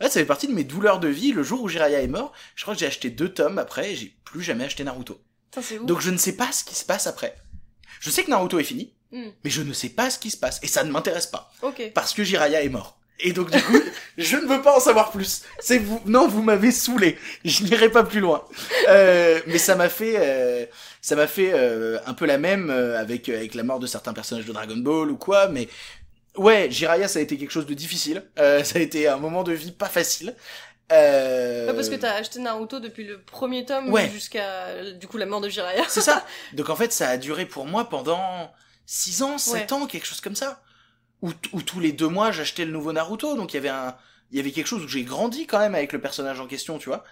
Ouais, 0.00 0.08
ça 0.08 0.18
fait 0.20 0.24
partie 0.26 0.48
de 0.48 0.52
mes 0.54 0.64
douleurs 0.64 0.98
de 0.98 1.08
vie. 1.08 1.32
Le 1.32 1.42
jour 1.42 1.62
où 1.62 1.68
Jiraiya 1.68 2.00
est 2.02 2.06
mort, 2.08 2.32
je 2.54 2.62
crois 2.62 2.74
que 2.74 2.80
j'ai 2.80 2.86
acheté 2.86 3.10
deux 3.10 3.28
tomes 3.32 3.58
après 3.58 3.92
et 3.92 3.96
j'ai 3.96 4.14
plus 4.24 4.42
jamais 4.42 4.64
acheté 4.64 4.82
Naruto. 4.84 5.20
Putain, 5.50 5.62
c'est 5.62 5.78
ouf. 5.78 5.86
Donc 5.86 6.00
je 6.00 6.10
ne 6.10 6.16
sais 6.16 6.36
pas 6.36 6.50
ce 6.52 6.64
qui 6.64 6.74
se 6.74 6.84
passe 6.84 7.06
après. 7.06 7.34
Je 8.00 8.08
sais 8.10 8.24
que 8.24 8.30
Naruto 8.30 8.58
est 8.58 8.64
fini, 8.64 8.94
Hmm. 9.12 9.30
mais 9.42 9.50
je 9.50 9.62
ne 9.62 9.72
sais 9.72 9.88
pas 9.88 10.08
ce 10.08 10.20
qui 10.20 10.30
se 10.30 10.36
passe 10.36 10.60
et 10.62 10.68
ça 10.68 10.84
ne 10.84 10.92
m'intéresse 10.92 11.26
pas 11.26 11.50
parce 11.90 12.14
que 12.14 12.22
Jiraiya 12.22 12.62
est 12.62 12.68
mort. 12.68 12.99
Et 13.22 13.32
donc 13.32 13.50
du 13.50 13.62
coup, 13.62 13.80
je 14.18 14.36
ne 14.36 14.46
veux 14.46 14.62
pas 14.62 14.76
en 14.76 14.80
savoir 14.80 15.10
plus. 15.10 15.42
C'est 15.58 15.78
vous, 15.78 16.00
non, 16.06 16.26
vous 16.28 16.42
m'avez 16.42 16.70
saoulé. 16.70 17.18
Je 17.44 17.64
n'irai 17.64 17.90
pas 17.90 18.02
plus 18.04 18.20
loin. 18.20 18.44
Euh, 18.88 19.40
mais 19.46 19.58
ça 19.58 19.74
m'a 19.74 19.88
fait, 19.88 20.14
euh, 20.16 20.66
ça 21.00 21.16
m'a 21.16 21.26
fait 21.26 21.50
euh, 21.52 21.98
un 22.06 22.14
peu 22.14 22.26
la 22.26 22.38
même 22.38 22.70
euh, 22.70 22.98
avec 22.98 23.28
avec 23.28 23.54
la 23.54 23.62
mort 23.62 23.78
de 23.78 23.86
certains 23.86 24.12
personnages 24.12 24.46
de 24.46 24.52
Dragon 24.52 24.76
Ball 24.76 25.10
ou 25.10 25.16
quoi. 25.16 25.48
Mais 25.48 25.68
ouais, 26.36 26.68
Jiraiya, 26.70 27.08
ça 27.08 27.18
a 27.18 27.22
été 27.22 27.36
quelque 27.36 27.50
chose 27.52 27.66
de 27.66 27.74
difficile. 27.74 28.24
Euh, 28.38 28.64
ça 28.64 28.78
a 28.78 28.82
été 28.82 29.08
un 29.08 29.16
moment 29.18 29.42
de 29.42 29.52
vie 29.52 29.72
pas 29.72 29.88
facile. 29.88 30.34
Euh... 30.92 31.68
Ouais, 31.68 31.74
parce 31.74 31.88
que 31.88 31.94
t'as 31.94 32.14
acheté 32.14 32.40
Naruto 32.40 32.80
depuis 32.80 33.04
le 33.04 33.20
premier 33.20 33.64
tome 33.64 33.92
Ouais. 33.92 34.10
jusqu'à 34.10 34.92
du 34.94 35.06
coup 35.06 35.18
la 35.18 35.26
mort 35.26 35.40
de 35.40 35.48
Jiraiya. 35.48 35.84
C'est 35.88 36.00
ça. 36.00 36.26
Donc 36.54 36.68
en 36.68 36.74
fait, 36.74 36.92
ça 36.92 37.08
a 37.10 37.16
duré 37.16 37.46
pour 37.46 37.64
moi 37.66 37.88
pendant 37.88 38.50
6 38.86 39.22
ans, 39.22 39.38
7 39.38 39.70
ans, 39.72 39.86
quelque 39.86 40.06
chose 40.06 40.20
comme 40.20 40.34
ça. 40.34 40.60
Où, 41.22 41.32
tous 41.32 41.80
les 41.80 41.92
deux 41.92 42.08
mois, 42.08 42.32
j'achetais 42.32 42.64
le 42.64 42.72
nouveau 42.72 42.92
Naruto. 42.92 43.36
Donc 43.36 43.52
il 43.52 43.56
y 43.56 43.58
avait 43.58 43.68
un, 43.68 43.96
il 44.30 44.36
y 44.38 44.40
avait 44.40 44.52
quelque 44.52 44.66
chose 44.66 44.84
où 44.84 44.88
j'ai 44.88 45.02
grandi 45.04 45.46
quand 45.46 45.58
même 45.58 45.74
avec 45.74 45.92
le 45.92 46.00
personnage 46.00 46.40
en 46.40 46.46
question, 46.46 46.78
tu 46.78 46.88
vois. 46.88 47.04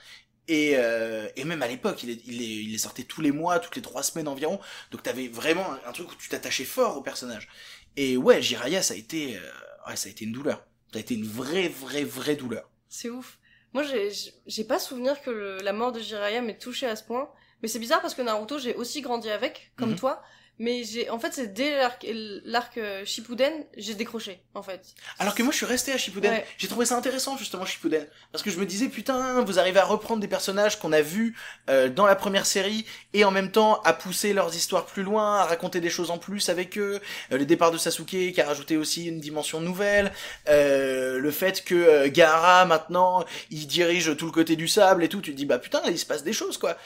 Et, 0.51 0.77
euh, 0.77 1.29
et 1.37 1.45
même 1.45 1.63
à 1.63 1.69
l'époque, 1.69 2.03
il 2.03 2.11
est, 2.11 2.21
il, 2.27 2.41
est, 2.41 2.65
il 2.65 2.75
est 2.75 2.79
sorti 2.79 3.05
tous 3.05 3.21
les 3.21 3.33
mois, 3.33 3.59
toutes 3.59 3.77
les 3.77 3.83
trois 3.83 4.03
semaines 4.03 4.29
environ. 4.29 4.59
Donc 4.91 5.03
t'avais 5.03 5.29
vraiment 5.29 5.67
un, 5.87 5.93
truc 5.93 6.11
où 6.11 6.15
tu 6.15 6.29
t'attachais 6.31 6.65
fort 6.65 6.97
au 6.97 7.03
personnage. 7.03 7.49
Et 7.97 8.17
ouais, 8.17 8.41
Jiraiya, 8.41 8.81
ça 8.81 8.95
a 8.95 8.97
été, 8.97 9.37
euh, 9.37 9.41
ouais, 9.89 9.97
ça 9.97 10.09
a 10.09 10.11
été 10.11 10.25
une 10.25 10.33
douleur. 10.33 10.65
Ça 10.93 10.99
a 10.99 11.01
été 11.01 11.15
une 11.15 11.27
vraie, 11.27 11.69
vraie, 11.69 12.05
vraie 12.05 12.37
douleur. 12.37 12.71
C'est 12.89 13.11
ouf. 13.11 13.39
Moi, 13.75 13.83
j'ai- 13.83 14.65
pas 14.65 14.79
souvenir 14.79 15.21
que 15.21 15.29
le- 15.31 15.59
la 15.59 15.75
mort 15.75 15.93
de 15.93 16.01
Jiraiya 16.01 16.41
m'ait 16.41 16.57
touché 16.57 16.87
à 16.87 16.97
ce 16.97 17.05
point. 17.05 17.29
Mais 17.61 17.69
c'est 17.69 17.79
bizarre 17.79 18.01
parce 18.01 18.15
que 18.15 18.23
Naruto, 18.23 18.59
j'ai 18.59 18.75
aussi 18.75 19.03
grandi 19.03 19.29
avec, 19.29 19.73
comme 19.77 19.91
Mhm. 19.91 19.99
toi. 19.99 20.23
Mais 20.59 20.85
j'ai, 20.85 21.09
en 21.11 21.19
fait, 21.19 21.33
c'est 21.33 21.53
dès 21.53 21.77
l'arc, 21.77 22.07
l'arc 22.45 22.79
euh, 22.79 23.05
Shippuden, 23.05 23.53
j'ai 23.77 23.95
décroché, 23.95 24.41
en 24.55 24.63
fait. 24.63 24.95
Alors 25.19 25.35
que 25.35 25.43
moi, 25.43 25.53
je 25.53 25.59
suis 25.59 25.67
resté 25.67 25.93
à 25.93 25.99
Shippuden. 25.99 26.33
Ouais. 26.33 26.47
J'ai 26.57 26.69
trouvé 26.69 26.87
ça 26.87 26.97
intéressant, 26.97 27.37
justement, 27.37 27.65
Shippuden. 27.65 28.07
Parce 28.33 28.43
que 28.43 28.51
je 28.51 28.59
me 28.59 28.67
disais, 28.67 28.89
putain, 28.89 29.43
vous 29.43 29.59
arrivez 29.59 29.81
à 29.81 29.85
reprendre 29.85 30.21
des 30.21 30.29
personnages 30.29 30.79
qu'on 30.79 30.93
a 30.93 31.01
vus 31.01 31.37
euh, 31.71 31.89
dans 31.89 32.07
la 32.07 32.17
première 32.17 32.47
série, 32.47 32.85
et 33.13 33.25
en 33.25 33.31
même 33.31 33.53
temps, 33.53 33.81
à 33.83 33.93
pousser 33.93 34.33
leurs 34.33 34.55
histoires 34.55 34.87
plus 34.87 35.03
loin, 35.03 35.37
à 35.37 35.45
raconter 35.45 35.81
des 35.81 35.91
choses 35.91 36.11
en 36.11 36.19
plus 36.19 36.49
avec 36.49 36.77
eux. 36.79 37.01
Euh, 37.33 37.39
le 37.39 37.47
départ 37.47 37.71
de 37.71 37.79
Sasuke, 37.79 38.33
qui 38.33 38.41
a 38.41 38.47
rajouté 38.47 38.77
aussi 38.77 39.07
une 39.07 39.21
dimension 39.21 39.61
nouvelle. 39.61 40.13
Euh, 40.49 41.19
le 41.19 41.31
fait 41.31 41.65
que 41.65 41.75
euh, 41.75 42.09
Gaara, 42.09 42.65
maintenant, 42.65 43.25
il 43.51 43.67
dirige 43.67 44.17
tout 44.17 44.27
le 44.27 44.33
côté 44.33 44.57
du 44.57 44.69
sable 44.69 45.05
et 45.05 45.09
tout. 45.09 45.21
Tu 45.21 45.33
te 45.33 45.37
dis, 45.37 45.47
bah 45.47 45.59
putain, 45.59 45.83
il 45.87 45.99
se 45.99 46.07
passe 46.07 46.25
des 46.25 46.33
choses, 46.33 46.59
quoi. 46.59 46.77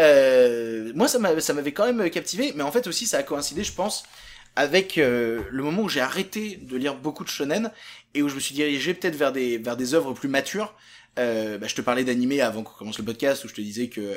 Euh, 0.00 0.92
moi, 0.94 1.08
ça 1.08 1.18
m'a- 1.18 1.40
ça 1.40 1.52
m'avait 1.54 1.72
quand 1.72 1.92
même 1.92 2.08
captivé, 2.10 2.52
mais 2.54 2.62
en 2.62 2.70
fait 2.72 2.86
aussi, 2.86 3.06
ça 3.06 3.18
a 3.18 3.22
coïncidé, 3.22 3.64
je 3.64 3.72
pense, 3.72 4.04
avec 4.56 4.98
euh, 4.98 5.42
le 5.50 5.62
moment 5.62 5.82
où 5.82 5.88
j'ai 5.88 6.00
arrêté 6.00 6.56
de 6.62 6.76
lire 6.76 6.96
beaucoup 6.96 7.24
de 7.24 7.28
shonen 7.28 7.70
et 8.14 8.22
où 8.22 8.28
je 8.28 8.34
me 8.34 8.40
suis 8.40 8.54
dirigé 8.54 8.94
peut-être 8.94 9.16
vers 9.16 9.32
des 9.32 9.58
vers 9.58 9.76
des 9.76 9.94
œuvres 9.94 10.12
plus 10.14 10.28
matures. 10.28 10.74
Euh, 11.18 11.58
bah, 11.58 11.66
je 11.68 11.74
te 11.74 11.80
parlais 11.82 12.04
d'animés 12.04 12.40
avant 12.40 12.62
qu'on 12.62 12.74
commence 12.78 12.98
le 12.98 13.04
podcast 13.04 13.44
où 13.44 13.48
je 13.48 13.54
te 13.54 13.60
disais 13.60 13.88
que 13.88 14.16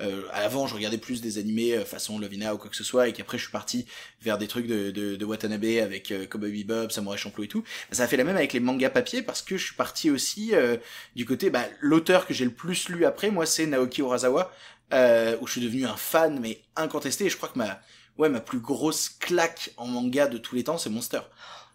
euh, 0.00 0.22
avant 0.32 0.66
je 0.66 0.74
regardais 0.74 0.98
plus 0.98 1.20
des 1.22 1.38
animés 1.38 1.74
euh, 1.74 1.84
façon 1.84 2.18
Lovina 2.18 2.54
ou 2.54 2.58
quoi 2.58 2.70
que 2.70 2.76
ce 2.76 2.84
soit 2.84 3.08
et 3.08 3.12
qu'après 3.12 3.38
je 3.38 3.44
suis 3.44 3.52
parti 3.52 3.86
vers 4.20 4.36
des 4.38 4.48
trucs 4.48 4.66
de, 4.66 4.90
de, 4.90 5.16
de 5.16 5.24
Watanabe 5.24 5.64
avec 5.82 6.10
euh, 6.12 6.26
Cowboy 6.26 6.64
Bebop, 6.64 6.90
Samurai 6.90 7.16
Champloo 7.18 7.44
et 7.44 7.48
tout. 7.48 7.62
Bah, 7.62 7.96
ça 7.96 8.04
a 8.04 8.06
fait 8.06 8.16
la 8.16 8.24
même 8.24 8.36
avec 8.36 8.52
les 8.52 8.60
mangas 8.60 8.90
papier 8.90 9.22
parce 9.22 9.42
que 9.42 9.56
je 9.56 9.64
suis 9.66 9.74
parti 9.74 10.10
aussi 10.10 10.50
euh, 10.54 10.76
du 11.16 11.24
côté 11.24 11.50
bah, 11.50 11.64
l'auteur 11.80 12.26
que 12.26 12.34
j'ai 12.34 12.44
le 12.44 12.50
plus 12.52 12.88
lu 12.88 13.04
après 13.04 13.30
moi 13.30 13.46
c'est 13.46 13.66
Naoki 13.66 14.00
Urasawa 14.02 14.52
euh, 14.92 15.36
où 15.40 15.46
je 15.46 15.52
suis 15.52 15.60
devenu 15.60 15.86
un 15.86 15.96
fan 15.96 16.38
mais 16.40 16.62
incontesté 16.76 17.26
et 17.26 17.30
je 17.30 17.36
crois 17.36 17.48
que 17.48 17.58
ma 17.58 17.80
ouais 18.18 18.28
ma 18.28 18.40
plus 18.40 18.60
grosse 18.60 19.08
claque 19.08 19.70
en 19.76 19.86
manga 19.86 20.26
de 20.26 20.38
tous 20.38 20.54
les 20.54 20.64
temps 20.64 20.78
c'est 20.78 20.90
Monster. 20.90 21.20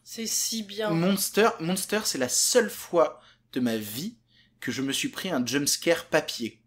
C'est 0.09 0.25
si 0.25 0.63
bien. 0.63 0.91
Monster, 0.91 1.49
Monster, 1.59 1.99
c'est 2.05 2.17
la 2.17 2.29
seule 2.29 2.69
fois 2.69 3.19
de 3.51 3.59
ma 3.59 3.75
vie 3.75 4.15
que 4.61 4.71
je 4.71 4.81
me 4.81 4.93
suis 4.93 5.09
pris 5.09 5.29
un 5.29 5.45
jumpscare 5.45 6.05
papier. 6.05 6.61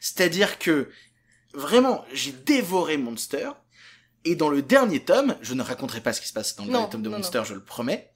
C'est-à-dire 0.00 0.58
que, 0.58 0.90
vraiment, 1.52 2.06
j'ai 2.14 2.32
dévoré 2.32 2.96
Monster, 2.96 3.50
et 4.24 4.34
dans 4.34 4.48
le 4.48 4.62
dernier 4.62 5.04
tome, 5.04 5.36
je 5.42 5.52
ne 5.52 5.62
raconterai 5.62 6.00
pas 6.00 6.14
ce 6.14 6.22
qui 6.22 6.28
se 6.28 6.32
passe 6.32 6.56
dans 6.56 6.64
le 6.64 6.70
Non, 6.70 6.78
dernier 6.78 6.92
tome 6.92 7.02
de 7.02 7.10
non, 7.10 7.18
Monster, 7.18 7.42
je 7.44 7.52
le 7.52 7.62
promets, 7.62 8.10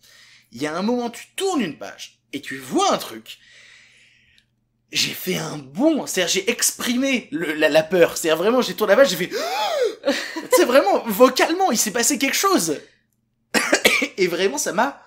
il 0.51 0.63
y 0.63 0.67
a 0.67 0.75
un 0.75 0.83
moment, 0.83 1.11
tu 1.11 1.27
tournes 1.37 1.61
une 1.61 1.77
page, 1.77 2.23
et 2.33 2.41
tu 2.41 2.57
vois 2.57 2.95
un 2.95 2.99
truc, 2.99 3.39
j'ai 4.91 5.13
fait 5.13 5.37
un 5.37 5.59
bond, 5.59 6.07
c'est-à-dire 6.07 6.33
j'ai 6.33 6.51
exprimé 6.51 7.29
la, 7.33 7.83
peur, 7.83 8.17
c'est-à-dire 8.17 8.43
vraiment, 8.43 8.63
j'ai 8.63 8.75
tourné 8.75 8.93
la 8.93 8.97
page, 8.97 9.11
j'ai 9.11 9.17
fait... 9.17 9.31
c'est 10.53 10.65
vraiment, 10.65 11.03
vocalement, 11.07 11.71
il 11.71 11.79
s'est 11.79 11.91
passé 11.91 12.19
quelque 12.19 12.37
chose. 12.37 12.81
Et 14.17 14.27
vraiment 14.27 14.59
ça 14.59 14.73
m'a 14.73 15.03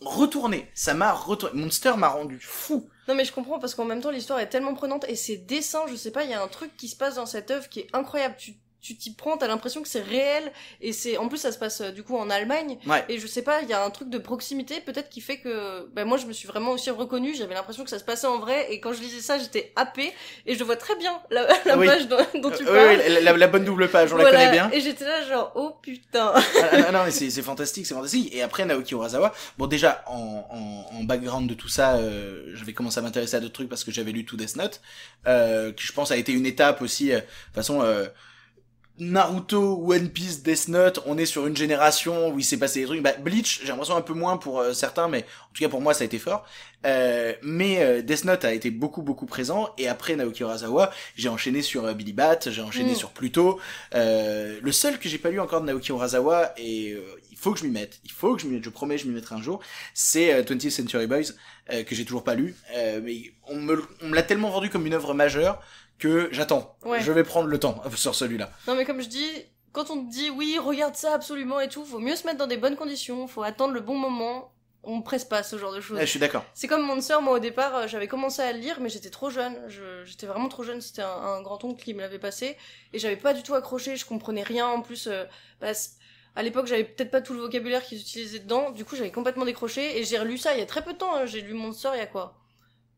retourné. 0.00 0.70
Ça 0.74 0.94
m'a 0.94 1.12
retourné. 1.12 1.60
Monster 1.60 1.92
m'a 1.96 2.08
rendu 2.08 2.38
fou. 2.40 2.88
Non 3.08 3.14
mais 3.14 3.24
je 3.24 3.32
comprends 3.32 3.58
parce 3.58 3.74
qu'en 3.74 3.84
même 3.84 4.00
temps 4.00 4.10
l'histoire 4.10 4.38
est 4.38 4.48
tellement 4.48 4.74
prenante 4.74 5.04
et 5.08 5.16
ces 5.16 5.36
dessins, 5.36 5.84
je 5.90 5.96
sais 5.96 6.10
pas, 6.10 6.24
il 6.24 6.30
y 6.30 6.34
a 6.34 6.42
un 6.42 6.48
truc 6.48 6.76
qui 6.76 6.88
se 6.88 6.96
passe 6.96 7.16
dans 7.16 7.26
cette 7.26 7.50
œuvre 7.50 7.68
qui 7.68 7.80
est 7.80 7.88
incroyable. 7.92 8.36
Tu 8.38 8.54
tu 8.80 8.96
t'y 8.96 9.12
prends, 9.12 9.36
t'as 9.36 9.46
l'impression 9.46 9.82
que 9.82 9.88
c'est 9.88 10.00
réel 10.02 10.50
et 10.80 10.92
c'est 10.92 11.16
en 11.18 11.28
plus 11.28 11.38
ça 11.38 11.52
se 11.52 11.58
passe 11.58 11.80
euh, 11.82 11.90
du 11.90 12.02
coup 12.02 12.16
en 12.16 12.30
Allemagne 12.30 12.78
ouais 12.86 13.04
et 13.08 13.18
je 13.18 13.26
sais 13.26 13.42
pas, 13.42 13.60
il 13.62 13.68
y 13.68 13.72
a 13.72 13.84
un 13.84 13.90
truc 13.90 14.08
de 14.10 14.18
proximité 14.18 14.80
peut-être 14.80 15.08
qui 15.10 15.20
fait 15.20 15.38
que 15.38 15.86
ben 15.94 16.04
moi 16.06 16.16
je 16.18 16.26
me 16.26 16.32
suis 16.32 16.48
vraiment 16.48 16.72
aussi 16.72 16.90
reconnue, 16.90 17.34
j'avais 17.34 17.54
l'impression 17.54 17.84
que 17.84 17.90
ça 17.90 17.98
se 17.98 18.04
passait 18.04 18.26
en 18.26 18.38
vrai 18.38 18.72
et 18.72 18.80
quand 18.80 18.92
je 18.92 19.00
lisais 19.00 19.20
ça 19.20 19.38
j'étais 19.38 19.72
happée 19.76 20.12
et 20.46 20.54
je 20.54 20.64
vois 20.64 20.76
très 20.76 20.96
bien 20.96 21.20
la, 21.30 21.46
la 21.66 21.76
Oui. 21.78 21.86
page 21.86 22.08
dont, 22.08 22.16
dont 22.40 22.50
tu 22.50 22.62
Euh, 22.66 22.74
parles. 22.74 22.98
ouais, 22.98 23.08
la, 23.08 23.20
la- 23.20 23.36
la 23.36 23.46
bonne 23.48 23.64
double 23.64 23.88
page 23.90 24.12
on 24.12 24.16
la 24.16 24.22
Voilà. 24.24 24.38
connaît 24.38 24.50
bien 24.52 24.70
Et 24.72 24.80
j'étais 24.80 25.04
là 25.04 25.22
genre 25.28 25.52
oh 25.54 25.76
putain. 25.82 26.32
ah, 26.34 26.42
ah, 26.88 26.92
non 26.92 27.04
mais 27.04 27.10
c'est 27.10 27.30
c'est 27.30 27.42
fantastique 27.42 27.86
c'est 27.86 27.94
fantastique 27.94 28.34
et 28.34 28.42
après 28.42 28.64
Naoki 28.64 28.94
Urasawa 28.94 29.34
bon 29.58 29.66
déjà 29.66 30.02
en, 30.06 30.46
en, 30.50 30.96
en 30.96 31.04
background 31.04 31.48
de 31.48 31.54
tout 31.54 31.68
ça 31.68 31.96
euh, 31.96 32.50
j'avais 32.54 32.72
commencé 32.72 32.98
à 32.98 33.02
m'intéresser 33.02 33.36
à 33.36 33.40
d'autres 33.40 33.52
trucs 33.54 33.68
parce 33.68 33.84
que 33.84 33.90
j'avais 33.90 34.12
lu 34.12 34.24
tout 34.24 34.36
Death 34.36 34.56
Note 34.56 34.80
euh, 35.26 35.72
qui 35.72 35.86
je 35.86 35.92
pense 35.92 36.10
a 36.10 36.16
été 36.16 36.32
une 36.32 36.46
étape 36.46 36.82
aussi 36.82 37.12
euh, 37.12 37.16
de 37.16 37.20
toute 37.20 37.54
façon 37.54 37.82
euh, 37.82 38.06
Naruto, 39.00 39.82
One 39.82 40.10
Piece, 40.10 40.42
Death 40.42 40.68
Note, 40.68 41.00
on 41.06 41.16
est 41.16 41.24
sur 41.26 41.46
une 41.46 41.56
génération 41.56 42.28
où 42.28 42.38
il 42.38 42.44
s'est 42.44 42.58
passé 42.58 42.80
des 42.80 42.86
trucs. 42.86 43.02
Bah, 43.02 43.14
Bleach, 43.18 43.60
j'ai 43.62 43.68
l'impression 43.68 43.96
un 43.96 44.02
peu 44.02 44.12
moins 44.12 44.36
pour 44.36 44.60
euh, 44.60 44.74
certains, 44.74 45.08
mais 45.08 45.20
en 45.20 45.54
tout 45.54 45.62
cas 45.62 45.68
pour 45.70 45.80
moi 45.80 45.94
ça 45.94 46.02
a 46.02 46.04
été 46.04 46.18
fort. 46.18 46.44
Euh, 46.86 47.32
mais 47.42 47.78
euh, 47.80 48.02
Death 48.02 48.24
Note 48.24 48.44
a 48.44 48.52
été 48.52 48.70
beaucoup 48.70 49.02
beaucoup 49.02 49.26
présent. 49.26 49.70
Et 49.78 49.88
après 49.88 50.16
Naoki 50.16 50.42
Urasawa, 50.42 50.90
j'ai 51.16 51.28
enchaîné 51.30 51.62
sur 51.62 51.84
euh, 51.86 51.94
Billy 51.94 52.12
Bat, 52.12 52.40
j'ai 52.50 52.62
enchaîné 52.62 52.92
Mm. 52.92 52.96
sur 52.96 53.10
Pluto. 53.10 53.58
Euh, 53.94 54.58
le 54.62 54.72
seul 54.72 54.98
que 54.98 55.08
j'ai 55.08 55.18
pas 55.18 55.30
lu 55.30 55.40
encore 55.40 55.62
de 55.62 55.66
Naoki 55.66 55.92
Urasawa, 55.92 56.52
et 56.58 56.92
euh, 56.92 57.00
il 57.30 57.38
faut 57.38 57.52
que 57.52 57.58
je 57.58 57.64
m'y 57.64 57.70
mette, 57.70 58.00
il 58.04 58.10
faut 58.12 58.34
que 58.36 58.42
je 58.42 58.46
m'y 58.46 58.54
mette, 58.54 58.64
je 58.64 58.70
promets, 58.70 58.98
je 58.98 59.06
m'y 59.06 59.14
mettrai 59.14 59.34
un 59.34 59.42
jour, 59.42 59.60
c'est 59.94 60.34
euh, 60.34 60.42
20th 60.42 60.68
Century 60.70 61.06
Boys, 61.06 61.32
euh, 61.72 61.84
que 61.84 61.94
j'ai 61.94 62.04
toujours 62.04 62.24
pas 62.24 62.34
lu. 62.34 62.54
Euh, 62.76 63.00
mais 63.02 63.32
on 63.46 63.56
me, 63.56 63.82
on 64.02 64.08
me 64.08 64.14
l'a 64.14 64.22
tellement 64.22 64.50
vendu 64.50 64.68
comme 64.68 64.84
une 64.86 64.94
œuvre 64.94 65.14
majeure 65.14 65.62
que 66.00 66.28
j'attends. 66.32 66.76
Ouais. 66.84 67.00
Je 67.00 67.12
vais 67.12 67.22
prendre 67.24 67.46
le 67.46 67.58
temps 67.60 67.80
sur 67.94 68.14
celui-là. 68.16 68.50
Non 68.66 68.74
mais 68.74 68.84
comme 68.84 69.00
je 69.00 69.08
dis, 69.08 69.28
quand 69.72 69.90
on 69.90 70.04
te 70.04 70.10
dit 70.10 70.30
oui, 70.30 70.58
regarde 70.58 70.96
ça 70.96 71.14
absolument 71.14 71.60
et 71.60 71.68
tout, 71.68 71.84
faut 71.84 72.00
mieux 72.00 72.16
se 72.16 72.26
mettre 72.26 72.38
dans 72.38 72.46
des 72.48 72.56
bonnes 72.56 72.76
conditions, 72.76 73.28
faut 73.28 73.42
attendre 73.44 73.72
le 73.74 73.80
bon 73.80 73.94
moment. 73.96 74.52
On 74.82 75.02
presse 75.02 75.26
pas 75.26 75.42
ce 75.42 75.58
genre 75.58 75.74
de 75.74 75.80
choses. 75.82 75.98
Ouais, 75.98 76.06
je 76.06 76.10
suis 76.10 76.18
d'accord. 76.18 76.42
C'est 76.54 76.66
comme 76.66 76.80
mon 76.80 77.02
sœur, 77.02 77.20
moi 77.20 77.34
au 77.34 77.38
départ, 77.38 77.76
euh, 77.76 77.86
j'avais 77.86 78.08
commencé 78.08 78.40
à 78.40 78.50
le 78.50 78.58
lire, 78.60 78.78
mais 78.80 78.88
j'étais 78.88 79.10
trop 79.10 79.28
jeune. 79.28 79.54
Je- 79.68 80.06
J'étais 80.06 80.24
vraiment 80.26 80.48
trop 80.48 80.62
jeune. 80.62 80.80
C'était 80.80 81.02
un, 81.02 81.10
un 81.10 81.42
grand 81.42 81.62
oncle 81.64 81.84
qui 81.84 81.92
me 81.92 82.00
l'avait 82.00 82.18
passé, 82.18 82.56
et 82.94 82.98
j'avais 82.98 83.18
pas 83.18 83.34
du 83.34 83.42
tout 83.42 83.54
accroché. 83.54 83.96
Je 83.98 84.06
comprenais 84.06 84.42
rien. 84.42 84.66
En 84.66 84.80
plus, 84.80 85.06
euh, 85.06 85.24
bah, 85.60 85.72
à 86.34 86.42
l'époque, 86.42 86.66
j'avais 86.66 86.84
peut-être 86.84 87.10
pas 87.10 87.20
tout 87.20 87.34
le 87.34 87.40
vocabulaire 87.40 87.82
qu'ils 87.84 88.00
utilisaient 88.00 88.38
dedans. 88.38 88.70
Du 88.70 88.86
coup, 88.86 88.96
j'avais 88.96 89.10
complètement 89.10 89.44
décroché, 89.44 89.98
et 89.98 90.04
j'ai 90.04 90.18
relu 90.18 90.38
ça 90.38 90.54
il 90.54 90.60
y 90.60 90.62
a 90.62 90.66
très 90.66 90.82
peu 90.82 90.94
de 90.94 90.98
temps. 90.98 91.14
hein. 91.14 91.26
J'ai 91.26 91.42
lu 91.42 91.52
mon 91.52 91.72
sœur 91.72 91.94
il 91.94 91.98
y 91.98 92.00
a 92.02 92.06
quoi? 92.06 92.39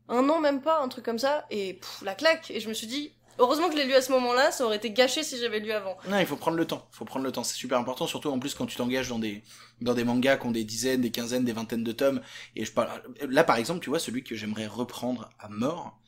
Un 0.09 0.27
an 0.29 0.39
même 0.39 0.61
pas, 0.61 0.81
un 0.81 0.87
truc 0.87 1.05
comme 1.05 1.19
ça, 1.19 1.45
et 1.49 1.75
pff, 1.75 2.01
la 2.03 2.15
claque. 2.15 2.51
Et 2.51 2.59
je 2.59 2.67
me 2.67 2.73
suis 2.73 2.87
dit, 2.87 3.13
heureusement 3.39 3.67
que 3.67 3.73
je 3.73 3.79
l'ai 3.79 3.85
lu 3.85 3.93
à 3.93 4.01
ce 4.01 4.11
moment-là. 4.11 4.51
Ça 4.51 4.65
aurait 4.65 4.77
été 4.77 4.91
gâché 4.91 5.23
si 5.23 5.37
j'avais 5.37 5.59
lu 5.59 5.71
avant. 5.71 5.97
Non, 6.07 6.19
il 6.19 6.25
faut 6.25 6.35
prendre 6.35 6.57
le 6.57 6.65
temps. 6.65 6.87
Il 6.91 6.97
faut 6.97 7.05
prendre 7.05 7.25
le 7.25 7.31
temps. 7.31 7.43
C'est 7.43 7.55
super 7.55 7.77
important, 7.77 8.07
surtout 8.07 8.29
en 8.29 8.39
plus 8.39 8.53
quand 8.53 8.65
tu 8.65 8.75
t'engages 8.75 9.09
dans 9.09 9.19
des 9.19 9.43
dans 9.81 9.93
des 9.93 10.03
mangas 10.03 10.37
qui 10.37 10.47
ont 10.47 10.51
des 10.51 10.63
dizaines, 10.63 11.01
des 11.01 11.11
quinzaines, 11.11 11.45
des 11.45 11.53
vingtaines 11.53 11.83
de 11.83 11.91
tomes. 11.91 12.21
Et 12.55 12.65
je 12.65 12.71
parle 12.71 13.01
là, 13.27 13.43
par 13.43 13.57
exemple, 13.57 13.81
tu 13.81 13.89
vois, 13.89 13.99
celui 13.99 14.23
que 14.23 14.35
j'aimerais 14.35 14.67
reprendre 14.67 15.29
à 15.39 15.49
mort 15.49 15.99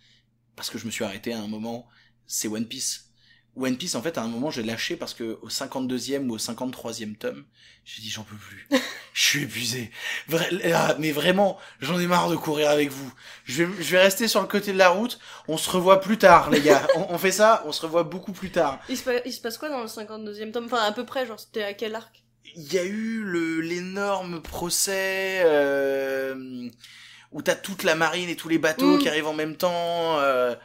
parce 0.55 0.69
que 0.69 0.77
je 0.77 0.86
me 0.86 0.91
suis 0.91 1.03
arrêté 1.03 1.34
à 1.34 1.39
un 1.39 1.47
moment, 1.47 1.88
c'est 2.27 2.47
One 2.47 2.67
Piece. 2.67 3.12
One 3.57 3.77
Piece, 3.77 3.95
en 3.95 4.01
fait, 4.01 4.17
à 4.17 4.21
un 4.21 4.27
moment, 4.27 4.51
j'ai 4.51 4.63
lâché 4.63 4.95
parce 4.97 5.13
que 5.13 5.37
au 5.41 5.47
52e 5.49 6.27
ou 6.27 6.33
au 6.33 6.37
53e 6.37 7.15
tome, 7.15 7.45
j'ai 7.85 8.01
dit 8.01 8.09
j'en 8.09 8.23
peux 8.23 8.35
plus. 8.35 8.67
Je 9.13 9.21
suis 9.23 9.43
épuisé. 9.43 9.91
Vra- 10.29 10.73
ah, 10.73 10.95
mais 10.99 11.13
vraiment, 11.13 11.57
j'en 11.79 11.97
ai 11.99 12.05
marre 12.07 12.29
de 12.29 12.35
courir 12.35 12.69
avec 12.69 12.89
vous. 12.91 13.09
Je 13.45 13.63
vais, 13.63 13.81
je 13.81 13.91
vais 13.91 14.01
rester 14.01 14.27
sur 14.27 14.41
le 14.41 14.47
côté 14.47 14.73
de 14.73 14.77
la 14.77 14.89
route. 14.89 15.19
On 15.47 15.57
se 15.57 15.69
revoit 15.69 16.01
plus 16.01 16.17
tard, 16.17 16.49
les 16.49 16.59
gars. 16.59 16.85
On, 16.95 17.05
on 17.11 17.17
fait 17.17 17.31
ça, 17.31 17.63
on 17.65 17.71
se 17.71 17.81
revoit 17.83 18.03
beaucoup 18.03 18.33
plus 18.33 18.49
tard. 18.51 18.79
Il 18.89 18.97
se, 18.97 19.03
pa- 19.03 19.21
il 19.25 19.31
se 19.31 19.39
passe 19.39 19.57
quoi 19.57 19.69
dans 19.69 19.79
le 19.81 19.87
52e 19.87 20.51
tome? 20.51 20.65
Enfin, 20.65 20.83
à 20.83 20.91
peu 20.91 21.05
près, 21.05 21.25
genre, 21.25 21.39
c'était 21.39 21.63
à 21.63 21.73
quel 21.73 21.95
arc? 21.95 22.23
Il 22.57 22.73
y 22.73 22.77
a 22.77 22.83
eu 22.83 23.21
le 23.23 23.61
l'énorme 23.61 24.41
procès. 24.41 25.43
Euh... 25.45 26.67
où 27.31 27.41
t'as 27.41 27.55
toute 27.55 27.83
la 27.83 27.95
marine 27.95 28.29
et 28.29 28.35
tous 28.35 28.49
les 28.49 28.57
bateaux 28.57 28.97
Mm. 28.97 28.99
qui 28.99 29.09
arrivent 29.09 29.27
en 29.27 29.33
même 29.33 29.55
temps. 29.55 30.19
euh, 30.19 30.55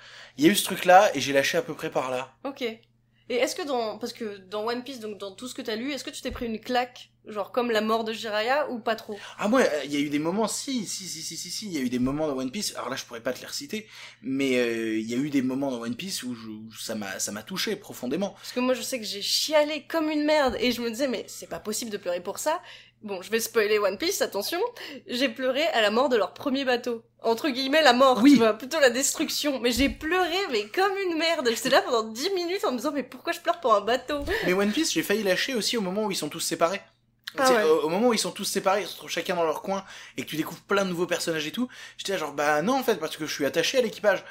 Il 0.40 0.46
y 0.46 0.48
a 0.48 0.52
eu 0.52 0.56
ce 0.56 0.64
truc-là 0.64 1.14
et 1.14 1.20
j'ai 1.20 1.34
lâché 1.34 1.58
à 1.58 1.62
peu 1.62 1.74
près 1.74 1.90
par 1.90 2.10
là. 2.10 2.32
Ok. 2.44 2.62
Et 2.62 2.80
est-ce 3.28 3.54
que 3.54 3.60
dans. 3.62 3.98
Parce 3.98 4.14
que 4.14 4.38
dans 4.38 4.66
One 4.66 4.82
Piece, 4.82 5.00
donc 5.00 5.18
dans 5.18 5.32
tout 5.32 5.46
ce 5.48 5.54
que 5.54 5.60
t'as 5.60 5.76
lu, 5.76 5.92
est-ce 5.92 6.02
que 6.02 6.08
tu 6.08 6.22
t'es 6.22 6.30
pris 6.30 6.46
une 6.46 6.58
claque 6.58 7.10
Genre 7.26 7.52
comme 7.52 7.70
la 7.70 7.82
mort 7.82 8.02
de 8.04 8.14
Jiraiya 8.14 8.70
ou 8.70 8.78
pas 8.78 8.96
trop? 8.96 9.18
Ah 9.38 9.46
moi, 9.46 9.60
euh, 9.60 9.84
il 9.84 9.92
y 9.92 9.96
a 9.96 10.00
eu 10.00 10.08
des 10.08 10.18
moments, 10.18 10.48
si, 10.48 10.86
si, 10.86 11.04
si, 11.06 11.20
si, 11.20 11.36
si, 11.36 11.50
si, 11.50 11.66
il 11.66 11.72
y 11.74 11.76
a 11.76 11.80
eu 11.82 11.90
des 11.90 11.98
moments 11.98 12.26
dans 12.26 12.36
One 12.38 12.50
Piece. 12.50 12.74
Alors 12.74 12.88
là, 12.88 12.96
je 12.96 13.04
pourrais 13.04 13.20
pas 13.22 13.34
te 13.34 13.40
les 13.40 13.46
reciter, 13.46 13.86
mais 14.22 14.56
euh, 14.58 14.98
il 14.98 15.08
y 15.08 15.12
a 15.12 15.18
eu 15.18 15.28
des 15.28 15.42
moments 15.42 15.70
dans 15.70 15.82
One 15.82 15.94
Piece 15.94 16.22
où, 16.22 16.34
je- 16.34 16.48
où 16.48 16.72
ça 16.72 16.94
m'a, 16.94 17.18
ça 17.18 17.30
m'a 17.30 17.42
touché 17.42 17.76
profondément. 17.76 18.30
Parce 18.30 18.52
que 18.52 18.60
moi 18.60 18.72
je 18.72 18.80
sais 18.80 18.98
que 18.98 19.04
j'ai 19.04 19.20
chialé 19.20 19.82
comme 19.86 20.08
une 20.10 20.24
merde 20.24 20.56
et 20.58 20.72
je 20.72 20.80
me 20.80 20.88
disais 20.88 21.06
mais 21.08 21.24
c'est 21.28 21.46
pas 21.48 21.60
possible 21.60 21.90
de 21.90 21.98
pleurer 21.98 22.22
pour 22.22 22.38
ça. 22.38 22.62
Bon, 23.02 23.22
je 23.22 23.30
vais 23.30 23.40
spoiler 23.40 23.78
One 23.78 23.96
Piece, 23.96 24.20
attention. 24.20 24.60
J'ai 25.06 25.30
pleuré 25.30 25.64
à 25.68 25.80
la 25.80 25.90
mort 25.90 26.10
de 26.10 26.16
leur 26.16 26.34
premier 26.34 26.66
bateau. 26.66 27.02
Entre 27.22 27.48
guillemets 27.48 27.80
la 27.82 27.94
mort, 27.94 28.20
Oui. 28.22 28.32
tu 28.32 28.36
vois, 28.38 28.52
plutôt 28.52 28.78
la 28.78 28.90
destruction. 28.90 29.58
Mais 29.58 29.72
j'ai 29.72 29.88
pleuré 29.88 30.36
mais 30.50 30.66
comme 30.68 30.92
une 31.06 31.16
merde. 31.16 31.48
J'étais 31.48 31.70
là 31.70 31.80
pendant 31.80 32.02
10 32.02 32.30
minutes 32.34 32.64
en 32.66 32.72
me 32.72 32.76
disant 32.76 32.92
mais 32.92 33.02
pourquoi 33.02 33.32
je 33.32 33.40
pleure 33.40 33.58
pour 33.60 33.74
un 33.74 33.80
bateau? 33.80 34.20
Mais 34.44 34.52
One 34.52 34.70
Piece, 34.70 34.92
j'ai 34.92 35.02
failli 35.02 35.22
lâcher 35.22 35.54
aussi 35.54 35.78
au 35.78 35.80
moment 35.80 36.04
où 36.04 36.10
ils 36.10 36.16
sont 36.16 36.28
tous 36.28 36.40
séparés. 36.40 36.82
Ah 37.38 37.50
ouais. 37.52 37.62
au, 37.62 37.88
moment 37.88 38.08
où 38.08 38.12
ils 38.12 38.18
sont 38.18 38.32
tous 38.32 38.44
séparés, 38.44 38.82
ils 38.82 38.86
se 38.86 38.92
retrouvent 38.94 39.08
chacun 39.10 39.36
dans 39.36 39.44
leur 39.44 39.62
coin 39.62 39.84
et 40.16 40.22
que 40.24 40.26
tu 40.28 40.36
découvres 40.36 40.60
plein 40.62 40.84
de 40.84 40.90
nouveaux 40.90 41.06
personnages 41.06 41.46
et 41.46 41.52
tout, 41.52 41.68
j'étais 41.96 42.10
là 42.12 42.18
genre 42.18 42.32
bah 42.32 42.60
non 42.60 42.74
en 42.74 42.82
fait 42.82 42.96
parce 42.96 43.16
que 43.16 43.24
je 43.24 43.32
suis 43.32 43.46
attaché 43.46 43.78
à 43.78 43.82
l'équipage. 43.82 44.24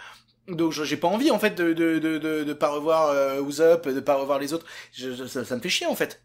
Donc 0.50 0.74
j'ai 0.74 0.98
pas 0.98 1.08
envie 1.08 1.32
en 1.32 1.40
fait 1.40 1.52
de 1.56 1.74
de 1.74 1.98
de 1.98 2.18
de, 2.18 2.44
de 2.44 2.54
pas 2.54 2.68
revoir 2.70 3.08
euh, 3.10 3.42
Usopp, 3.42 3.88
de 3.88 4.00
pas 4.02 4.16
revoir 4.16 4.38
les 4.38 4.54
autres. 4.54 4.66
Je- 4.92 5.14
je- 5.16 5.26
ça, 5.28 5.46
ça 5.46 5.56
me 5.56 5.62
fait 5.62 5.70
chier 5.70 5.88
en 5.88 5.96
fait. 5.96 6.22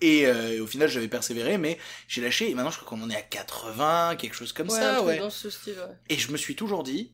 Et 0.00 0.26
euh, 0.26 0.62
au 0.62 0.66
final 0.66 0.88
j'avais 0.88 1.08
persévéré 1.08 1.58
mais 1.58 1.76
j'ai 2.06 2.20
lâché 2.20 2.48
et 2.50 2.54
maintenant 2.54 2.70
je 2.70 2.78
crois 2.78 2.88
qu'on 2.88 3.02
en 3.02 3.10
est 3.10 3.16
à 3.16 3.22
80, 3.22 4.16
quelque 4.16 4.34
chose 4.34 4.52
comme 4.52 4.68
Ouais, 4.68 4.78
ça 4.78 5.02
ouais. 5.02 5.18
dans 5.18 5.30
ce 5.30 5.50
style, 5.50 5.74
ouais. 5.74 5.96
Et 6.08 6.16
je 6.16 6.30
me 6.30 6.36
suis 6.36 6.54
toujours 6.54 6.82
dit 6.84 7.12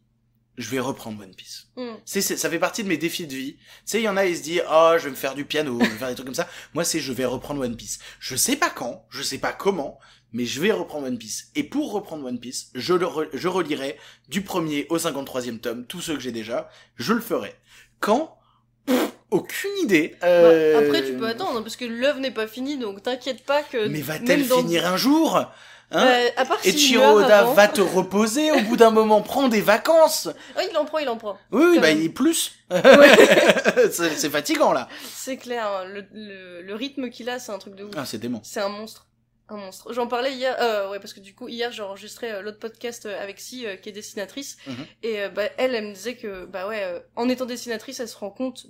je 0.56 0.68
vais 0.70 0.78
reprendre 0.78 1.20
One 1.20 1.34
Piece. 1.34 1.66
Hmm. 1.74 1.94
C'est- 2.04 2.20
ça 2.22 2.48
fait 2.48 2.60
partie 2.60 2.84
de 2.84 2.88
mes 2.88 2.96
défis 2.96 3.26
de 3.26 3.34
vie. 3.34 3.56
Tu 3.56 3.62
sais, 3.86 4.00
il 4.00 4.04
y 4.04 4.08
en 4.08 4.16
a, 4.16 4.24
ils 4.24 4.36
se 4.36 4.42
disent, 4.42 4.62
oh, 4.70 4.92
je 4.98 5.04
vais 5.04 5.10
me 5.10 5.16
faire 5.16 5.34
du 5.34 5.44
piano, 5.44 5.80
je 5.82 5.90
vais 5.90 5.96
faire 5.98 6.08
des 6.08 6.14
trucs 6.14 6.26
comme 6.26 6.34
ça. 6.36 6.48
Moi, 6.74 6.84
c'est, 6.84 7.00
je 7.00 7.12
vais 7.12 7.24
reprendre 7.24 7.60
One 7.64 7.74
Piece. 7.76 7.98
Je 8.20 8.36
sais 8.36 8.54
pas 8.54 8.70
quand, 8.70 9.04
je 9.10 9.20
sais 9.24 9.38
pas 9.38 9.52
comment, 9.52 9.98
mais 10.30 10.44
je 10.44 10.60
vais 10.60 10.70
reprendre 10.70 11.08
One 11.08 11.18
Piece. 11.18 11.50
Et 11.56 11.64
pour 11.64 11.90
reprendre 11.90 12.24
One 12.24 12.38
Piece, 12.38 12.70
je 12.76 12.94
le, 12.94 13.04
re- 13.04 13.28
je 13.32 13.48
relirai 13.48 13.98
du 14.28 14.42
premier 14.42 14.86
au 14.90 14.98
53e 14.98 15.58
tome, 15.58 15.86
tous 15.86 16.00
ceux 16.02 16.14
que 16.14 16.20
j'ai 16.20 16.30
déjà, 16.30 16.70
je 16.94 17.14
le 17.14 17.20
ferai. 17.20 17.56
Quand? 17.98 18.38
Pff, 18.86 19.10
aucune 19.34 19.70
idée. 19.82 20.14
Bah, 20.20 20.26
Euh, 20.28 20.78
après 20.88 21.02
tu 21.04 21.12
peux 21.14 21.26
attendre 21.26 21.60
parce 21.62 21.76
que 21.76 21.84
l'œuvre 21.84 22.20
n'est 22.20 22.30
pas 22.30 22.46
finie 22.46 22.76
donc 22.78 23.02
t'inquiète 23.02 23.44
pas 23.44 23.62
que. 23.62 23.88
Mais 23.88 24.00
va-t-elle 24.00 24.46
dans- 24.48 24.58
finir 24.58 24.86
un 24.86 24.96
jour? 24.96 25.36
Hein? 25.36 25.48
Euh, 25.92 26.28
à 26.36 26.44
part 26.44 26.58
Et 26.64 26.96
Oda 26.96 27.40
avant. 27.40 27.52
va 27.52 27.68
te 27.68 27.80
reposer 27.80 28.50
au 28.50 28.60
bout 28.62 28.76
d'un 28.76 28.90
moment, 28.90 29.20
prends 29.22 29.48
des 29.48 29.60
vacances. 29.60 30.28
Ah, 30.56 30.62
il 30.68 30.76
en 30.76 30.84
prend, 30.84 30.98
il 30.98 31.08
en 31.08 31.16
prend. 31.16 31.36
Oui, 31.52 31.62
oui, 31.70 31.76
bah, 31.78 31.88
même. 31.88 31.98
il 31.98 32.04
est 32.06 32.08
plus. 32.08 32.52
Ouais. 32.70 32.80
c'est, 33.92 34.10
c'est 34.16 34.30
fatigant, 34.30 34.72
là. 34.72 34.88
C'est 35.14 35.36
clair, 35.36 35.66
hein, 35.68 35.84
le, 35.84 36.04
le, 36.12 36.62
le 36.62 36.74
rythme 36.74 37.10
qu'il 37.10 37.28
a, 37.28 37.38
c'est 37.38 37.52
un 37.52 37.58
truc 37.58 37.74
de 37.76 37.84
ouf. 37.84 37.90
Ah, 37.96 38.04
c'est 38.06 38.18
dément. 38.18 38.40
C'est 38.42 38.60
un 38.60 38.70
monstre. 38.70 39.06
Un 39.48 39.56
monstre. 39.56 39.92
J'en 39.92 40.06
parlais 40.06 40.32
hier, 40.32 40.56
euh, 40.60 40.90
ouais, 40.90 40.98
parce 40.98 41.12
que 41.12 41.20
du 41.20 41.34
coup, 41.34 41.48
hier, 41.48 41.70
j'ai 41.70 41.82
enregistré 41.82 42.32
euh, 42.32 42.40
l'autre 42.40 42.58
podcast 42.58 43.04
euh, 43.04 43.22
avec 43.22 43.38
Si, 43.38 43.66
euh, 43.66 43.76
qui 43.76 43.90
est 43.90 43.92
dessinatrice. 43.92 44.56
Mhm. 44.66 44.86
Et 45.02 45.28
bah, 45.28 45.50
elle, 45.58 45.74
elle 45.74 45.88
me 45.88 45.92
disait 45.92 46.16
que, 46.16 46.46
bah 46.46 46.66
ouais, 46.66 47.04
en 47.14 47.28
étant 47.28 47.44
dessinatrice, 47.44 48.00
elle 48.00 48.08
se 48.08 48.16
rend 48.16 48.30
compte 48.30 48.66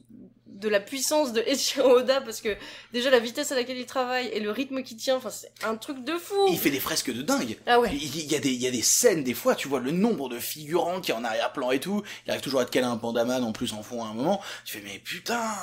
de 0.46 0.68
la 0.68 0.80
puissance 0.80 1.32
de 1.32 1.40
Eiichiro 1.42 1.98
Oda, 1.98 2.20
parce 2.20 2.40
que 2.40 2.56
déjà, 2.92 3.10
la 3.10 3.18
vitesse 3.20 3.52
à 3.52 3.54
laquelle 3.54 3.76
il 3.76 3.86
travaille 3.86 4.28
et 4.28 4.40
le 4.40 4.50
rythme 4.50 4.82
qu'il 4.82 4.96
tient, 4.96 5.16
enfin, 5.16 5.30
c'est 5.30 5.52
un 5.64 5.76
truc 5.76 6.04
de 6.04 6.16
fou. 6.16 6.46
Il 6.48 6.58
fait 6.58 6.70
des 6.70 6.80
fresques 6.80 7.12
de 7.12 7.22
dingue. 7.22 7.56
Ah 7.66 7.78
ouais. 7.80 7.90
Il 7.92 8.16
il 8.16 8.32
y, 8.32 8.34
a 8.34 8.40
des, 8.40 8.50
il 8.50 8.60
y 8.60 8.66
a 8.66 8.70
des 8.70 8.82
scènes, 8.82 9.22
des 9.22 9.34
fois, 9.34 9.54
tu 9.54 9.68
vois 9.68 9.80
le 9.80 9.92
nombre 9.92 10.28
de 10.28 10.38
figurants 10.40 11.00
qui 11.00 11.12
est 11.12 11.14
en 11.14 11.24
arrière-plan 11.24 11.70
et 11.70 11.80
tout. 11.80 12.02
Il 12.26 12.30
arrive 12.30 12.42
toujours 12.42 12.60
à 12.60 12.64
te 12.64 12.70
caler 12.70 12.86
un 12.86 12.96
pandaman 12.96 13.44
en 13.44 13.52
plus 13.52 13.72
en 13.74 13.82
fond 13.82 14.02
à 14.02 14.08
un 14.08 14.14
moment. 14.14 14.40
Tu 14.64 14.78
fais, 14.78 14.84
mais 14.84 14.98
putain! 14.98 15.54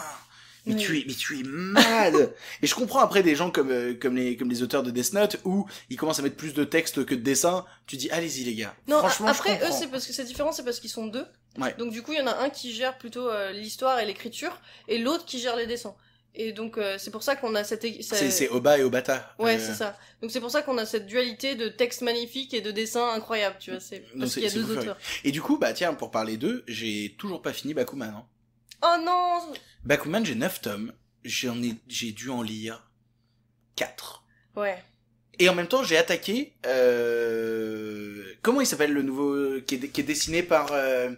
Mais, 0.65 0.76
Oui. 0.76 0.80
tu 0.82 1.00
es, 1.00 1.04
mais 1.08 1.13
tu 1.13 1.39
es 1.39 1.43
malade! 1.43 2.34
et 2.62 2.67
je 2.67 2.76
comprends 2.76 3.00
après 3.00 3.24
des 3.24 3.36
gens 3.36 3.50
comme, 3.50 3.71
euh, 3.71 3.93
comme, 4.00 4.15
les, 4.15 4.38
comme 4.38 4.50
les 4.50 4.62
auteurs 4.63 4.84
de 4.84 4.91
Death 4.91 5.13
Note 5.13 5.38
où 5.43 5.65
ils 5.89 5.97
commencent 5.97 6.19
à 6.19 6.21
mettre 6.21 6.36
plus 6.36 6.54
de 6.54 6.63
texte 6.63 7.04
que 7.06 7.15
de 7.15 7.21
dessin. 7.21 7.65
Tu 7.88 7.97
dis, 7.97 8.10
allez-y 8.12 8.43
les 8.43 8.54
gars. 8.56 8.76
Non, 8.88 9.00
Franchement, 9.00 9.28
a- 9.28 9.34
je 9.34 9.38
après, 9.39 9.60
eux, 9.67 9.71
c'est 9.71 9.88
parce 9.88 10.06
que 10.06 10.13
c'est 10.13 10.24
différent, 10.26 10.52
c'est 10.52 10.63
parce 10.63 10.80
qu'ils 10.80 10.89
sont 10.91 11.08
deux. 11.08 11.26
Ouais. 11.58 11.74
Donc, 11.80 11.91
du 11.91 12.02
coup, 12.04 12.13
il 12.13 12.19
y 12.19 12.21
en 12.21 12.28
a 12.28 12.38
un 12.43 12.50
qui 12.50 12.71
gère 12.74 12.97
plutôt 12.97 13.28
euh, 13.30 13.52
l'histoire 13.52 14.00
et 14.00 14.06
l'écriture, 14.06 14.60
et 14.88 14.97
l'autre 15.00 15.26
qui 15.26 15.39
gère 15.39 15.56
les 15.56 15.65
dessins. 15.67 15.95
Et 16.34 16.54
donc, 16.54 16.78
euh, 16.78 16.95
c'est 16.97 17.12
pour 17.12 17.24
ça 17.24 17.36
qu'on 17.36 17.56
a 17.56 17.65
cette... 17.65 17.86
C'est, 18.02 18.32
c'est 18.32 18.47
Oba 18.47 18.78
et 18.78 18.84
Obata. 18.84 19.36
Ouais, 19.38 19.60
c'est 19.60 19.74
ça. 19.74 19.97
Donc 20.21 20.32
c'est 20.32 20.39
pour 20.39 20.50
ça 20.50 20.62
qu'on 20.62 20.78
a 20.78 20.86
cette 20.86 21.06
dualité 21.06 21.56
de 21.56 21.67
texte 21.67 22.04
magnifique 22.04 22.54
et 22.54 22.62
de 22.62 22.71
dessin 22.71 23.10
incroyable, 23.10 23.58
tu 23.60 23.71
vois. 23.71 23.82
C'est 23.82 24.06
parce 24.17 24.32
c'est- 24.32 24.39
qu'il 24.39 24.50
y 24.50 24.52
a 24.52 24.56
deux 24.63 24.78
auteurs. 24.78 24.97
Et 25.26 25.32
du 25.34 25.41
coup, 25.41 25.58
bah 25.58 25.74
tiens, 25.74 25.93
pour 25.93 26.10
parler 26.10 26.38
d'eux, 26.38 26.63
j'ai 26.69 27.15
toujours 27.17 27.41
pas 27.41 27.52
fini 27.52 27.74
Bakuman. 27.74 28.13
Hein. 28.15 28.24
Oh 28.84 28.96
non 29.04 29.54
Bakuman, 29.84 30.26
j'ai 30.26 30.36
9 30.36 30.62
tomes. 30.62 30.94
J'en 31.24 31.62
ai, 31.62 31.76
j'ai 31.88 32.12
dû 32.12 32.30
en 32.30 32.41
lire 32.41 32.89
4. 33.76 34.24
Ouais. 34.56 34.78
Et 35.39 35.50
en 35.50 35.56
même 35.56 35.67
temps, 35.67 35.84
j'ai 35.84 35.98
attaqué. 35.98 36.54
Euh... 36.65 38.24
Comment 38.41 38.62
il 38.62 38.67
s'appelle 38.67 38.94
le 38.94 39.02
nouveau 39.02 39.62
qui 39.62 39.76
est, 39.76 39.88
qui 39.88 40.02
est 40.02 40.04
dessiné 40.04 40.44
par 40.44 40.72
euh... 40.72 41.10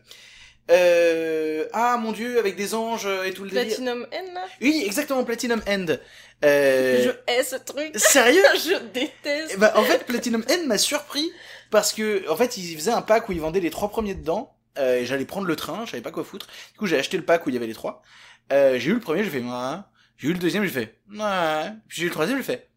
Euh... 0.71 1.67
ah 1.73 1.97
mon 1.97 2.13
dieu 2.13 2.39
avec 2.39 2.56
des 2.56 2.73
anges 2.73 3.08
et 3.26 3.34
tout 3.34 3.43
le 3.43 3.49
délire. 3.49 3.65
Platinum 3.65 4.08
là? 4.12 4.45
Oui, 4.62 4.84
exactement 4.86 5.23
Platinum 5.26 5.62
End. 5.67 5.88
Euh... 6.43 7.04
Je 7.04 7.34
hais 7.34 7.43
ce 7.43 7.56
truc. 7.58 7.91
Sérieux? 7.97 8.43
Je 8.56 8.82
déteste. 8.93 9.60
Ben, 9.60 9.71
en 9.76 9.84
fait, 9.84 10.06
Platinum 10.06 10.43
End 10.49 10.67
m'a 10.67 10.78
surpris 10.78 11.32
parce 11.69 11.91
que 11.91 12.30
en 12.30 12.36
fait, 12.36 12.58
ils 12.58 12.76
faisaient 12.76 12.91
un 12.91 13.02
pack 13.02 13.28
où 13.30 13.32
ils 13.32 13.41
vendaient 13.41 13.60
les 13.60 13.71
trois 13.71 13.89
premiers 13.89 14.15
dedans. 14.15 14.52
Euh, 14.77 15.05
j'allais 15.05 15.25
prendre 15.25 15.47
le 15.47 15.55
train, 15.55 15.86
je 15.86 15.91
savais 15.91 16.03
pas 16.03 16.12
quoi 16.12 16.23
foutre. 16.23 16.47
Du 16.73 16.79
coup, 16.79 16.88
j'ai 16.88 16.97
acheté 16.97 17.17
le 17.17 17.25
pack 17.25 17.45
où 17.45 17.49
il 17.49 17.53
y 17.53 17.57
avait 17.57 17.67
les 17.67 17.73
trois. 17.73 18.01
Euh, 18.51 18.77
j'ai 18.79 18.91
eu 18.91 18.93
le 18.93 18.99
premier, 18.99 19.23
j'ai 19.23 19.29
fait 19.29 19.39
ouais. 19.41 19.77
J'ai 20.17 20.27
eu 20.29 20.33
le 20.33 20.39
deuxième, 20.39 20.63
j'ai 20.63 20.71
fait 20.71 20.99
ouais. 21.12 21.71
Puis 21.88 21.97
j'ai 21.97 22.03
eu 22.03 22.07
le 22.07 22.12
troisième, 22.12 22.38
j'ai 22.38 22.43
fait 22.43 22.69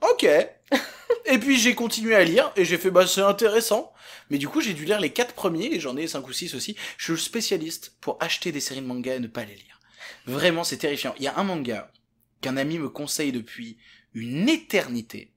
ok. 0.00 0.24
et 1.26 1.38
puis 1.38 1.58
j'ai 1.58 1.74
continué 1.74 2.14
à 2.14 2.24
lire 2.24 2.52
et 2.56 2.64
j'ai 2.64 2.78
fait 2.78 2.90
bah 2.90 3.06
c'est 3.06 3.22
intéressant. 3.22 3.92
Mais 4.30 4.38
du 4.38 4.48
coup, 4.48 4.60
j'ai 4.60 4.74
dû 4.74 4.84
lire 4.84 5.00
les 5.00 5.10
quatre 5.10 5.34
premiers 5.34 5.72
et 5.72 5.80
j'en 5.80 5.96
ai 5.96 6.06
cinq 6.06 6.26
ou 6.26 6.32
six 6.32 6.54
aussi. 6.54 6.76
Je 6.98 7.14
suis 7.14 7.22
spécialiste 7.22 7.96
pour 8.00 8.18
acheter 8.20 8.50
des 8.50 8.60
séries 8.60 8.80
de 8.80 8.86
manga 8.86 9.14
et 9.14 9.20
ne 9.20 9.28
pas 9.28 9.44
les 9.44 9.54
lire. 9.54 9.80
Vraiment, 10.26 10.64
c'est 10.64 10.78
terrifiant. 10.78 11.14
Il 11.18 11.24
y 11.24 11.28
a 11.28 11.38
un 11.38 11.44
manga 11.44 11.92
qu'un 12.40 12.56
ami 12.56 12.78
me 12.78 12.88
conseille 12.88 13.32
depuis 13.32 13.78
une 14.14 14.48
éternité. 14.48 15.32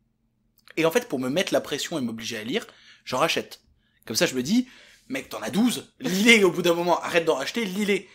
Et 0.75 0.85
en 0.85 0.91
fait, 0.91 1.07
pour 1.07 1.19
me 1.19 1.29
mettre 1.29 1.53
la 1.53 1.61
pression 1.61 1.99
et 1.99 2.01
m'obliger 2.01 2.37
à 2.37 2.43
lire, 2.43 2.65
j'en 3.05 3.17
rachète. 3.17 3.61
Comme 4.05 4.15
ça, 4.15 4.25
je 4.25 4.33
me 4.33 4.41
dis, 4.41 4.67
mec, 5.09 5.29
t'en 5.29 5.41
as 5.41 5.49
12, 5.49 5.91
lis-les 5.99 6.43
au 6.43 6.51
bout 6.51 6.61
d'un 6.61 6.73
moment, 6.73 7.01
arrête 7.01 7.25
d'en 7.25 7.35
racheter, 7.35 7.65
lis-les. 7.65 8.07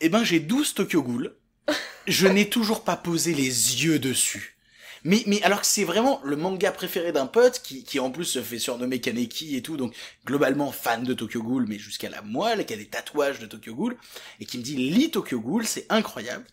Eh 0.00 0.08
ben, 0.08 0.24
j'ai 0.24 0.40
12 0.40 0.74
Tokyo 0.74 1.02
Ghoul. 1.02 1.36
Je 2.06 2.26
n'ai 2.26 2.48
toujours 2.48 2.84
pas 2.84 2.96
posé 2.96 3.34
les 3.34 3.84
yeux 3.84 3.98
dessus. 3.98 4.56
Mais, 5.04 5.22
mais 5.26 5.40
alors 5.42 5.60
que 5.60 5.66
c'est 5.66 5.84
vraiment 5.84 6.20
le 6.24 6.36
manga 6.36 6.72
préféré 6.72 7.12
d'un 7.12 7.26
pote 7.26 7.60
qui, 7.62 7.84
qui 7.84 8.00
en 8.00 8.10
plus 8.10 8.24
se 8.24 8.42
fait 8.42 8.58
surnommer 8.58 9.00
Kaneki 9.00 9.56
et 9.56 9.62
tout, 9.62 9.76
donc 9.76 9.94
globalement 10.24 10.72
fan 10.72 11.04
de 11.04 11.14
Tokyo 11.14 11.42
Ghoul, 11.42 11.66
mais 11.68 11.78
jusqu'à 11.78 12.10
la 12.10 12.22
moelle, 12.22 12.66
qui 12.66 12.74
a 12.74 12.76
des 12.76 12.88
tatouages 12.88 13.38
de 13.38 13.46
Tokyo 13.46 13.74
Ghoul, 13.74 13.96
et 14.40 14.46
qui 14.46 14.58
me 14.58 14.64
dit 14.64 14.74
lis 14.74 15.10
Tokyo 15.10 15.40
Ghoul, 15.40 15.64
c'est 15.66 15.86
incroyable. 15.90 16.44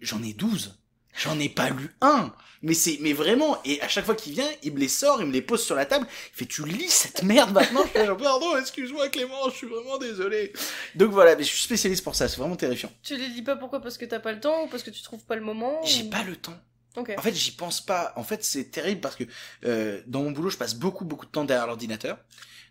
J'en 0.00 0.22
ai 0.22 0.32
12. 0.32 0.81
J'en 1.14 1.38
ai 1.38 1.48
pas 1.48 1.70
lu 1.70 1.90
un. 2.00 2.32
Mais 2.64 2.74
c'est, 2.74 2.98
mais 3.00 3.12
vraiment, 3.12 3.58
et 3.64 3.80
à 3.82 3.88
chaque 3.88 4.04
fois 4.04 4.14
qu'il 4.14 4.34
vient, 4.34 4.48
il 4.62 4.72
me 4.72 4.78
les 4.78 4.86
sort, 4.88 5.20
il 5.20 5.26
me 5.26 5.32
les 5.32 5.42
pose 5.42 5.64
sur 5.64 5.74
la 5.74 5.84
table, 5.84 6.06
il 6.08 6.36
fait, 6.38 6.46
tu 6.46 6.64
lis 6.64 6.88
cette 6.88 7.24
merde 7.24 7.50
maintenant? 7.52 7.82
Je 7.86 7.88
fais, 7.88 8.06
genre, 8.06 8.16
pardon, 8.16 8.56
excuse-moi 8.56 9.08
Clément, 9.08 9.50
je 9.50 9.56
suis 9.56 9.66
vraiment 9.66 9.98
désolé. 9.98 10.52
Donc 10.94 11.10
voilà, 11.10 11.34
mais 11.34 11.42
je 11.42 11.48
suis 11.48 11.60
spécialiste 11.62 12.04
pour 12.04 12.14
ça, 12.14 12.28
c'est 12.28 12.36
vraiment 12.36 12.54
terrifiant. 12.54 12.92
Tu 13.02 13.16
les 13.16 13.26
lis 13.28 13.42
pas 13.42 13.56
pourquoi? 13.56 13.80
Parce 13.80 13.98
que 13.98 14.04
t'as 14.04 14.20
pas 14.20 14.32
le 14.32 14.38
temps 14.38 14.62
ou 14.64 14.68
parce 14.68 14.84
que 14.84 14.90
tu 14.90 15.02
trouves 15.02 15.24
pas 15.24 15.34
le 15.34 15.42
moment 15.42 15.80
J'ai 15.84 16.04
ou- 16.04 16.10
pas 16.10 16.22
le 16.22 16.36
temps. 16.36 16.56
En 16.96 17.22
fait, 17.22 17.34
j'y 17.34 17.52
pense 17.52 17.80
pas. 17.80 18.12
En 18.16 18.22
fait, 18.22 18.44
c'est 18.44 18.70
terrible 18.70 19.00
parce 19.00 19.16
que 19.16 19.24
euh, 19.64 20.00
dans 20.06 20.22
mon 20.22 20.30
boulot, 20.30 20.50
je 20.50 20.58
passe 20.58 20.74
beaucoup, 20.74 21.04
beaucoup 21.04 21.26
de 21.26 21.30
temps 21.32 21.44
derrière 21.44 21.66
l'ordinateur. 21.66 22.18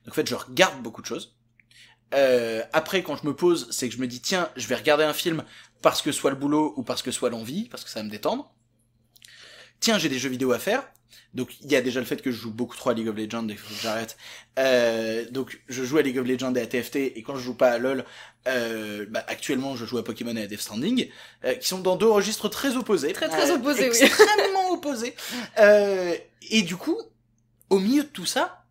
Donc, 0.06 0.14
en 0.14 0.16
fait, 0.16 0.30
je 0.30 0.36
regarde 0.36 0.82
beaucoup 0.82 1.02
de 1.02 1.08
choses. 1.08 1.36
Euh, 2.14 2.62
après, 2.74 3.04
quand 3.04 3.16
je 3.16 3.26
me 3.26 3.36
pose, 3.36 3.68
c'est 3.72 3.90
que 3.90 3.96
je 3.96 4.00
me 4.00 4.08
dis, 4.08 4.22
tiens, 4.22 4.50
je 4.56 4.68
vais 4.68 4.76
regarder 4.76 5.04
un 5.06 5.14
film 5.14 5.44
parce 5.82 6.02
que 6.02 6.12
soit 6.12 6.32
le 6.32 6.36
boulot 6.36 6.74
ou 6.78 6.84
parce 6.84 7.02
que 7.02 7.12
soit 7.12 7.30
l'envie, 7.30 7.68
parce 7.70 7.84
que 7.84 7.90
ça 7.90 8.00
va 8.00 8.06
me 8.06 8.10
détendre. 8.10 8.54
Tiens, 9.80 9.98
j'ai 9.98 10.10
des 10.10 10.20
jeux 10.20 10.30
vidéo 10.30 10.52
à 10.52 10.60
faire. 10.60 10.84
Donc, 11.34 11.56
il 11.62 11.72
y 11.72 11.76
a 11.76 11.82
déjà 11.82 12.00
le 12.02 12.06
fait 12.06 12.22
que 12.22 12.30
je 12.30 12.38
joue 12.38 12.52
beaucoup 12.52 12.76
trop 12.76 12.90
à 12.90 12.94
League 12.94 13.08
of 13.08 13.16
Legends, 13.16 13.48
il 13.48 13.58
faut 13.58 13.74
que 13.74 13.82
j'arrête. 13.82 14.18
Euh, 14.60 15.26
donc, 15.32 15.62
je 15.70 15.84
joue 15.84 15.98
à 15.98 16.02
League 16.02 16.18
of 16.18 16.28
Legends 16.28 16.54
et 16.56 16.62
à 16.62 16.68
TFT, 16.68 16.98
et 17.16 17.24
quand 17.24 17.36
je 17.36 17.42
joue 17.42 17.54
pas 17.54 17.72
à 17.72 17.78
LoL, 17.78 18.06
euh, 18.48 19.06
bah, 19.10 19.24
actuellement, 19.28 19.76
je 19.78 19.86
joue 19.86 19.98
à 19.98 20.04
Pokémon 20.04 20.36
et 20.36 20.44
à 20.44 20.48
Death 20.48 20.62
Stranding, 20.62 21.10
euh, 21.46 21.54
qui 21.56 21.68
sont 21.68 21.80
dans 21.80 21.96
deux 21.96 22.10
registres 22.10 22.50
très 22.50 22.76
opposés. 22.76 23.14
Très, 23.14 23.30
très 23.30 23.50
opposés, 23.50 23.90
oui. 23.90 23.98
Extrêmement 24.02 24.72
opposés. 24.72 25.16
Euh, 25.60 26.16
et 26.50 26.64
du 26.64 26.76
coup, 26.76 26.98
au 27.70 27.80
milieu 27.80 28.04
de 28.04 28.10
tout 28.10 28.26
ça, 28.26 28.66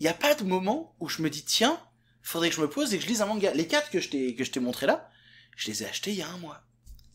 il 0.00 0.04
n'y 0.04 0.08
a 0.08 0.14
pas 0.14 0.34
de 0.34 0.44
moment 0.44 0.94
où 1.00 1.08
je 1.10 1.20
me 1.20 1.28
dis, 1.28 1.44
tiens, 1.44 1.78
faudrait 2.22 2.48
que 2.48 2.56
je 2.56 2.60
me 2.62 2.68
pose 2.68 2.94
et 2.94 2.98
que 2.98 3.04
je 3.04 3.08
lise 3.08 3.20
un 3.20 3.26
manga. 3.26 3.52
Les 3.52 3.66
quatre 3.66 3.90
que 3.90 4.00
je 4.00 4.08
t'ai, 4.08 4.34
que 4.34 4.42
je 4.44 4.50
t'ai 4.50 4.60
montré 4.60 4.86
là, 4.86 5.10
je 5.56 5.68
les 5.68 5.82
ai 5.82 5.86
achetés 5.86 6.12
il 6.12 6.18
y 6.18 6.22
a 6.22 6.28
un 6.28 6.38
mois. 6.38 6.62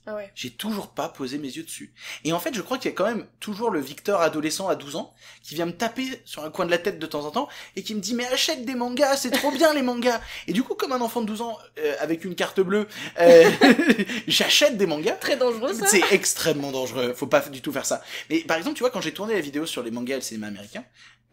Ah 0.08 0.16
ouais. 0.16 0.32
J'ai 0.34 0.50
toujours 0.50 0.88
pas 0.88 1.10
posé 1.10 1.38
mes 1.38 1.48
yeux 1.48 1.62
dessus. 1.62 1.94
Et 2.24 2.34
en 2.34 2.40
fait, 2.40 2.56
je 2.56 2.62
crois 2.62 2.80
qu'il 2.80 2.90
y 2.90 2.94
a 2.94 2.98
quand 2.98 3.06
même 3.06 3.28
toujours 3.40 3.70
le 3.70 3.80
Victor 3.80 4.20
adolescent 4.22 4.68
à 4.68 4.76
12 4.76 4.96
ans 4.96 5.14
qui 5.44 5.54
vient 5.54 5.68
me 5.68 5.74
taper 5.74 6.08
sur 6.26 6.44
un 6.44 6.50
coin 6.50 6.66
de 6.66 6.72
la 6.72 6.80
tête 6.80 6.98
de 6.98 7.06
temps 7.06 7.24
en 7.26 7.30
temps 7.30 7.48
et 7.76 7.84
qui 7.84 7.94
me 7.94 8.00
dit 8.00 8.16
mais 8.16 8.26
achète 8.26 8.66
des 8.66 8.74
mangas, 8.74 9.18
c'est 9.18 9.30
trop 9.30 9.52
bien 9.52 9.76
les 9.76 9.84
mangas. 9.84 10.20
Et 10.48 10.54
du 10.54 10.64
coup, 10.64 10.74
comme 10.74 10.92
un 10.92 11.02
enfant 11.02 11.22
de 11.22 11.28
12 11.28 11.42
ans 11.42 11.58
euh, 11.78 11.94
avec 12.00 12.26
une 12.26 12.34
carte 12.34 12.60
bleue, 12.62 12.88
euh, 13.20 13.52
j'achète 14.28 14.76
des 14.76 14.88
mangas. 14.88 15.18
Très 15.18 15.38
dangereux 15.38 15.74
ça. 15.74 15.86
C'est 15.86 16.12
extrêmement 16.12 16.72
dangereux. 16.72 17.14
Faut 17.14 17.28
pas 17.28 17.42
du 17.42 17.62
tout 17.62 17.72
faire 17.72 17.86
ça. 17.86 18.02
Mais 18.32 18.39
par 18.39 18.58
exemple, 18.58 18.78
tu 18.78 18.82
vois, 18.82 18.89
quand 18.89 19.02
j'ai 19.02 19.14
tourné 19.14 19.36
la 19.36 19.42
vidéo 19.42 19.68
sur 19.68 19.84
les 19.84 19.92
mangas 19.92 20.16
et 20.16 20.18
le 20.18 20.24
cinéma 20.24 20.48
américain, 20.48 20.84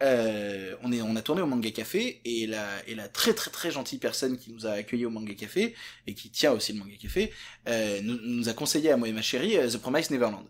euh, 0.01 0.75
on 0.81 0.91
est, 0.91 1.01
on 1.01 1.15
a 1.15 1.21
tourné 1.21 1.41
au 1.41 1.45
Manga 1.45 1.69
Café 1.71 2.21
et 2.23 2.47
la, 2.47 2.65
et 2.87 2.95
la 2.95 3.09
très 3.09 3.33
très 3.33 3.51
très 3.51 3.69
gentille 3.69 3.99
personne 3.99 4.37
qui 4.37 4.51
nous 4.51 4.65
a 4.65 4.71
accueillis 4.71 5.05
au 5.05 5.09
Manga 5.09 5.33
Café 5.33 5.75
et 6.07 6.13
qui 6.13 6.29
tient 6.29 6.51
aussi 6.51 6.73
le 6.73 6.79
Manga 6.79 6.95
Café 6.99 7.33
euh, 7.67 7.99
nous, 8.01 8.17
nous 8.21 8.49
a 8.49 8.53
conseillé 8.53 8.91
à 8.91 8.97
moi 8.97 9.07
et 9.07 9.11
ma 9.11 9.21
chérie 9.21 9.57
euh, 9.57 9.69
The 9.69 9.77
Promised 9.77 10.11
Neverland. 10.11 10.45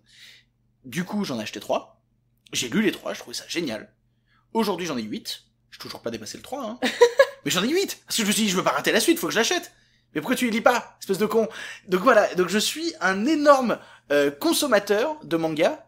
Du 0.85 1.03
coup, 1.03 1.25
j'en 1.25 1.39
ai 1.39 1.43
acheté 1.43 1.59
trois. 1.59 2.01
J'ai 2.53 2.69
lu 2.69 2.81
les 2.81 2.91
trois, 2.91 3.13
je 3.13 3.19
trouvais 3.19 3.35
ça 3.35 3.45
génial. 3.47 3.91
Aujourd'hui, 4.53 4.85
j'en 4.85 4.97
ai 4.97 5.03
huit. 5.03 5.45
J'ai 5.71 5.79
toujours 5.79 6.01
pas 6.01 6.11
dépassé 6.11 6.37
le 6.37 6.43
3, 6.43 6.63
hein. 6.63 6.79
Mais 7.45 7.51
j'en 7.51 7.63
ai 7.63 7.69
huit 7.69 8.01
Parce 8.05 8.17
que 8.17 8.23
je 8.23 8.27
me 8.27 8.31
suis 8.31 8.43
dit, 8.43 8.49
je 8.49 8.55
veux 8.55 8.63
pas 8.63 8.71
rater 8.71 8.91
la 8.91 8.99
suite, 8.99 9.19
faut 9.19 9.27
que 9.27 9.33
je 9.33 9.37
l'achète. 9.37 9.71
Mais 10.13 10.21
pourquoi 10.21 10.35
tu 10.35 10.45
les 10.45 10.51
lis 10.51 10.61
pas, 10.61 10.97
espèce 10.99 11.19
de 11.19 11.27
con? 11.27 11.47
Donc 11.87 12.01
voilà, 12.01 12.33
donc 12.33 12.49
je 12.49 12.57
suis 12.57 12.93
un 12.99 13.25
énorme 13.25 13.77
euh, 14.11 14.31
consommateur 14.31 15.23
de 15.23 15.37
mangas 15.37 15.85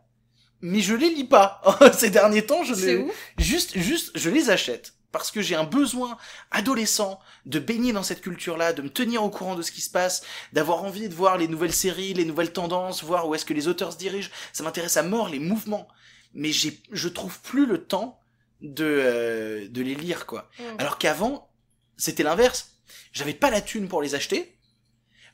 mais 0.62 0.82
je 0.82 0.95
les 0.95 1.09
lis 1.09 1.26
pas. 1.26 1.62
Ces 1.97 2.09
derniers 2.09 2.45
temps, 2.45 2.64
je 2.64 2.74
les 2.74 3.05
juste 3.38 3.78
juste 3.78 4.12
je 4.16 4.30
les 4.30 4.49
achète 4.49 4.93
parce 5.12 5.32
que 5.32 5.41
j'ai 5.41 5.55
un 5.55 5.64
besoin 5.64 6.18
adolescent 6.51 7.20
de 7.45 7.59
baigner 7.59 7.91
dans 7.91 8.03
cette 8.03 8.22
culture-là, 8.22 8.74
de 8.74 8.82
me 8.82 8.89
tenir 8.89 9.24
au 9.24 9.30
courant 9.30 9.55
de 9.55 9.62
ce 9.62 9.72
qui 9.72 9.82
se 9.82 9.89
passe, 9.89 10.24
d'avoir 10.53 10.84
envie 10.84 11.09
de 11.09 11.14
voir 11.14 11.38
les 11.38 11.47
nouvelles 11.47 11.74
séries, 11.74 12.14
les 12.14 12.26
nouvelles 12.26 12.53
tendances, 12.53 13.03
voir 13.03 13.28
où 13.28 13.36
est-ce 13.36 13.45
que 13.45 13.53
les 13.53 13.68
auteurs 13.68 13.91
se 13.91 13.97
dirigent. 13.97 14.30
Ça 14.53 14.64
m'intéresse 14.64 14.97
à 14.97 15.03
mort 15.03 15.30
les 15.30 15.39
mouvements, 15.39 15.88
mais 16.34 16.51
j'ai 16.51 16.82
je 16.91 17.09
trouve 17.09 17.39
plus 17.41 17.66
le 17.66 17.84
temps 17.84 18.20
de 18.62 18.86
euh, 18.86 19.68
de 19.68 19.82
les 19.82 19.95
lire 19.95 20.26
quoi. 20.26 20.49
Alors 20.78 20.97
qu'avant, 20.97 21.51
c'était 21.97 22.24
l'inverse. 22.24 22.72
J'avais 23.14 23.34
pas 23.34 23.49
la 23.49 23.62
thune 23.62 23.88
pour 23.88 24.01
les 24.01 24.16
acheter, 24.16 24.55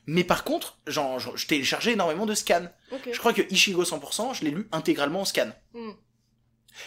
mais 0.08 0.24
par 0.24 0.42
contre, 0.42 0.78
genre, 0.86 1.20
je 1.36 1.46
téléchargeais 1.46 1.92
énormément 1.92 2.24
de 2.24 2.34
scans. 2.34 2.68
Je 3.12 3.18
crois 3.18 3.34
que 3.34 3.42
Ichigo 3.52 3.84
100%, 3.84 4.36
je 4.36 4.42
l'ai 4.42 4.50
lu 4.50 4.66
intégralement 4.72 5.20
en 5.20 5.24
scan. 5.26 5.50
Mm. 5.74 5.90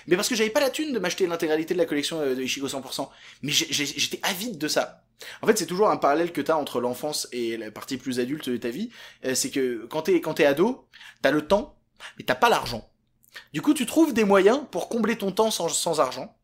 Mais 0.07 0.15
parce 0.15 0.27
que 0.27 0.33
j'avais 0.33 0.49
pas 0.49 0.59
la 0.59 0.71
thune 0.71 0.91
de 0.91 0.97
m'acheter 0.97 1.27
l'intégralité 1.27 1.75
de 1.75 1.79
la 1.79 1.85
collection 1.85 2.19
euh, 2.19 2.33
de 2.33 2.41
Ichigo 2.41 2.67
100%. 2.67 3.09
Mais 3.43 3.51
j'étais 3.51 4.19
avide 4.23 4.57
de 4.57 4.67
ça. 4.67 5.03
En 5.43 5.45
fait, 5.45 5.55
c'est 5.55 5.67
toujours 5.67 5.91
un 5.91 5.97
parallèle 5.97 6.31
que 6.31 6.41
t'as 6.41 6.55
entre 6.55 6.81
l'enfance 6.81 7.27
et 7.31 7.57
la 7.57 7.69
partie 7.69 7.97
plus 7.97 8.19
adulte 8.19 8.49
de 8.49 8.57
ta 8.57 8.69
vie. 8.69 8.89
Euh, 9.23 9.35
c'est 9.35 9.51
que 9.51 9.85
quand 9.85 10.01
t'es 10.01 10.19
quand 10.19 10.33
t'es 10.33 10.45
ado, 10.45 10.87
t'as 11.21 11.29
le 11.29 11.45
temps, 11.45 11.77
mais 12.17 12.23
t'as 12.23 12.33
pas 12.33 12.49
l'argent. 12.49 12.89
Du 13.53 13.61
coup, 13.61 13.75
tu 13.75 13.85
trouves 13.85 14.15
des 14.15 14.23
moyens 14.23 14.61
pour 14.71 14.89
combler 14.89 15.15
ton 15.15 15.31
temps 15.31 15.51
sans, 15.51 15.69
sans 15.69 15.99
argent. 15.99 16.35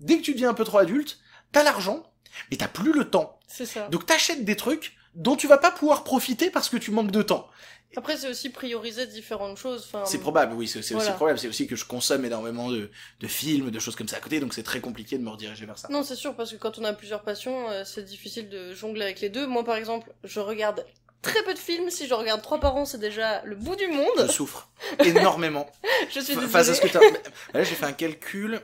Dès 0.00 0.16
que 0.16 0.22
tu 0.22 0.32
deviens 0.32 0.48
un 0.48 0.54
peu 0.54 0.64
trop 0.64 0.78
adulte, 0.78 1.18
t'as 1.52 1.62
l'argent, 1.62 2.10
mais 2.50 2.56
t'as 2.56 2.68
plus 2.68 2.94
le 2.94 3.10
temps. 3.10 3.38
C'est 3.48 3.66
ça. 3.66 3.88
Donc 3.88 4.06
t'achètes 4.06 4.46
des 4.46 4.56
trucs 4.56 4.95
dont 5.16 5.34
tu 5.36 5.48
vas 5.48 5.58
pas 5.58 5.70
pouvoir 5.72 6.04
profiter 6.04 6.50
parce 6.50 6.68
que 6.68 6.76
tu 6.76 6.90
manques 6.92 7.10
de 7.10 7.22
temps. 7.22 7.48
Après, 7.96 8.16
c'est 8.16 8.28
aussi 8.28 8.50
prioriser 8.50 9.06
différentes 9.06 9.56
choses. 9.56 9.84
Enfin, 9.86 10.04
C'est 10.04 10.18
probable, 10.18 10.54
oui, 10.54 10.68
c'est 10.68 10.78
aussi 10.80 10.94
probable. 11.12 11.38
C'est 11.38 11.48
aussi 11.48 11.66
que 11.66 11.76
je 11.76 11.84
consomme 11.86 12.24
énormément 12.24 12.70
de, 12.70 12.90
de 13.20 13.26
films, 13.26 13.70
de 13.70 13.78
choses 13.78 13.96
comme 13.96 14.08
ça 14.08 14.16
à 14.18 14.20
côté, 14.20 14.38
donc 14.40 14.52
c'est 14.54 14.62
très 14.62 14.80
compliqué 14.80 15.16
de 15.18 15.22
me 15.22 15.30
rediriger 15.30 15.64
vers 15.66 15.78
ça. 15.78 15.88
Non, 15.90 16.02
c'est 16.02 16.16
sûr, 16.16 16.34
parce 16.36 16.52
que 16.52 16.56
quand 16.56 16.78
on 16.78 16.84
a 16.84 16.92
plusieurs 16.92 17.22
passions, 17.22 17.70
euh, 17.70 17.84
c'est 17.84 18.04
difficile 18.04 18.48
de 18.50 18.74
jongler 18.74 19.02
avec 19.04 19.20
les 19.20 19.30
deux. 19.30 19.46
Moi, 19.46 19.64
par 19.64 19.76
exemple, 19.76 20.12
je 20.24 20.40
regarde 20.40 20.84
très 21.22 21.42
peu 21.44 21.54
de 21.54 21.58
films. 21.58 21.88
Si 21.90 22.06
je 22.06 22.12
regarde 22.14 22.42
trois 22.42 22.60
par 22.60 22.76
an, 22.76 22.84
c'est 22.84 22.98
déjà 23.00 23.42
le 23.44 23.56
bout 23.56 23.76
du 23.76 23.84
Je 23.84 23.90
monde. 23.90 24.30
souffre 24.30 24.68
énormément 25.02 25.70
Je 26.14 26.20
suis 26.20 26.34
Fa- 26.34 26.48
face 26.48 26.68
à 26.68 26.74
ce 26.74 26.80
que 26.82 26.86
désolée. 26.88 27.12
t'as. 27.22 27.30
Là, 27.58 27.64
j'ai 27.64 27.74
fait 27.76 27.86
un 27.86 27.92
calcul. 27.92 28.60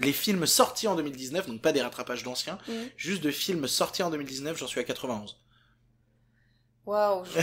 Les 0.00 0.12
films 0.12 0.46
sortis 0.46 0.86
en 0.88 0.94
2019, 0.96 1.46
donc 1.48 1.60
pas 1.60 1.72
des 1.72 1.82
rattrapages 1.82 2.22
d'anciens, 2.24 2.58
Mhm. 2.68 2.88
juste 2.96 3.22
de 3.22 3.30
films 3.30 3.66
sortis 3.68 4.02
en 4.02 4.10
2019, 4.10 4.56
j'en 4.58 4.66
suis 4.66 4.80
à 4.80 4.84
91. 4.84 5.36
Waouh. 6.88 7.22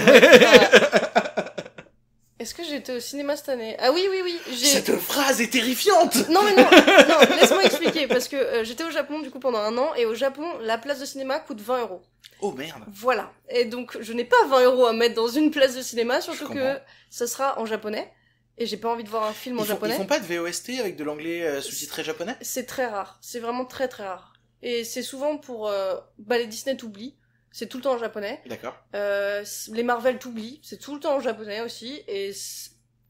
Est-ce 2.39 2.55
que 2.55 2.63
j'étais 2.63 2.93
au 2.93 2.99
cinéma 2.99 3.37
cette 3.37 3.49
année? 3.49 3.77
Ah 3.79 3.91
oui, 3.91 4.07
oui, 4.09 4.21
oui. 4.23 4.39
Cette 4.57 4.97
phrase 4.97 5.39
est 5.39 5.51
terrifiante 5.51 6.27
Non 6.29 6.41
mais 6.41 6.55
non, 6.55 6.63
non 6.63 7.19
laisse-moi 7.39 7.63
expliquer 7.63 8.07
parce 8.07 8.27
que 8.27 8.35
euh, 8.35 8.63
j'étais 8.63 8.83
au 8.83 8.89
Japon 8.89 9.19
du 9.19 9.29
coup 9.29 9.39
pendant 9.39 9.59
un 9.59 9.77
an 9.77 9.93
et 9.93 10.07
au 10.07 10.15
Japon 10.15 10.45
la 10.61 10.79
place 10.79 10.99
de 10.99 11.05
cinéma 11.05 11.39
coûte 11.39 11.61
20 11.61 11.81
euros. 11.81 12.01
Oh 12.41 12.53
merde 12.53 12.81
Voilà. 12.91 13.31
Et 13.49 13.65
donc 13.65 13.95
je 14.01 14.13
n'ai 14.13 14.25
pas 14.25 14.35
20 14.47 14.63
euros 14.63 14.87
à 14.87 14.93
mettre 14.93 15.13
dans 15.13 15.27
une 15.27 15.51
place 15.51 15.75
de 15.75 15.83
cinéma, 15.83 16.21
surtout 16.21 16.49
que 16.49 16.79
ça 17.11 17.27
sera 17.27 17.59
en 17.59 17.67
japonais 17.67 18.11
et 18.57 18.65
j'ai 18.65 18.77
pas 18.77 18.89
envie 18.91 19.03
de 19.03 19.09
voir 19.09 19.25
un 19.25 19.33
film 19.33 19.57
en 19.57 19.59
font, 19.59 19.65
ils 19.65 19.69
japonais. 19.69 19.95
font 19.95 20.07
pas 20.07 20.19
de 20.19 20.25
VOST 20.25 20.79
avec 20.79 20.95
de 20.95 21.03
l'anglais 21.03 21.43
euh, 21.43 21.61
sous-titré 21.61 22.03
japonais? 22.03 22.35
C'est 22.41 22.65
très 22.65 22.87
rare. 22.87 23.19
C'est 23.21 23.39
vraiment 23.39 23.65
très 23.65 23.87
très 23.87 24.07
rare. 24.07 24.33
Et 24.63 24.83
c'est 24.83 25.03
souvent 25.03 25.37
pour 25.37 25.67
euh, 25.67 25.97
bah 26.17 26.39
les 26.39 26.47
Disney 26.47 26.75
t'oublient. 26.75 27.15
C'est 27.57 27.67
tout 27.67 27.77
le 27.77 27.83
temps 27.83 27.93
en 27.93 27.97
japonais. 27.97 28.41
D'accord. 28.47 28.75
Euh, 28.95 29.45
les 29.71 29.83
Marvel 29.83 30.19
t'oublient. 30.19 30.59
C'est 30.61 30.77
tout 30.77 30.93
le 30.93 30.99
temps 30.99 31.15
en 31.15 31.19
japonais 31.21 31.61
aussi. 31.61 32.03
Et 32.09 32.33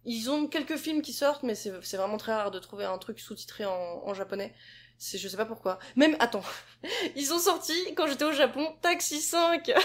ils 0.06 0.30
ont 0.30 0.46
quelques 0.46 0.78
films 0.78 1.02
qui 1.02 1.14
sortent, 1.14 1.41
mais 1.41 1.56
c'est 1.56 1.74
c'est 1.82 1.98
vraiment 1.98 2.18
très 2.18 2.32
rare 2.32 2.52
de 2.52 2.60
trouver 2.60 2.86
un 2.86 3.00
truc 3.00 3.20
sous-titré 3.20 3.66
en, 3.66 4.04
en 4.06 4.14
japonais. 4.14 4.54
C'est 5.00 5.18
je 5.18 5.28
sais 5.28 5.36
pas 5.36 5.48
pourquoi. 5.48 5.80
Même 5.96 6.16
attends, 6.20 6.43
ils 7.16 7.34
ont 7.34 7.39
sorti 7.39 7.74
quand 7.96 8.06
j'étais 8.06 8.24
au 8.24 8.34
Japon 8.34 8.72
Taxi 8.84 9.20
5. 9.20 9.72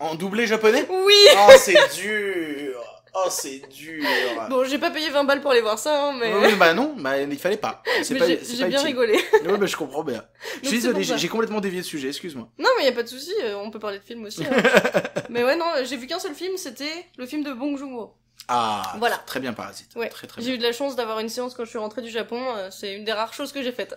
En 0.00 0.14
doublé 0.14 0.46
japonais? 0.46 0.86
Oui. 0.88 1.14
Oh, 1.36 1.52
c'est 1.58 1.76
dur 2.00 2.97
Oh, 3.14 3.26
c'est 3.30 3.62
dur 3.68 4.04
Bon, 4.50 4.64
j'ai 4.64 4.78
pas 4.78 4.90
payé 4.90 5.08
20 5.10 5.24
balles 5.24 5.40
pour 5.40 5.50
aller 5.50 5.60
voir 5.60 5.78
ça, 5.78 6.08
hein, 6.08 6.16
mais, 6.18 6.32
Oui, 6.34 6.54
bah 6.56 6.74
non, 6.74 6.94
bah, 6.98 7.18
il 7.20 7.38
fallait 7.38 7.56
pas. 7.56 7.82
C'est 8.02 8.14
mais 8.14 8.20
pas, 8.20 8.26
j'ai 8.26 8.36
bien 8.66 8.68
utile. 8.68 8.86
rigolé. 8.86 9.18
Oui, 9.46 9.56
bah, 9.58 9.66
je 9.66 9.76
comprends 9.76 10.04
bien. 10.04 10.24
Je 10.62 10.68
suis 10.68 10.78
désolé, 10.78 11.02
j'ai 11.02 11.28
complètement 11.28 11.60
dévié 11.60 11.80
de 11.80 11.86
sujet, 11.86 12.08
excuse-moi. 12.08 12.48
Non, 12.58 12.68
mais 12.78 12.84
y 12.84 12.88
a 12.88 12.92
pas 12.92 13.02
de 13.02 13.08
souci, 13.08 13.32
euh, 13.42 13.56
on 13.56 13.70
peut 13.70 13.78
parler 13.78 13.98
de 13.98 14.04
films 14.04 14.24
aussi. 14.24 14.44
hein. 14.44 14.50
mais 15.30 15.42
ouais, 15.44 15.56
non, 15.56 15.66
j'ai 15.84 15.96
vu 15.96 16.06
qu'un 16.06 16.18
seul 16.18 16.34
film, 16.34 16.56
c'était 16.56 17.06
le 17.16 17.26
film 17.26 17.42
de 17.42 17.52
Bong 17.52 17.76
Joon-ho. 17.76 18.14
Ah, 18.48 18.94
Voilà. 18.98 19.16
très 19.26 19.40
bien 19.40 19.52
Parasite. 19.52 19.90
Ouais. 19.96 20.08
Très 20.08 20.26
très 20.26 20.40
J'ai 20.40 20.54
eu 20.54 20.58
de 20.58 20.62
la 20.62 20.72
chance 20.72 20.96
d'avoir 20.96 21.18
une 21.18 21.28
séance 21.28 21.54
quand 21.54 21.64
je 21.64 21.70
suis 21.70 21.78
rentrée 21.78 22.00
du 22.02 22.10
Japon, 22.10 22.40
euh, 22.56 22.68
c'est 22.70 22.94
une 22.94 23.04
des 23.04 23.12
rares 23.12 23.34
choses 23.34 23.52
que 23.52 23.62
j'ai 23.62 23.72
faites. 23.72 23.94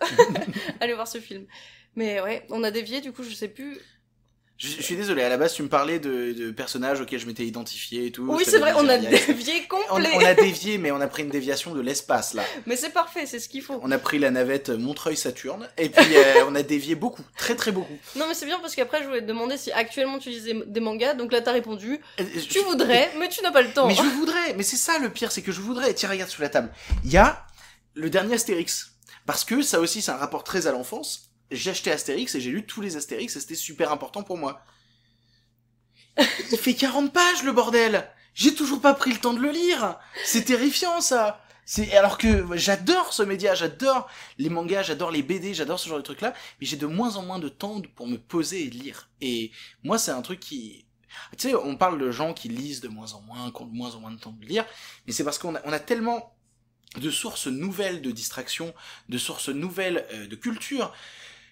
Aller 0.82 0.94
voir 0.94 1.08
ce 1.08 1.20
film. 1.20 1.46
Mais 1.96 2.22
ouais, 2.22 2.46
on 2.50 2.64
a 2.64 2.72
dévié, 2.72 3.02
du 3.02 3.12
coup, 3.14 3.24
je 3.24 3.34
sais 3.34 3.48
plus. 3.50 3.78
Je, 4.64 4.68
je 4.78 4.82
suis 4.84 4.96
désolé, 4.96 5.24
à 5.24 5.30
la 5.30 5.38
base 5.38 5.56
tu 5.56 5.64
me 5.64 5.68
parlais 5.70 5.98
de, 5.98 6.34
de 6.34 6.52
personnages 6.52 7.02
auxquels 7.02 7.20
je 7.20 7.26
m'étais 7.26 7.46
identifié 7.46 8.06
et 8.06 8.12
tout. 8.12 8.28
Oui, 8.30 8.44
c'est 8.46 8.60
vrai, 8.60 8.74
on 8.76 8.88
a 8.88 8.98
dévié 9.00 9.66
On, 9.72 9.76
complet. 9.90 10.10
on 10.14 10.20
a 10.24 10.34
dévié, 10.36 10.78
mais 10.78 10.92
on 10.92 11.02
a 11.02 11.08
pris 11.08 11.24
une 11.24 11.30
déviation 11.30 11.74
de 11.74 11.82
l'espace 11.82 12.36
là. 12.36 12.44
Mais 12.68 12.76
c'est 12.76 12.92
parfait, 12.92 13.26
c'est 13.26 13.40
ce 13.40 13.50
qu'il 13.50 13.64
faut. 13.64 13.80
On 13.82 13.90
a 13.92 13.98
pris 13.98 14.20
la 14.20 14.30
navette 14.30 14.70
Montreuil-Saturne 14.70 15.68
et 15.80 15.90
puis 15.90 16.16
euh, 16.16 16.46
on 16.48 16.54
a 16.54 16.62
dévié 16.62 16.94
beaucoup, 16.94 17.24
très 17.36 17.56
très 17.56 17.72
beaucoup. 17.72 17.98
Non, 18.16 18.26
mais 18.28 18.36
c'est 18.36 18.46
bien 18.46 18.60
parce 18.60 18.76
qu'après, 18.76 19.02
je 19.02 19.08
voulais 19.08 19.22
te 19.22 19.26
demander 19.26 19.58
si 19.58 19.72
actuellement 19.72 20.20
tu 20.20 20.30
lisais 20.30 20.54
des 20.68 20.80
mangas, 20.80 21.16
donc 21.16 21.32
là, 21.32 21.42
t'as 21.42 21.54
répondu. 21.54 22.00
Euh, 22.20 22.24
Tu 22.48 22.60
je- 22.60 22.64
voudrais, 22.66 23.10
mais 23.18 23.30
tu 23.30 23.42
n'as 23.42 23.52
pas 23.52 23.64
le 23.64 23.72
temps. 23.74 23.88
Mais 23.88 23.96
je 23.96 24.02
voudrais, 24.04 24.54
mais 24.56 24.64
c'est 24.64 24.78
ça 24.78 25.00
le 25.00 25.10
pire, 25.10 25.32
c'est 25.32 25.42
que 25.42 25.52
je 25.52 25.62
voudrais. 25.62 25.94
Tiens, 25.96 26.10
regarde 26.10 26.30
sous 26.30 26.42
la 26.44 26.50
table. 26.50 26.72
Il 27.04 27.12
y 27.12 27.18
a 27.18 27.46
le 27.96 28.12
dernier 28.12 28.36
Astérix. 28.36 28.90
Parce 29.26 29.44
que 29.44 29.62
ça 29.62 29.80
aussi, 29.80 30.02
c'est 30.02 30.12
un 30.12 30.18
rapport 30.18 30.44
très 30.44 30.68
à 30.68 30.72
l'enfance. 30.72 31.31
J'ai 31.52 31.72
acheté 31.72 31.92
Astérix 31.92 32.36
et 32.36 32.42
j'ai 32.42 32.52
lu 32.52 32.66
tous 32.66 32.82
les 32.82 32.96
Astérix 32.96 33.36
et 33.36 33.40
c'était 33.40 33.56
super 33.56 33.92
important 33.92 34.24
pour 34.24 34.38
moi. 34.38 34.64
Il 36.18 36.58
fait 36.58 36.74
40 36.74 37.14
pages, 37.14 37.44
le 37.44 37.52
bordel 37.52 38.08
J'ai 38.34 38.54
toujours 38.54 38.82
pas 38.82 38.94
pris 38.94 39.12
le 39.12 39.20
temps 39.20 39.34
de 39.34 39.40
le 39.40 39.52
lire 39.52 40.00
C'est 40.26 40.46
terrifiant, 40.46 41.02
ça 41.02 41.42
c'est 41.64 41.96
alors 41.96 42.18
que 42.18 42.58
j'adore 42.58 43.14
ce 43.14 43.24
média, 43.24 43.56
j'adore 43.56 44.10
les 44.38 44.50
mangas, 44.50 44.84
j'adore 44.84 45.12
les 45.12 45.24
BD, 45.24 45.54
j'adore 45.54 45.80
ce 45.80 45.88
genre 45.88 46.00
de 46.00 46.04
trucs 46.04 46.20
là, 46.20 46.34
mais 46.60 46.66
j'ai 46.66 46.76
de 46.76 46.88
moins 46.88 47.16
en 47.16 47.24
moins 47.24 47.40
de 47.40 47.48
temps 47.50 47.82
pour 47.96 48.08
me 48.08 48.18
poser 48.18 48.66
et 48.66 48.70
lire. 48.70 49.10
Et 49.22 49.52
moi 49.84 49.98
c'est 49.98 50.12
un 50.12 50.22
truc 50.22 50.40
qui 50.40 50.86
tu 51.38 51.50
sais, 51.50 51.56
on 51.56 51.76
parle 51.76 52.00
de 52.00 52.12
gens 52.12 52.34
qui 52.34 52.50
lisent 52.50 52.82
de 52.82 52.88
moins 52.88 53.14
en 53.14 53.22
moins, 53.22 53.52
qui 53.52 53.62
ont 53.62 53.66
de 53.66 53.74
moins 53.74 53.96
en 53.96 54.00
moins 54.00 54.12
de 54.12 54.20
temps 54.20 54.32
de 54.32 54.46
lire, 54.46 54.66
mais 55.06 55.14
c'est 55.14 55.24
parce 55.24 55.38
qu'on 55.38 55.56
a, 55.56 55.80
tellement 55.80 56.36
de 56.98 57.10
sources 57.10 57.48
nouvelles 57.48 58.02
de 58.02 58.12
distraction, 58.12 58.74
de 59.10 59.18
sources 59.18 59.50
nouvelles 59.50 60.06
euh, 60.12 60.28
de 60.28 60.36
culture, 60.36 60.94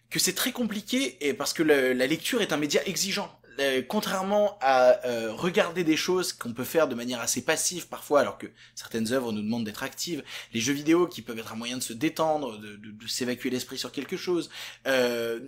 que 0.10 0.20
c'est 0.20 0.34
très 0.34 0.52
compliqué, 0.52 1.18
et 1.28 1.34
parce 1.34 1.54
que 1.54 1.64
la 1.64 2.08
lecture 2.08 2.42
est 2.42 2.54
un 2.54 2.58
média 2.58 2.82
exigeant. 2.88 3.36
Euh, 3.60 3.82
contrairement 3.86 4.58
à 4.62 5.06
euh, 5.06 5.34
regarder 5.34 5.84
des 5.84 5.98
choses 5.98 6.32
qu'on 6.32 6.54
peut 6.54 6.64
faire 6.64 6.88
de 6.88 6.96
manière 6.96 7.20
assez 7.20 7.42
passive 7.44 7.90
parfois, 7.90 8.22
alors 8.22 8.38
que 8.38 8.48
certaines 8.74 9.12
œuvres 9.12 9.34
nous 9.34 9.42
demandent 9.42 9.66
d'être 9.66 9.84
actives, 9.84 10.24
les 10.54 10.62
jeux 10.62 10.72
vidéo 10.72 11.08
qui 11.08 11.22
peuvent 11.22 11.38
être 11.38 11.52
un 11.52 11.58
moyen 11.58 11.76
de 11.78 11.84
se 11.84 11.92
détendre, 11.92 12.58
de, 12.58 12.78
de- 12.78 12.92
de 12.92 13.08
s'évacuer 13.08 13.50
l'esprit 13.50 13.78
sur 13.78 13.92
quelque 13.92 14.16
chose, 14.16 14.50
euh, 14.88 15.42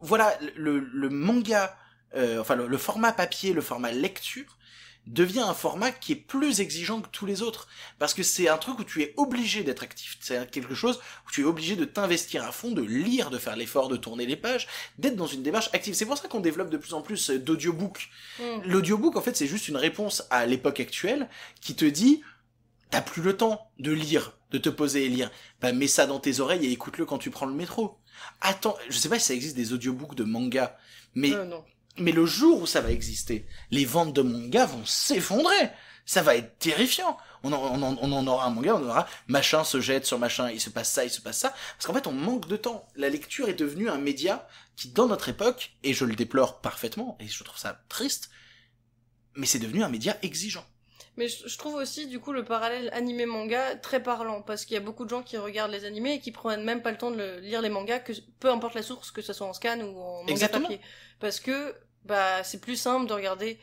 voilà, 0.00 0.38
le, 0.54 0.78
le 0.78 1.08
manga, 1.08 1.76
euh, 2.14 2.40
enfin 2.40 2.54
le, 2.54 2.68
le 2.68 2.78
format 2.78 3.12
papier, 3.12 3.52
le 3.52 3.60
format 3.60 3.90
lecture, 3.90 4.55
devient 5.06 5.40
un 5.40 5.54
format 5.54 5.92
qui 5.92 6.12
est 6.12 6.16
plus 6.16 6.60
exigeant 6.60 7.00
que 7.00 7.08
tous 7.08 7.26
les 7.26 7.42
autres. 7.42 7.68
Parce 7.98 8.14
que 8.14 8.22
c'est 8.22 8.48
un 8.48 8.58
truc 8.58 8.78
où 8.78 8.84
tu 8.84 9.02
es 9.02 9.14
obligé 9.16 9.62
d'être 9.62 9.82
actif. 9.82 10.16
C'est 10.20 10.50
quelque 10.50 10.74
chose 10.74 10.98
où 11.26 11.30
tu 11.30 11.42
es 11.42 11.44
obligé 11.44 11.76
de 11.76 11.84
t'investir 11.84 12.44
à 12.44 12.52
fond, 12.52 12.72
de 12.72 12.82
lire, 12.82 13.30
de 13.30 13.38
faire 13.38 13.56
l'effort 13.56 13.88
de 13.88 13.96
tourner 13.96 14.26
les 14.26 14.36
pages, 14.36 14.66
d'être 14.98 15.16
dans 15.16 15.26
une 15.26 15.42
démarche 15.42 15.70
active. 15.72 15.94
C'est 15.94 16.06
pour 16.06 16.18
ça 16.18 16.28
qu'on 16.28 16.40
développe 16.40 16.70
de 16.70 16.76
plus 16.76 16.94
en 16.94 17.02
plus 17.02 17.30
d'audiobook. 17.30 18.08
Mm. 18.40 18.44
L'audiobook, 18.64 19.16
en 19.16 19.20
fait, 19.22 19.36
c'est 19.36 19.46
juste 19.46 19.68
une 19.68 19.76
réponse 19.76 20.24
à 20.30 20.44
l'époque 20.46 20.80
actuelle 20.80 21.28
qui 21.60 21.74
te 21.76 21.84
dit, 21.84 22.22
t'as 22.90 23.02
plus 23.02 23.22
le 23.22 23.36
temps 23.36 23.70
de 23.78 23.92
lire, 23.92 24.36
de 24.50 24.58
te 24.58 24.68
poser 24.68 25.04
et 25.04 25.08
lire. 25.08 25.30
Bah, 25.60 25.72
mets 25.72 25.86
ça 25.86 26.06
dans 26.06 26.20
tes 26.20 26.40
oreilles 26.40 26.66
et 26.66 26.72
écoute-le 26.72 27.06
quand 27.06 27.18
tu 27.18 27.30
prends 27.30 27.46
le 27.46 27.54
métro. 27.54 27.98
Attends, 28.40 28.76
je 28.88 28.98
sais 28.98 29.08
pas 29.08 29.18
si 29.18 29.26
ça 29.26 29.34
existe 29.34 29.56
des 29.56 29.72
audiobooks 29.72 30.14
de 30.14 30.24
manga, 30.24 30.78
mais 31.14 31.32
Euh, 31.32 31.44
non. 31.44 31.64
Mais 31.98 32.12
le 32.12 32.26
jour 32.26 32.62
où 32.62 32.66
ça 32.66 32.80
va 32.80 32.90
exister, 32.90 33.46
les 33.70 33.84
ventes 33.84 34.12
de 34.12 34.22
manga 34.22 34.66
vont 34.66 34.84
s'effondrer. 34.84 35.70
Ça 36.04 36.22
va 36.22 36.36
être 36.36 36.58
terrifiant. 36.58 37.16
On 37.42 37.52
en, 37.52 37.58
on, 37.58 37.82
en, 37.82 37.96
on 38.00 38.12
en 38.12 38.26
aura 38.28 38.46
un 38.46 38.50
manga, 38.50 38.76
on 38.76 38.88
aura 38.88 39.08
machin 39.26 39.64
se 39.64 39.80
jette 39.80 40.06
sur 40.06 40.18
machin, 40.18 40.50
il 40.50 40.60
se 40.60 40.70
passe 40.70 40.90
ça, 40.90 41.04
il 41.04 41.10
se 41.10 41.20
passe 41.20 41.38
ça. 41.38 41.50
Parce 41.76 41.86
qu'en 41.86 41.94
fait, 41.94 42.06
on 42.06 42.12
manque 42.12 42.46
de 42.48 42.56
temps. 42.56 42.86
La 42.94 43.08
lecture 43.08 43.48
est 43.48 43.54
devenue 43.54 43.88
un 43.88 43.98
média 43.98 44.46
qui, 44.76 44.88
dans 44.90 45.08
notre 45.08 45.28
époque, 45.28 45.72
et 45.82 45.94
je 45.94 46.04
le 46.04 46.14
déplore 46.14 46.60
parfaitement, 46.60 47.16
et 47.18 47.26
je 47.26 47.42
trouve 47.42 47.58
ça 47.58 47.80
triste, 47.88 48.30
mais 49.34 49.46
c'est 49.46 49.58
devenu 49.58 49.82
un 49.82 49.88
média 49.88 50.16
exigeant. 50.22 50.64
Mais 51.16 51.28
je, 51.28 51.56
trouve 51.56 51.76
aussi, 51.76 52.06
du 52.06 52.20
coup, 52.20 52.32
le 52.32 52.44
parallèle 52.44 52.90
animé-manga 52.92 53.76
très 53.76 54.02
parlant, 54.02 54.42
parce 54.42 54.66
qu'il 54.66 54.74
y 54.74 54.76
a 54.76 54.82
beaucoup 54.82 55.04
de 55.04 55.10
gens 55.10 55.22
qui 55.22 55.38
regardent 55.38 55.72
les 55.72 55.86
animés 55.86 56.14
et 56.14 56.20
qui 56.20 56.30
prennent 56.30 56.62
même 56.62 56.82
pas 56.82 56.90
le 56.90 56.98
temps 56.98 57.10
de 57.10 57.38
lire 57.40 57.62
les 57.62 57.70
mangas, 57.70 58.00
que, 58.00 58.12
peu 58.38 58.50
importe 58.50 58.74
la 58.74 58.82
source, 58.82 59.10
que 59.10 59.22
ce 59.22 59.32
soit 59.32 59.46
en 59.46 59.54
scan 59.54 59.80
ou 59.80 59.98
en 59.98 60.18
manga 60.20 60.32
Exactement. 60.32 60.68
papier. 60.68 60.80
Parce 61.18 61.40
que, 61.40 61.74
bah, 62.06 62.42
c'est 62.44 62.60
plus 62.60 62.76
simple 62.76 63.06
de 63.06 63.12
regarder 63.12 63.58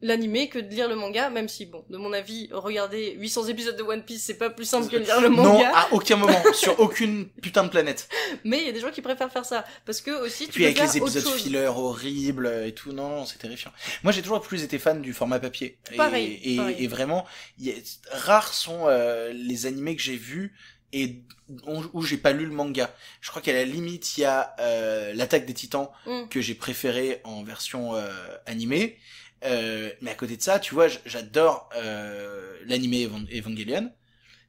l'animé 0.00 0.48
que 0.48 0.60
de 0.60 0.68
lire 0.68 0.88
le 0.88 0.94
manga, 0.94 1.28
même 1.28 1.48
si, 1.48 1.66
bon, 1.66 1.84
de 1.90 1.96
mon 1.96 2.12
avis, 2.12 2.48
regarder 2.52 3.16
800 3.18 3.46
épisodes 3.48 3.76
de 3.76 3.82
One 3.82 4.04
Piece, 4.04 4.22
c'est 4.22 4.38
pas 4.38 4.48
plus 4.48 4.64
simple 4.64 4.86
que 4.88 4.94
de 4.96 5.02
lire 5.02 5.20
le 5.20 5.28
Non, 5.28 5.42
manga, 5.42 5.72
à 5.74 5.92
aucun 5.92 6.14
moment, 6.14 6.40
sur 6.54 6.78
aucune 6.78 7.28
putain 7.42 7.64
de 7.64 7.68
planète. 7.68 8.08
mais 8.44 8.58
il 8.60 8.66
y 8.66 8.68
a 8.68 8.72
des 8.72 8.78
gens 8.78 8.92
qui 8.92 9.02
préfèrent 9.02 9.32
faire 9.32 9.44
ça. 9.44 9.64
Parce 9.84 10.00
que, 10.00 10.12
aussi, 10.24 10.44
Et 10.44 10.46
tu 10.46 10.52
puis 10.52 10.60
peux 10.62 10.66
avec 10.66 10.76
faire 10.76 10.86
les 10.86 10.98
épisodes 10.98 11.22
autre 11.24 11.32
chose. 11.32 11.42
filler 11.42 11.66
horribles 11.66 12.62
et 12.64 12.72
tout, 12.72 12.92
non, 12.92 13.08
non, 13.08 13.26
c'est 13.26 13.38
terrifiant. 13.38 13.72
Moi, 14.04 14.12
j'ai 14.12 14.22
toujours 14.22 14.40
plus 14.40 14.62
été 14.62 14.78
fan 14.78 15.02
du 15.02 15.12
format 15.12 15.40
papier. 15.40 15.78
Pareil, 15.96 16.38
Et, 16.44 16.56
pareil. 16.58 16.76
et 16.78 16.86
vraiment, 16.86 17.26
y 17.58 17.70
a- 17.70 17.74
rares 18.12 18.54
sont 18.54 18.84
euh, 18.86 19.32
les 19.32 19.66
animés 19.66 19.96
que 19.96 20.02
j'ai 20.02 20.16
vus 20.16 20.54
et 20.92 21.22
où, 21.92 22.02
j'ai 22.02 22.16
pas 22.16 22.32
lu 22.32 22.44
le 22.46 22.52
manga. 22.52 22.94
Je 23.20 23.30
crois 23.30 23.42
qu'à 23.42 23.52
la 23.52 23.64
limite, 23.64 24.16
il 24.16 24.22
y 24.22 24.24
a 24.24 24.54
euh, 24.60 25.12
l'attaque 25.14 25.46
des 25.46 25.54
Titans 25.54 25.88
Mm. 26.06 26.28
que 26.30 26.40
j'ai 26.40 26.54
préféré 26.54 27.20
en 27.24 27.42
version 27.44 27.94
euh, 27.94 28.10
animée. 28.46 28.98
Euh, 29.44 29.90
mais 30.00 30.10
à 30.10 30.14
côté 30.14 30.36
de 30.36 30.42
ça, 30.42 30.58
tu 30.60 30.74
vois, 30.74 30.86
j'adore 31.04 31.68
euh, 31.76 32.56
l'animé 32.66 33.02
Evan- 33.06 33.26
Evangelion, 33.36 33.90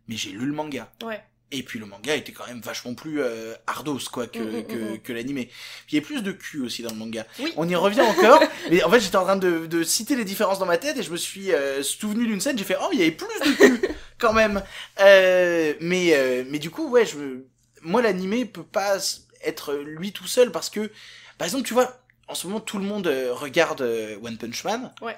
mais 0.07 0.15
j'ai 0.17 0.29
lu 0.31 0.45
le 0.45 0.53
manga. 0.53 0.91
Ouais. 1.03 1.21
Et 1.55 1.61
puis 1.61 1.77
le 1.77 1.85
manga 1.85 2.15
était 2.15 2.31
quand 2.31 2.47
même 2.47 2.61
vachement 2.61 2.95
plus 2.95 3.21
euh, 3.21 3.53
ardos 3.67 3.99
quoi 4.11 4.25
que, 4.27 4.39
Mm, 4.39 4.57
mm, 4.59 4.63
que, 4.65 4.75
mm, 4.95 4.99
que 5.01 5.13
l'animé. 5.13 5.49
Il 5.91 5.95
y 5.95 5.97
a 5.99 6.01
plus 6.01 6.23
de 6.23 6.31
cul 6.31 6.61
aussi 6.61 6.81
dans 6.81 6.89
le 6.91 6.95
manga. 6.95 7.25
Oui. 7.39 7.53
On 7.57 7.67
y 7.69 7.75
revient 7.75 8.01
encore, 8.01 8.41
mais 8.71 8.81
en 8.83 8.89
fait 8.89 8.99
j'étais 9.01 9.15
en 9.17 9.23
train 9.23 9.35
de, 9.35 9.67
de 9.67 9.83
citer 9.83 10.15
les 10.15 10.25
différences 10.25 10.57
dans 10.59 10.65
ma 10.65 10.77
tête 10.79 10.97
et 10.97 11.03
je 11.03 11.11
me 11.11 11.17
suis 11.17 11.51
euh, 11.51 11.83
souvenu 11.83 12.25
d'une 12.25 12.41
scène, 12.41 12.57
j'ai 12.57 12.63
fait 12.63 12.77
oh 12.81 12.89
il 12.91 12.99
y 12.99 13.01
avait 13.03 13.11
plus 13.11 13.27
de 13.27 13.55
cul 13.55 13.87
quand 14.23 14.33
même. 14.33 14.63
Euh, 15.01 15.73
mais 15.81 16.13
euh, 16.13 16.45
mais 16.49 16.59
du 16.59 16.71
coup 16.71 16.89
ouais 16.89 17.05
je 17.05 17.43
moi 17.81 18.01
l'animé 18.01 18.45
peut 18.45 18.63
pas 18.63 18.97
être 19.43 19.73
lui 19.73 20.13
tout 20.13 20.27
seul 20.27 20.51
parce 20.51 20.69
que 20.69 20.89
par 21.37 21.45
exemple 21.45 21.65
tu 21.65 21.73
vois 21.73 21.99
en 22.29 22.35
ce 22.35 22.47
moment 22.47 22.61
tout 22.61 22.77
le 22.77 22.85
monde 22.85 23.07
euh, 23.07 23.33
regarde 23.33 23.81
One 23.81 24.37
Punch 24.37 24.63
Man. 24.63 24.93
Ouais. 25.01 25.17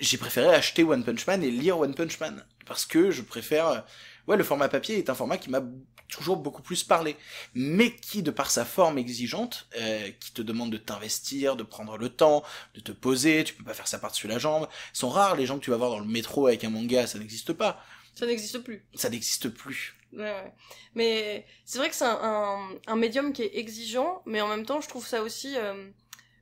J'ai 0.00 0.16
préféré 0.16 0.54
acheter 0.54 0.84
One 0.84 1.04
Punch 1.04 1.26
Man 1.26 1.42
et 1.42 1.50
lire 1.50 1.78
One 1.78 1.94
Punch 1.94 2.18
Man 2.18 2.42
parce 2.66 2.86
que 2.86 3.10
je 3.10 3.20
préfère 3.20 3.84
ouais 4.26 4.38
le 4.38 4.44
format 4.44 4.68
papier 4.68 4.96
est 4.96 5.10
un 5.10 5.14
format 5.14 5.36
qui 5.36 5.50
m'a 5.50 5.60
toujours 6.08 6.36
beaucoup 6.36 6.62
plus 6.62 6.84
parlé 6.84 7.16
mais 7.54 7.94
qui 7.94 8.22
de 8.22 8.30
par 8.30 8.50
sa 8.50 8.64
forme 8.64 8.98
exigeante 8.98 9.68
euh, 9.76 10.10
qui 10.18 10.32
te 10.32 10.42
demande 10.42 10.70
de 10.70 10.78
t'investir 10.78 11.56
de 11.56 11.62
prendre 11.62 11.98
le 11.98 12.08
temps 12.08 12.42
de 12.74 12.80
te 12.80 12.92
poser 12.92 13.44
tu 13.44 13.54
peux 13.54 13.64
pas 13.64 13.74
faire 13.74 13.88
ça 13.88 13.98
par-dessus 13.98 14.26
la 14.26 14.38
jambe 14.38 14.68
sont 14.92 15.10
rares 15.10 15.36
les 15.36 15.46
gens 15.46 15.58
que 15.58 15.64
tu 15.64 15.70
vas 15.70 15.76
voir 15.76 15.90
dans 15.90 16.00
le 16.00 16.06
métro 16.06 16.46
avec 16.46 16.64
un 16.64 16.70
manga 16.70 17.06
ça 17.06 17.18
n'existe 17.18 17.52
pas 17.52 17.82
Ça 18.18 18.26
n'existe 18.26 18.58
plus. 18.58 18.84
ça 18.94 19.08
n'existe 19.10 19.48
plus 19.50 19.94
Ouais, 20.12 20.22
ouais. 20.22 20.52
Mais 20.94 21.46
c'est 21.66 21.78
vrai 21.78 21.88
que 21.90 21.94
c'est 21.94 22.04
un, 22.06 22.18
un, 22.22 22.68
un 22.86 22.96
médium 22.96 23.32
qui 23.32 23.42
est 23.42 23.56
exigeant, 23.58 24.22
mais 24.26 24.40
en 24.40 24.48
même 24.48 24.64
temps, 24.64 24.80
je 24.80 24.88
trouve 24.88 25.06
ça 25.06 25.22
aussi. 25.22 25.54
euh, 25.56 25.90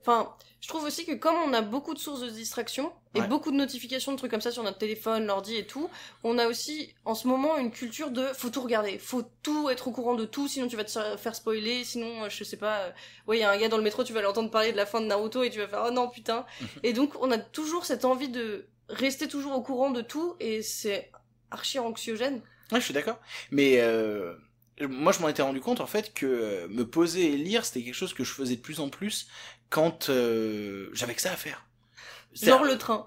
Enfin, 0.02 0.36
je 0.60 0.68
trouve 0.68 0.84
aussi 0.84 1.04
que 1.04 1.14
comme 1.14 1.34
on 1.34 1.52
a 1.52 1.62
beaucoup 1.62 1.92
de 1.92 1.98
sources 1.98 2.20
de 2.20 2.30
distraction 2.30 2.92
et 3.16 3.20
Ouais. 3.22 3.26
beaucoup 3.26 3.50
de 3.50 3.56
notifications, 3.56 4.12
de 4.12 4.16
trucs 4.18 4.30
comme 4.30 4.40
ça 4.40 4.52
sur 4.52 4.62
notre 4.62 4.78
téléphone, 4.78 5.26
l'ordi 5.26 5.56
et 5.56 5.66
tout, 5.66 5.90
on 6.22 6.38
a 6.38 6.46
aussi 6.46 6.94
en 7.04 7.16
ce 7.16 7.26
moment 7.26 7.56
une 7.58 7.72
culture 7.72 8.12
de 8.12 8.24
faut 8.28 8.50
tout 8.50 8.60
regarder, 8.62 9.00
faut 9.00 9.24
tout 9.42 9.68
être 9.68 9.88
au 9.88 9.90
courant 9.90 10.14
de 10.14 10.24
tout, 10.24 10.46
sinon 10.46 10.68
tu 10.68 10.76
vas 10.76 10.84
te 10.84 11.16
faire 11.16 11.34
spoiler, 11.34 11.82
sinon 11.82 12.22
euh, 12.22 12.28
je 12.28 12.44
sais 12.44 12.56
pas, 12.56 12.82
euh, 12.82 12.90
ouais, 13.26 13.38
il 13.38 13.40
y 13.40 13.42
a 13.42 13.50
un 13.50 13.58
gars 13.58 13.68
dans 13.68 13.78
le 13.78 13.82
métro, 13.82 14.04
tu 14.04 14.12
vas 14.12 14.22
l'entendre 14.22 14.50
parler 14.52 14.70
de 14.70 14.76
la 14.76 14.86
fin 14.86 15.00
de 15.00 15.06
Naruto 15.06 15.42
et 15.42 15.50
tu 15.50 15.58
vas 15.58 15.66
faire 15.66 15.84
oh 15.88 15.90
non 15.90 16.08
putain. 16.08 16.46
et 16.84 16.92
donc 16.92 17.14
on 17.20 17.32
a 17.32 17.38
toujours 17.38 17.84
cette 17.84 18.04
envie 18.04 18.28
de 18.28 18.68
rester 18.88 19.26
toujours 19.26 19.56
au 19.56 19.62
courant 19.62 19.90
de 19.90 20.02
tout 20.02 20.36
et 20.38 20.62
c'est 20.62 21.10
archi 21.50 21.78
anxiogène. 21.78 22.40
Ouais, 22.72 22.80
je 22.80 22.84
suis 22.84 22.94
d'accord. 22.94 23.20
Mais 23.50 23.80
euh, 23.80 24.34
moi, 24.80 25.12
je 25.12 25.20
m'en 25.20 25.28
étais 25.28 25.42
rendu 25.42 25.60
compte 25.60 25.80
en 25.80 25.86
fait 25.86 26.12
que 26.12 26.26
euh, 26.26 26.68
me 26.68 26.84
poser 26.86 27.32
et 27.32 27.36
lire, 27.36 27.64
c'était 27.64 27.82
quelque 27.82 27.94
chose 27.94 28.14
que 28.14 28.24
je 28.24 28.32
faisais 28.32 28.56
de 28.56 28.60
plus 28.60 28.80
en 28.80 28.88
plus 28.88 29.28
quand 29.70 30.10
euh, 30.10 30.90
j'avais 30.92 31.14
que 31.14 31.22
ça 31.22 31.32
à 31.32 31.36
faire. 31.36 31.64
Genre 32.34 32.64
le 32.64 32.76
train. 32.76 33.06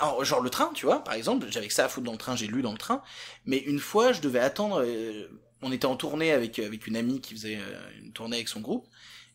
Alors, 0.00 0.24
genre 0.24 0.40
le 0.40 0.48
train, 0.48 0.70
tu 0.74 0.86
vois, 0.86 1.04
par 1.04 1.14
exemple, 1.14 1.46
j'avais 1.50 1.68
que 1.68 1.74
ça 1.74 1.84
à 1.84 1.88
foutre 1.88 2.06
dans 2.06 2.12
le 2.12 2.18
train, 2.18 2.36
j'ai 2.36 2.46
lu 2.46 2.62
dans 2.62 2.72
le 2.72 2.78
train. 2.78 3.02
Mais 3.44 3.58
une 3.58 3.78
fois, 3.78 4.12
je 4.12 4.20
devais 4.20 4.38
attendre. 4.38 4.82
euh, 4.82 5.28
on 5.60 5.70
était 5.70 5.86
en 5.86 5.96
tournée 5.96 6.32
avec 6.32 6.58
avec 6.58 6.86
une 6.86 6.96
amie 6.96 7.20
qui 7.20 7.34
faisait 7.34 7.58
une 8.02 8.12
tournée 8.12 8.36
avec 8.36 8.48
son 8.48 8.60
groupe, 8.60 8.88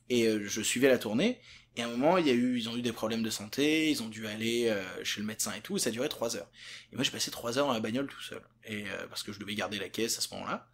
et 0.10 0.28
je 0.44 0.62
suivais 0.62 0.90
la 0.90 0.98
tournée. 0.98 1.40
Et 1.78 1.84
à 1.84 1.86
un 1.86 1.90
moment, 1.90 2.18
il 2.18 2.26
y 2.26 2.32
a 2.32 2.34
eu, 2.34 2.58
ils 2.58 2.68
ont 2.70 2.76
eu 2.76 2.82
des 2.82 2.92
problèmes 2.92 3.22
de 3.22 3.30
santé, 3.30 3.92
ils 3.92 4.02
ont 4.02 4.08
dû 4.08 4.26
aller 4.26 4.68
euh, 4.68 4.84
chez 5.04 5.22
le 5.22 5.28
médecin 5.28 5.54
et 5.56 5.62
tout, 5.62 5.78
et 5.78 5.80
ça 5.80 5.92
durait 5.92 6.10
trois 6.10 6.36
heures. 6.36 6.50
Et 6.92 6.96
moi, 6.96 7.04
j'ai 7.04 7.12
passé 7.12 7.30
trois 7.30 7.60
heures 7.60 7.68
dans 7.68 7.74
la 7.74 7.80
bagnole 7.80 8.08
tout 8.08 8.22
seul, 8.22 8.42
et 8.66 8.84
euh, 8.86 9.08
parce 9.08 9.22
que 9.22 9.32
je 9.32 9.40
devais 9.40 9.54
garder 9.54 9.78
la 9.78 9.88
caisse 9.88 10.18
à 10.18 10.22
ce 10.22 10.34
moment-là. 10.34 10.68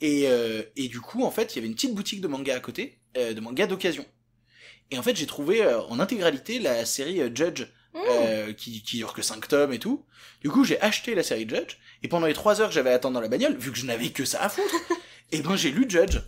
Et 0.00 0.24
euh, 0.26 0.62
et 0.74 0.88
du 0.88 1.00
coup, 1.00 1.22
en 1.22 1.30
fait, 1.30 1.54
il 1.54 1.56
y 1.56 1.58
avait 1.60 1.68
une 1.68 1.76
petite 1.76 1.94
boutique 1.94 2.20
de 2.20 2.26
manga 2.26 2.54
à 2.54 2.60
côté, 2.60 2.98
de 3.14 3.40
manga 3.40 3.68
d'occasion. 3.68 4.04
Et 4.90 4.98
en 4.98 5.04
fait, 5.04 5.14
j'ai 5.14 5.26
trouvé 5.26 5.64
en 5.64 6.00
intégralité 6.00 6.58
la 6.58 6.84
série 6.84 7.20
Judge 7.34 7.66
Mmh. 7.94 8.54
qui, 8.54 8.82
qui 8.82 8.96
dure 8.96 9.12
que 9.12 9.22
5 9.22 9.46
tomes 9.46 9.72
et 9.72 9.78
tout. 9.78 10.04
Du 10.40 10.50
coup, 10.50 10.64
j'ai 10.64 10.80
acheté 10.80 11.14
la 11.14 11.22
série 11.22 11.48
Judge, 11.48 11.76
et 12.02 12.08
pendant 12.08 12.26
les 12.26 12.34
3 12.34 12.60
heures 12.60 12.68
que 12.68 12.74
j'avais 12.74 12.90
à 12.90 12.94
attendre 12.94 13.14
dans 13.14 13.20
la 13.20 13.28
bagnole, 13.28 13.56
vu 13.56 13.70
que 13.70 13.78
je 13.78 13.86
n'avais 13.86 14.10
que 14.10 14.24
ça 14.24 14.42
à 14.42 14.48
foutre, 14.48 14.74
et 15.30 15.40
ben 15.40 15.54
j'ai 15.54 15.70
lu 15.70 15.86
Judge. 15.88 16.18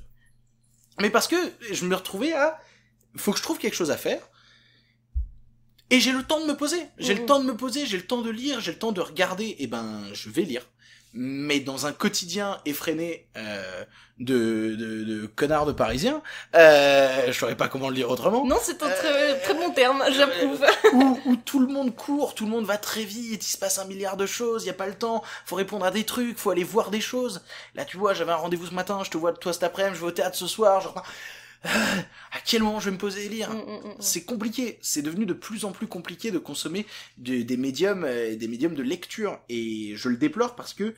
Mais 1.01 1.11
parce 1.11 1.27
que 1.27 1.35
je 1.73 1.85
me 1.85 1.97
retrouvais 1.97 2.33
à... 2.35 2.61
Faut 3.17 3.33
que 3.33 3.39
je 3.39 3.43
trouve 3.43 3.59
quelque 3.59 3.75
chose 3.75 3.91
à 3.91 3.97
faire. 3.97 4.21
Et 5.91 6.01
j'ai 6.01 6.13
le 6.13 6.23
temps 6.25 6.41
de 6.41 6.47
me 6.47 6.57
poser. 6.57 6.89
J'ai 6.99 7.15
le 7.15 7.27
temps 7.27 7.39
de 7.41 7.45
me 7.45 7.57
poser, 7.57 7.87
j'ai 7.87 7.97
le 7.97 8.07
temps 8.07 8.21
de 8.23 8.31
lire, 8.31 8.61
j'ai 8.61 8.73
le 8.73 8.79
temps 8.79 8.93
de 8.93 9.01
regarder, 9.01 9.55
et 9.61 9.67
ben 9.69 10.03
je 10.13 10.31
vais 10.31 10.43
lire. 10.43 10.63
Mais 11.19 11.61
dans 11.61 11.87
un 11.87 11.93
quotidien 11.93 12.59
effréné 12.67 13.29
euh, 13.39 13.85
de, 14.19 14.75
de, 14.75 15.05
de 15.05 15.27
connards 15.27 15.65
de 15.65 15.73
parisiens, 15.73 16.21
euh, 16.55 17.27
je 17.29 17.33
saurais 17.33 17.57
pas 17.57 17.69
comment 17.69 17.89
le 17.89 17.95
dire 17.95 18.11
autrement 18.11 18.45
Non, 18.45 18.59
c'est 18.61 18.83
un 18.83 18.91
très, 18.91 19.33
Euh, 19.33 19.39
très 19.43 19.55
bon 19.55 19.71
terme, 19.71 20.03
j'approuve. 20.13 20.63
où, 20.93 21.21
où 21.25 21.37
tout 21.37 21.61
le 21.61 21.69
monde 21.69 21.95
court, 21.95 22.35
tout 22.35 22.45
le 22.45 22.51
monde 22.51 22.67
va 22.67 22.77
très 22.77 23.05
vite, 23.05 23.47
il 23.47 23.51
se 23.51 23.57
passe 23.57 23.79
un 23.79 23.87
milliard 23.87 24.17
de 24.19 24.27
choses, 24.27 24.65
il 24.65 24.67
y 24.67 24.71
a 24.71 24.75
pas 24.75 24.89
le 24.89 24.95
temps, 24.95 25.23
faut 25.47 25.57
répondre 25.57 25.87
à 25.87 25.91
des 25.91 26.05
trucs, 26.05 26.37
faut 26.37 26.51
aller 26.51 26.65
voir 26.65 26.91
des 26.91 27.01
choses. 27.01 27.43
Là, 27.75 27.85
tu 27.87 27.97
vois, 27.97 28.13
j'avais 28.13 28.33
un 28.33 28.37
rendez-vous 28.37 28.67
ce 28.67 28.75
matin, 28.75 29.03
je 29.05 29.11
te 29.11 29.17
vois 29.17 29.33
toi 29.33 29.53
cet 29.55 29.63
après-midi, 29.63 29.95
je 29.97 30.01
vais 30.03 30.09
au 30.09 30.11
théâtre 30.11 30.37
ce 30.37 30.49
soir, 30.49 30.81
genre, 30.83 31.03
à 32.33 32.41
quel 32.45 32.63
moment 32.63 32.81
je 32.81 32.87
vais 32.87 32.93
me 32.93 32.99
poser 32.99 33.27
et 33.27 33.29
lire? 33.29 33.51
Mm, 33.51 33.57
mm, 33.59 33.89
mm. 33.91 33.97
C'est 34.01 34.25
compliqué, 34.25 34.79
c'est 34.83 35.03
devenu 35.03 35.27
de 35.27 35.33
plus 35.35 35.65
en 35.65 35.73
plus 35.73 35.87
compliqué 35.87 36.31
de 36.31 36.39
consommer 36.39 36.87
de- 37.19 37.43
des 37.43 37.57
médiums, 37.57 38.05
euh, 38.05 38.37
des 38.37 38.49
médiums 38.49 38.75
de 38.75 38.83
lecture, 38.83 39.39
et 39.49 39.95
je 39.97 40.09
le 40.09 40.17
déplore 40.17 40.57
parce 40.57 40.75
que 40.75 40.95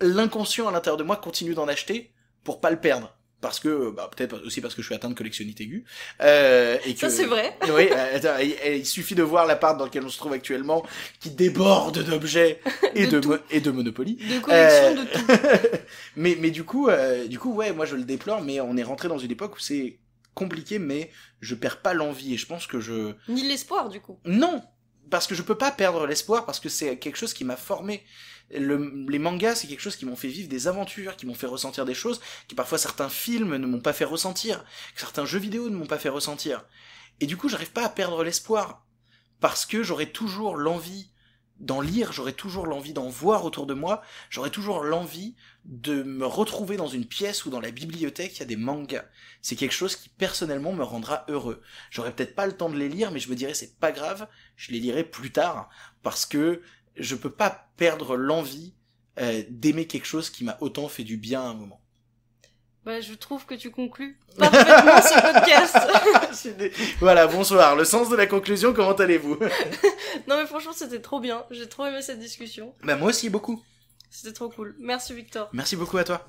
l'inconscient 0.00 0.68
à 0.68 0.72
l'intérieur 0.72 0.96
de 0.96 1.02
moi 1.02 1.16
continue 1.16 1.54
d'en 1.54 1.66
acheter 1.68 2.12
pour 2.44 2.60
pas 2.60 2.70
le 2.70 2.80
perdre. 2.80 3.16
Parce 3.44 3.60
que, 3.60 3.90
bah, 3.90 4.10
peut-être 4.16 4.40
aussi 4.46 4.62
parce 4.62 4.74
que 4.74 4.80
je 4.80 4.86
suis 4.86 4.94
atteint 4.94 5.10
de 5.10 5.14
collectionnite 5.14 5.60
aiguë. 5.60 5.84
Euh, 6.22 6.78
et 6.86 6.94
que... 6.94 7.00
Ça, 7.00 7.10
c'est 7.10 7.26
vrai. 7.26 7.54
Oui, 7.68 7.88
euh, 7.92 8.16
attends, 8.16 8.38
il, 8.40 8.56
il 8.78 8.86
suffit 8.86 9.14
de 9.14 9.22
voir 9.22 9.44
l'appart 9.44 9.76
dans 9.78 9.84
lequel 9.84 10.02
on 10.02 10.08
se 10.08 10.16
trouve 10.16 10.32
actuellement, 10.32 10.82
qui 11.20 11.28
déborde 11.28 12.02
d'objets 12.04 12.60
et 12.94 13.06
De 13.06 13.20
de, 13.20 13.26
mo- 13.28 13.36
et 13.50 13.60
de 13.60 13.70
Monopoly. 13.70 14.14
De 14.16 14.38
collection 14.40 14.48
Euh, 14.50 14.94
de 14.94 15.04
tout. 15.04 15.78
mais 16.16 16.38
mais 16.40 16.50
du 16.50 16.64
coup, 16.64 16.88
euh, 16.88 17.26
du 17.26 17.38
coup, 17.38 17.52
ouais, 17.52 17.72
moi 17.74 17.84
je 17.84 17.96
le 17.96 18.04
déplore, 18.04 18.40
mais 18.40 18.60
on 18.62 18.78
est 18.78 18.82
rentré 18.82 19.08
dans 19.08 19.18
une 19.18 19.30
époque 19.30 19.56
où 19.56 19.60
c'est 19.60 19.98
compliqué, 20.32 20.78
mais 20.78 21.10
je 21.42 21.54
perds 21.54 21.82
pas 21.82 21.92
l'envie 21.92 22.32
et 22.32 22.36
je 22.38 22.46
pense 22.46 22.66
que 22.66 22.80
je 22.80 23.12
Ni 23.28 23.46
l'espoir, 23.46 23.90
du 23.90 24.00
coup. 24.00 24.18
non 24.24 24.62
parce 25.10 25.26
que 25.26 25.34
je 25.34 25.42
peux 25.42 25.54
pas 25.54 25.70
perdre 25.70 26.06
l'espoir 26.06 26.46
parce 26.46 26.58
que 26.60 26.70
c'est 26.70 26.96
quelque 26.96 27.16
chose 27.18 27.34
qui 27.34 27.44
m'a 27.44 27.56
formé. 27.56 28.02
Le- 28.50 29.06
les 29.08 29.18
mangas, 29.18 29.56
c'est 29.56 29.66
quelque 29.66 29.80
chose 29.80 29.96
qui 29.96 30.06
m'ont 30.06 30.16
fait 30.16 30.28
vivre 30.28 30.48
des 30.48 30.68
aventures, 30.68 31.16
qui 31.16 31.26
m'ont 31.26 31.34
fait 31.34 31.46
ressentir 31.46 31.84
des 31.84 31.94
choses 31.94 32.20
que 32.48 32.54
parfois 32.54 32.78
certains 32.78 33.08
films 33.08 33.56
ne 33.56 33.66
m'ont 33.66 33.80
pas 33.80 33.92
fait 33.92 34.04
ressentir, 34.04 34.64
que 34.94 35.00
certains 35.00 35.24
jeux 35.24 35.38
vidéo 35.38 35.70
ne 35.70 35.76
m'ont 35.76 35.86
pas 35.86 35.98
fait 35.98 36.08
ressentir. 36.08 36.64
Et 37.20 37.26
du 37.26 37.36
coup, 37.36 37.48
j'arrive 37.48 37.72
pas 37.72 37.84
à 37.84 37.88
perdre 37.88 38.22
l'espoir. 38.24 38.84
parce 39.40 39.66
que 39.66 39.82
j'aurais 39.82 40.06
toujours 40.10 40.56
l'envie 40.56 41.10
d'en 41.60 41.80
lire, 41.80 42.12
j'aurais 42.12 42.32
toujours 42.32 42.66
l'envie 42.66 42.92
d'en 42.92 43.08
voir 43.08 43.44
autour 43.44 43.66
de 43.66 43.74
moi, 43.74 44.02
j'aurais 44.28 44.50
toujours 44.50 44.82
l'envie 44.82 45.36
de 45.64 46.02
me 46.02 46.26
retrouver 46.26 46.76
dans 46.76 46.88
une 46.88 47.06
pièce 47.06 47.44
ou 47.46 47.50
dans 47.50 47.60
la 47.60 47.70
bibliothèque, 47.70 48.36
il 48.36 48.40
y 48.40 48.42
a 48.42 48.46
des 48.46 48.56
mangas. 48.56 49.04
C'est 49.40 49.54
quelque 49.56 49.72
chose 49.72 49.94
qui 49.96 50.08
personnellement 50.08 50.72
me 50.72 50.82
rendra 50.82 51.24
heureux. 51.28 51.62
J'aurais 51.90 52.12
peut-être 52.14 52.34
pas 52.34 52.46
le 52.46 52.56
temps 52.56 52.70
de 52.70 52.76
les 52.76 52.88
lire, 52.88 53.12
mais 53.12 53.20
je 53.20 53.30
me 53.30 53.36
dirais 53.36 53.54
c'est 53.54 53.78
pas 53.78 53.92
grave, 53.92 54.26
je 54.56 54.72
les 54.72 54.80
lirai 54.80 55.04
plus 55.04 55.30
tard, 55.30 55.68
parce 56.02 56.26
que 56.26 56.62
je 56.96 57.14
peux 57.14 57.30
pas 57.30 57.68
perdre 57.76 58.16
l'envie 58.16 58.74
euh, 59.20 59.42
d'aimer 59.48 59.86
quelque 59.86 60.06
chose 60.06 60.30
qui 60.30 60.44
m'a 60.44 60.56
autant 60.60 60.88
fait 60.88 61.04
du 61.04 61.16
bien 61.16 61.40
à 61.40 61.44
un 61.44 61.54
moment. 61.54 61.80
Bah, 62.84 63.00
je 63.00 63.14
trouve 63.14 63.46
que 63.46 63.54
tu 63.54 63.70
conclus 63.70 64.18
parfaitement 64.36 65.00
ce 65.00 65.32
podcast. 65.32 66.76
voilà, 67.00 67.26
bonsoir. 67.26 67.76
Le 67.76 67.84
sens 67.84 68.10
de 68.10 68.16
la 68.16 68.26
conclusion, 68.26 68.74
comment 68.74 68.92
allez-vous? 68.92 69.38
Non 70.28 70.36
mais 70.36 70.46
franchement, 70.46 70.72
c'était 70.72 71.00
trop 71.00 71.18
bien. 71.18 71.44
J'ai 71.50 71.68
trop 71.68 71.86
aimé 71.86 72.00
cette 72.00 72.20
discussion. 72.20 72.74
Bah 72.82 72.96
moi 72.96 73.08
aussi, 73.08 73.30
beaucoup. 73.30 73.62
C'était 74.10 74.32
trop 74.32 74.48
cool. 74.48 74.76
Merci 74.78 75.12
Victor. 75.12 75.48
Merci 75.52 75.76
beaucoup 75.76 75.98
à 75.98 76.04
toi. 76.04 76.26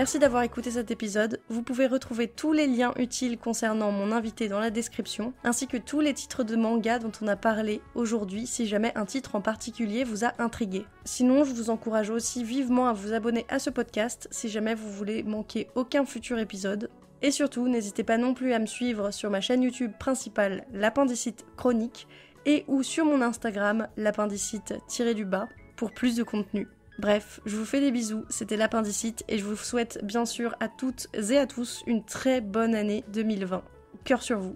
Merci 0.00 0.18
d'avoir 0.18 0.44
écouté 0.44 0.70
cet 0.70 0.90
épisode. 0.90 1.42
Vous 1.50 1.62
pouvez 1.62 1.86
retrouver 1.86 2.26
tous 2.26 2.54
les 2.54 2.66
liens 2.66 2.94
utiles 2.96 3.36
concernant 3.36 3.92
mon 3.92 4.12
invité 4.12 4.48
dans 4.48 4.58
la 4.58 4.70
description, 4.70 5.34
ainsi 5.44 5.66
que 5.66 5.76
tous 5.76 6.00
les 6.00 6.14
titres 6.14 6.42
de 6.42 6.56
manga 6.56 6.98
dont 6.98 7.12
on 7.20 7.28
a 7.28 7.36
parlé 7.36 7.82
aujourd'hui 7.94 8.46
si 8.46 8.66
jamais 8.66 8.96
un 8.96 9.04
titre 9.04 9.34
en 9.34 9.42
particulier 9.42 10.04
vous 10.04 10.24
a 10.24 10.32
intrigué. 10.38 10.86
Sinon, 11.04 11.44
je 11.44 11.52
vous 11.52 11.68
encourage 11.68 12.08
aussi 12.08 12.44
vivement 12.44 12.88
à 12.88 12.94
vous 12.94 13.12
abonner 13.12 13.44
à 13.50 13.58
ce 13.58 13.68
podcast 13.68 14.26
si 14.30 14.48
jamais 14.48 14.74
vous 14.74 14.90
voulez 14.90 15.22
manquer 15.22 15.68
aucun 15.74 16.06
futur 16.06 16.38
épisode. 16.38 16.88
Et 17.20 17.30
surtout, 17.30 17.68
n'hésitez 17.68 18.02
pas 18.02 18.16
non 18.16 18.32
plus 18.32 18.54
à 18.54 18.58
me 18.58 18.64
suivre 18.64 19.10
sur 19.10 19.28
ma 19.28 19.42
chaîne 19.42 19.62
YouTube 19.62 19.92
principale, 20.00 20.64
l'appendicite 20.72 21.44
chronique, 21.58 22.08
et 22.46 22.64
ou 22.68 22.82
sur 22.82 23.04
mon 23.04 23.20
Instagram, 23.20 23.86
l'appendicite-du-bas, 23.98 25.50
pour 25.76 25.92
plus 25.92 26.16
de 26.16 26.22
contenu. 26.22 26.68
Bref, 27.00 27.40
je 27.46 27.56
vous 27.56 27.64
fais 27.64 27.80
des 27.80 27.92
bisous, 27.92 28.26
c'était 28.28 28.58
l'appendicite 28.58 29.24
et 29.26 29.38
je 29.38 29.44
vous 29.46 29.56
souhaite 29.56 30.04
bien 30.04 30.26
sûr 30.26 30.54
à 30.60 30.68
toutes 30.68 31.06
et 31.14 31.38
à 31.38 31.46
tous 31.46 31.82
une 31.86 32.04
très 32.04 32.42
bonne 32.42 32.74
année 32.74 33.04
2020. 33.08 33.62
Cœur 34.04 34.22
sur 34.22 34.38
vous. 34.38 34.54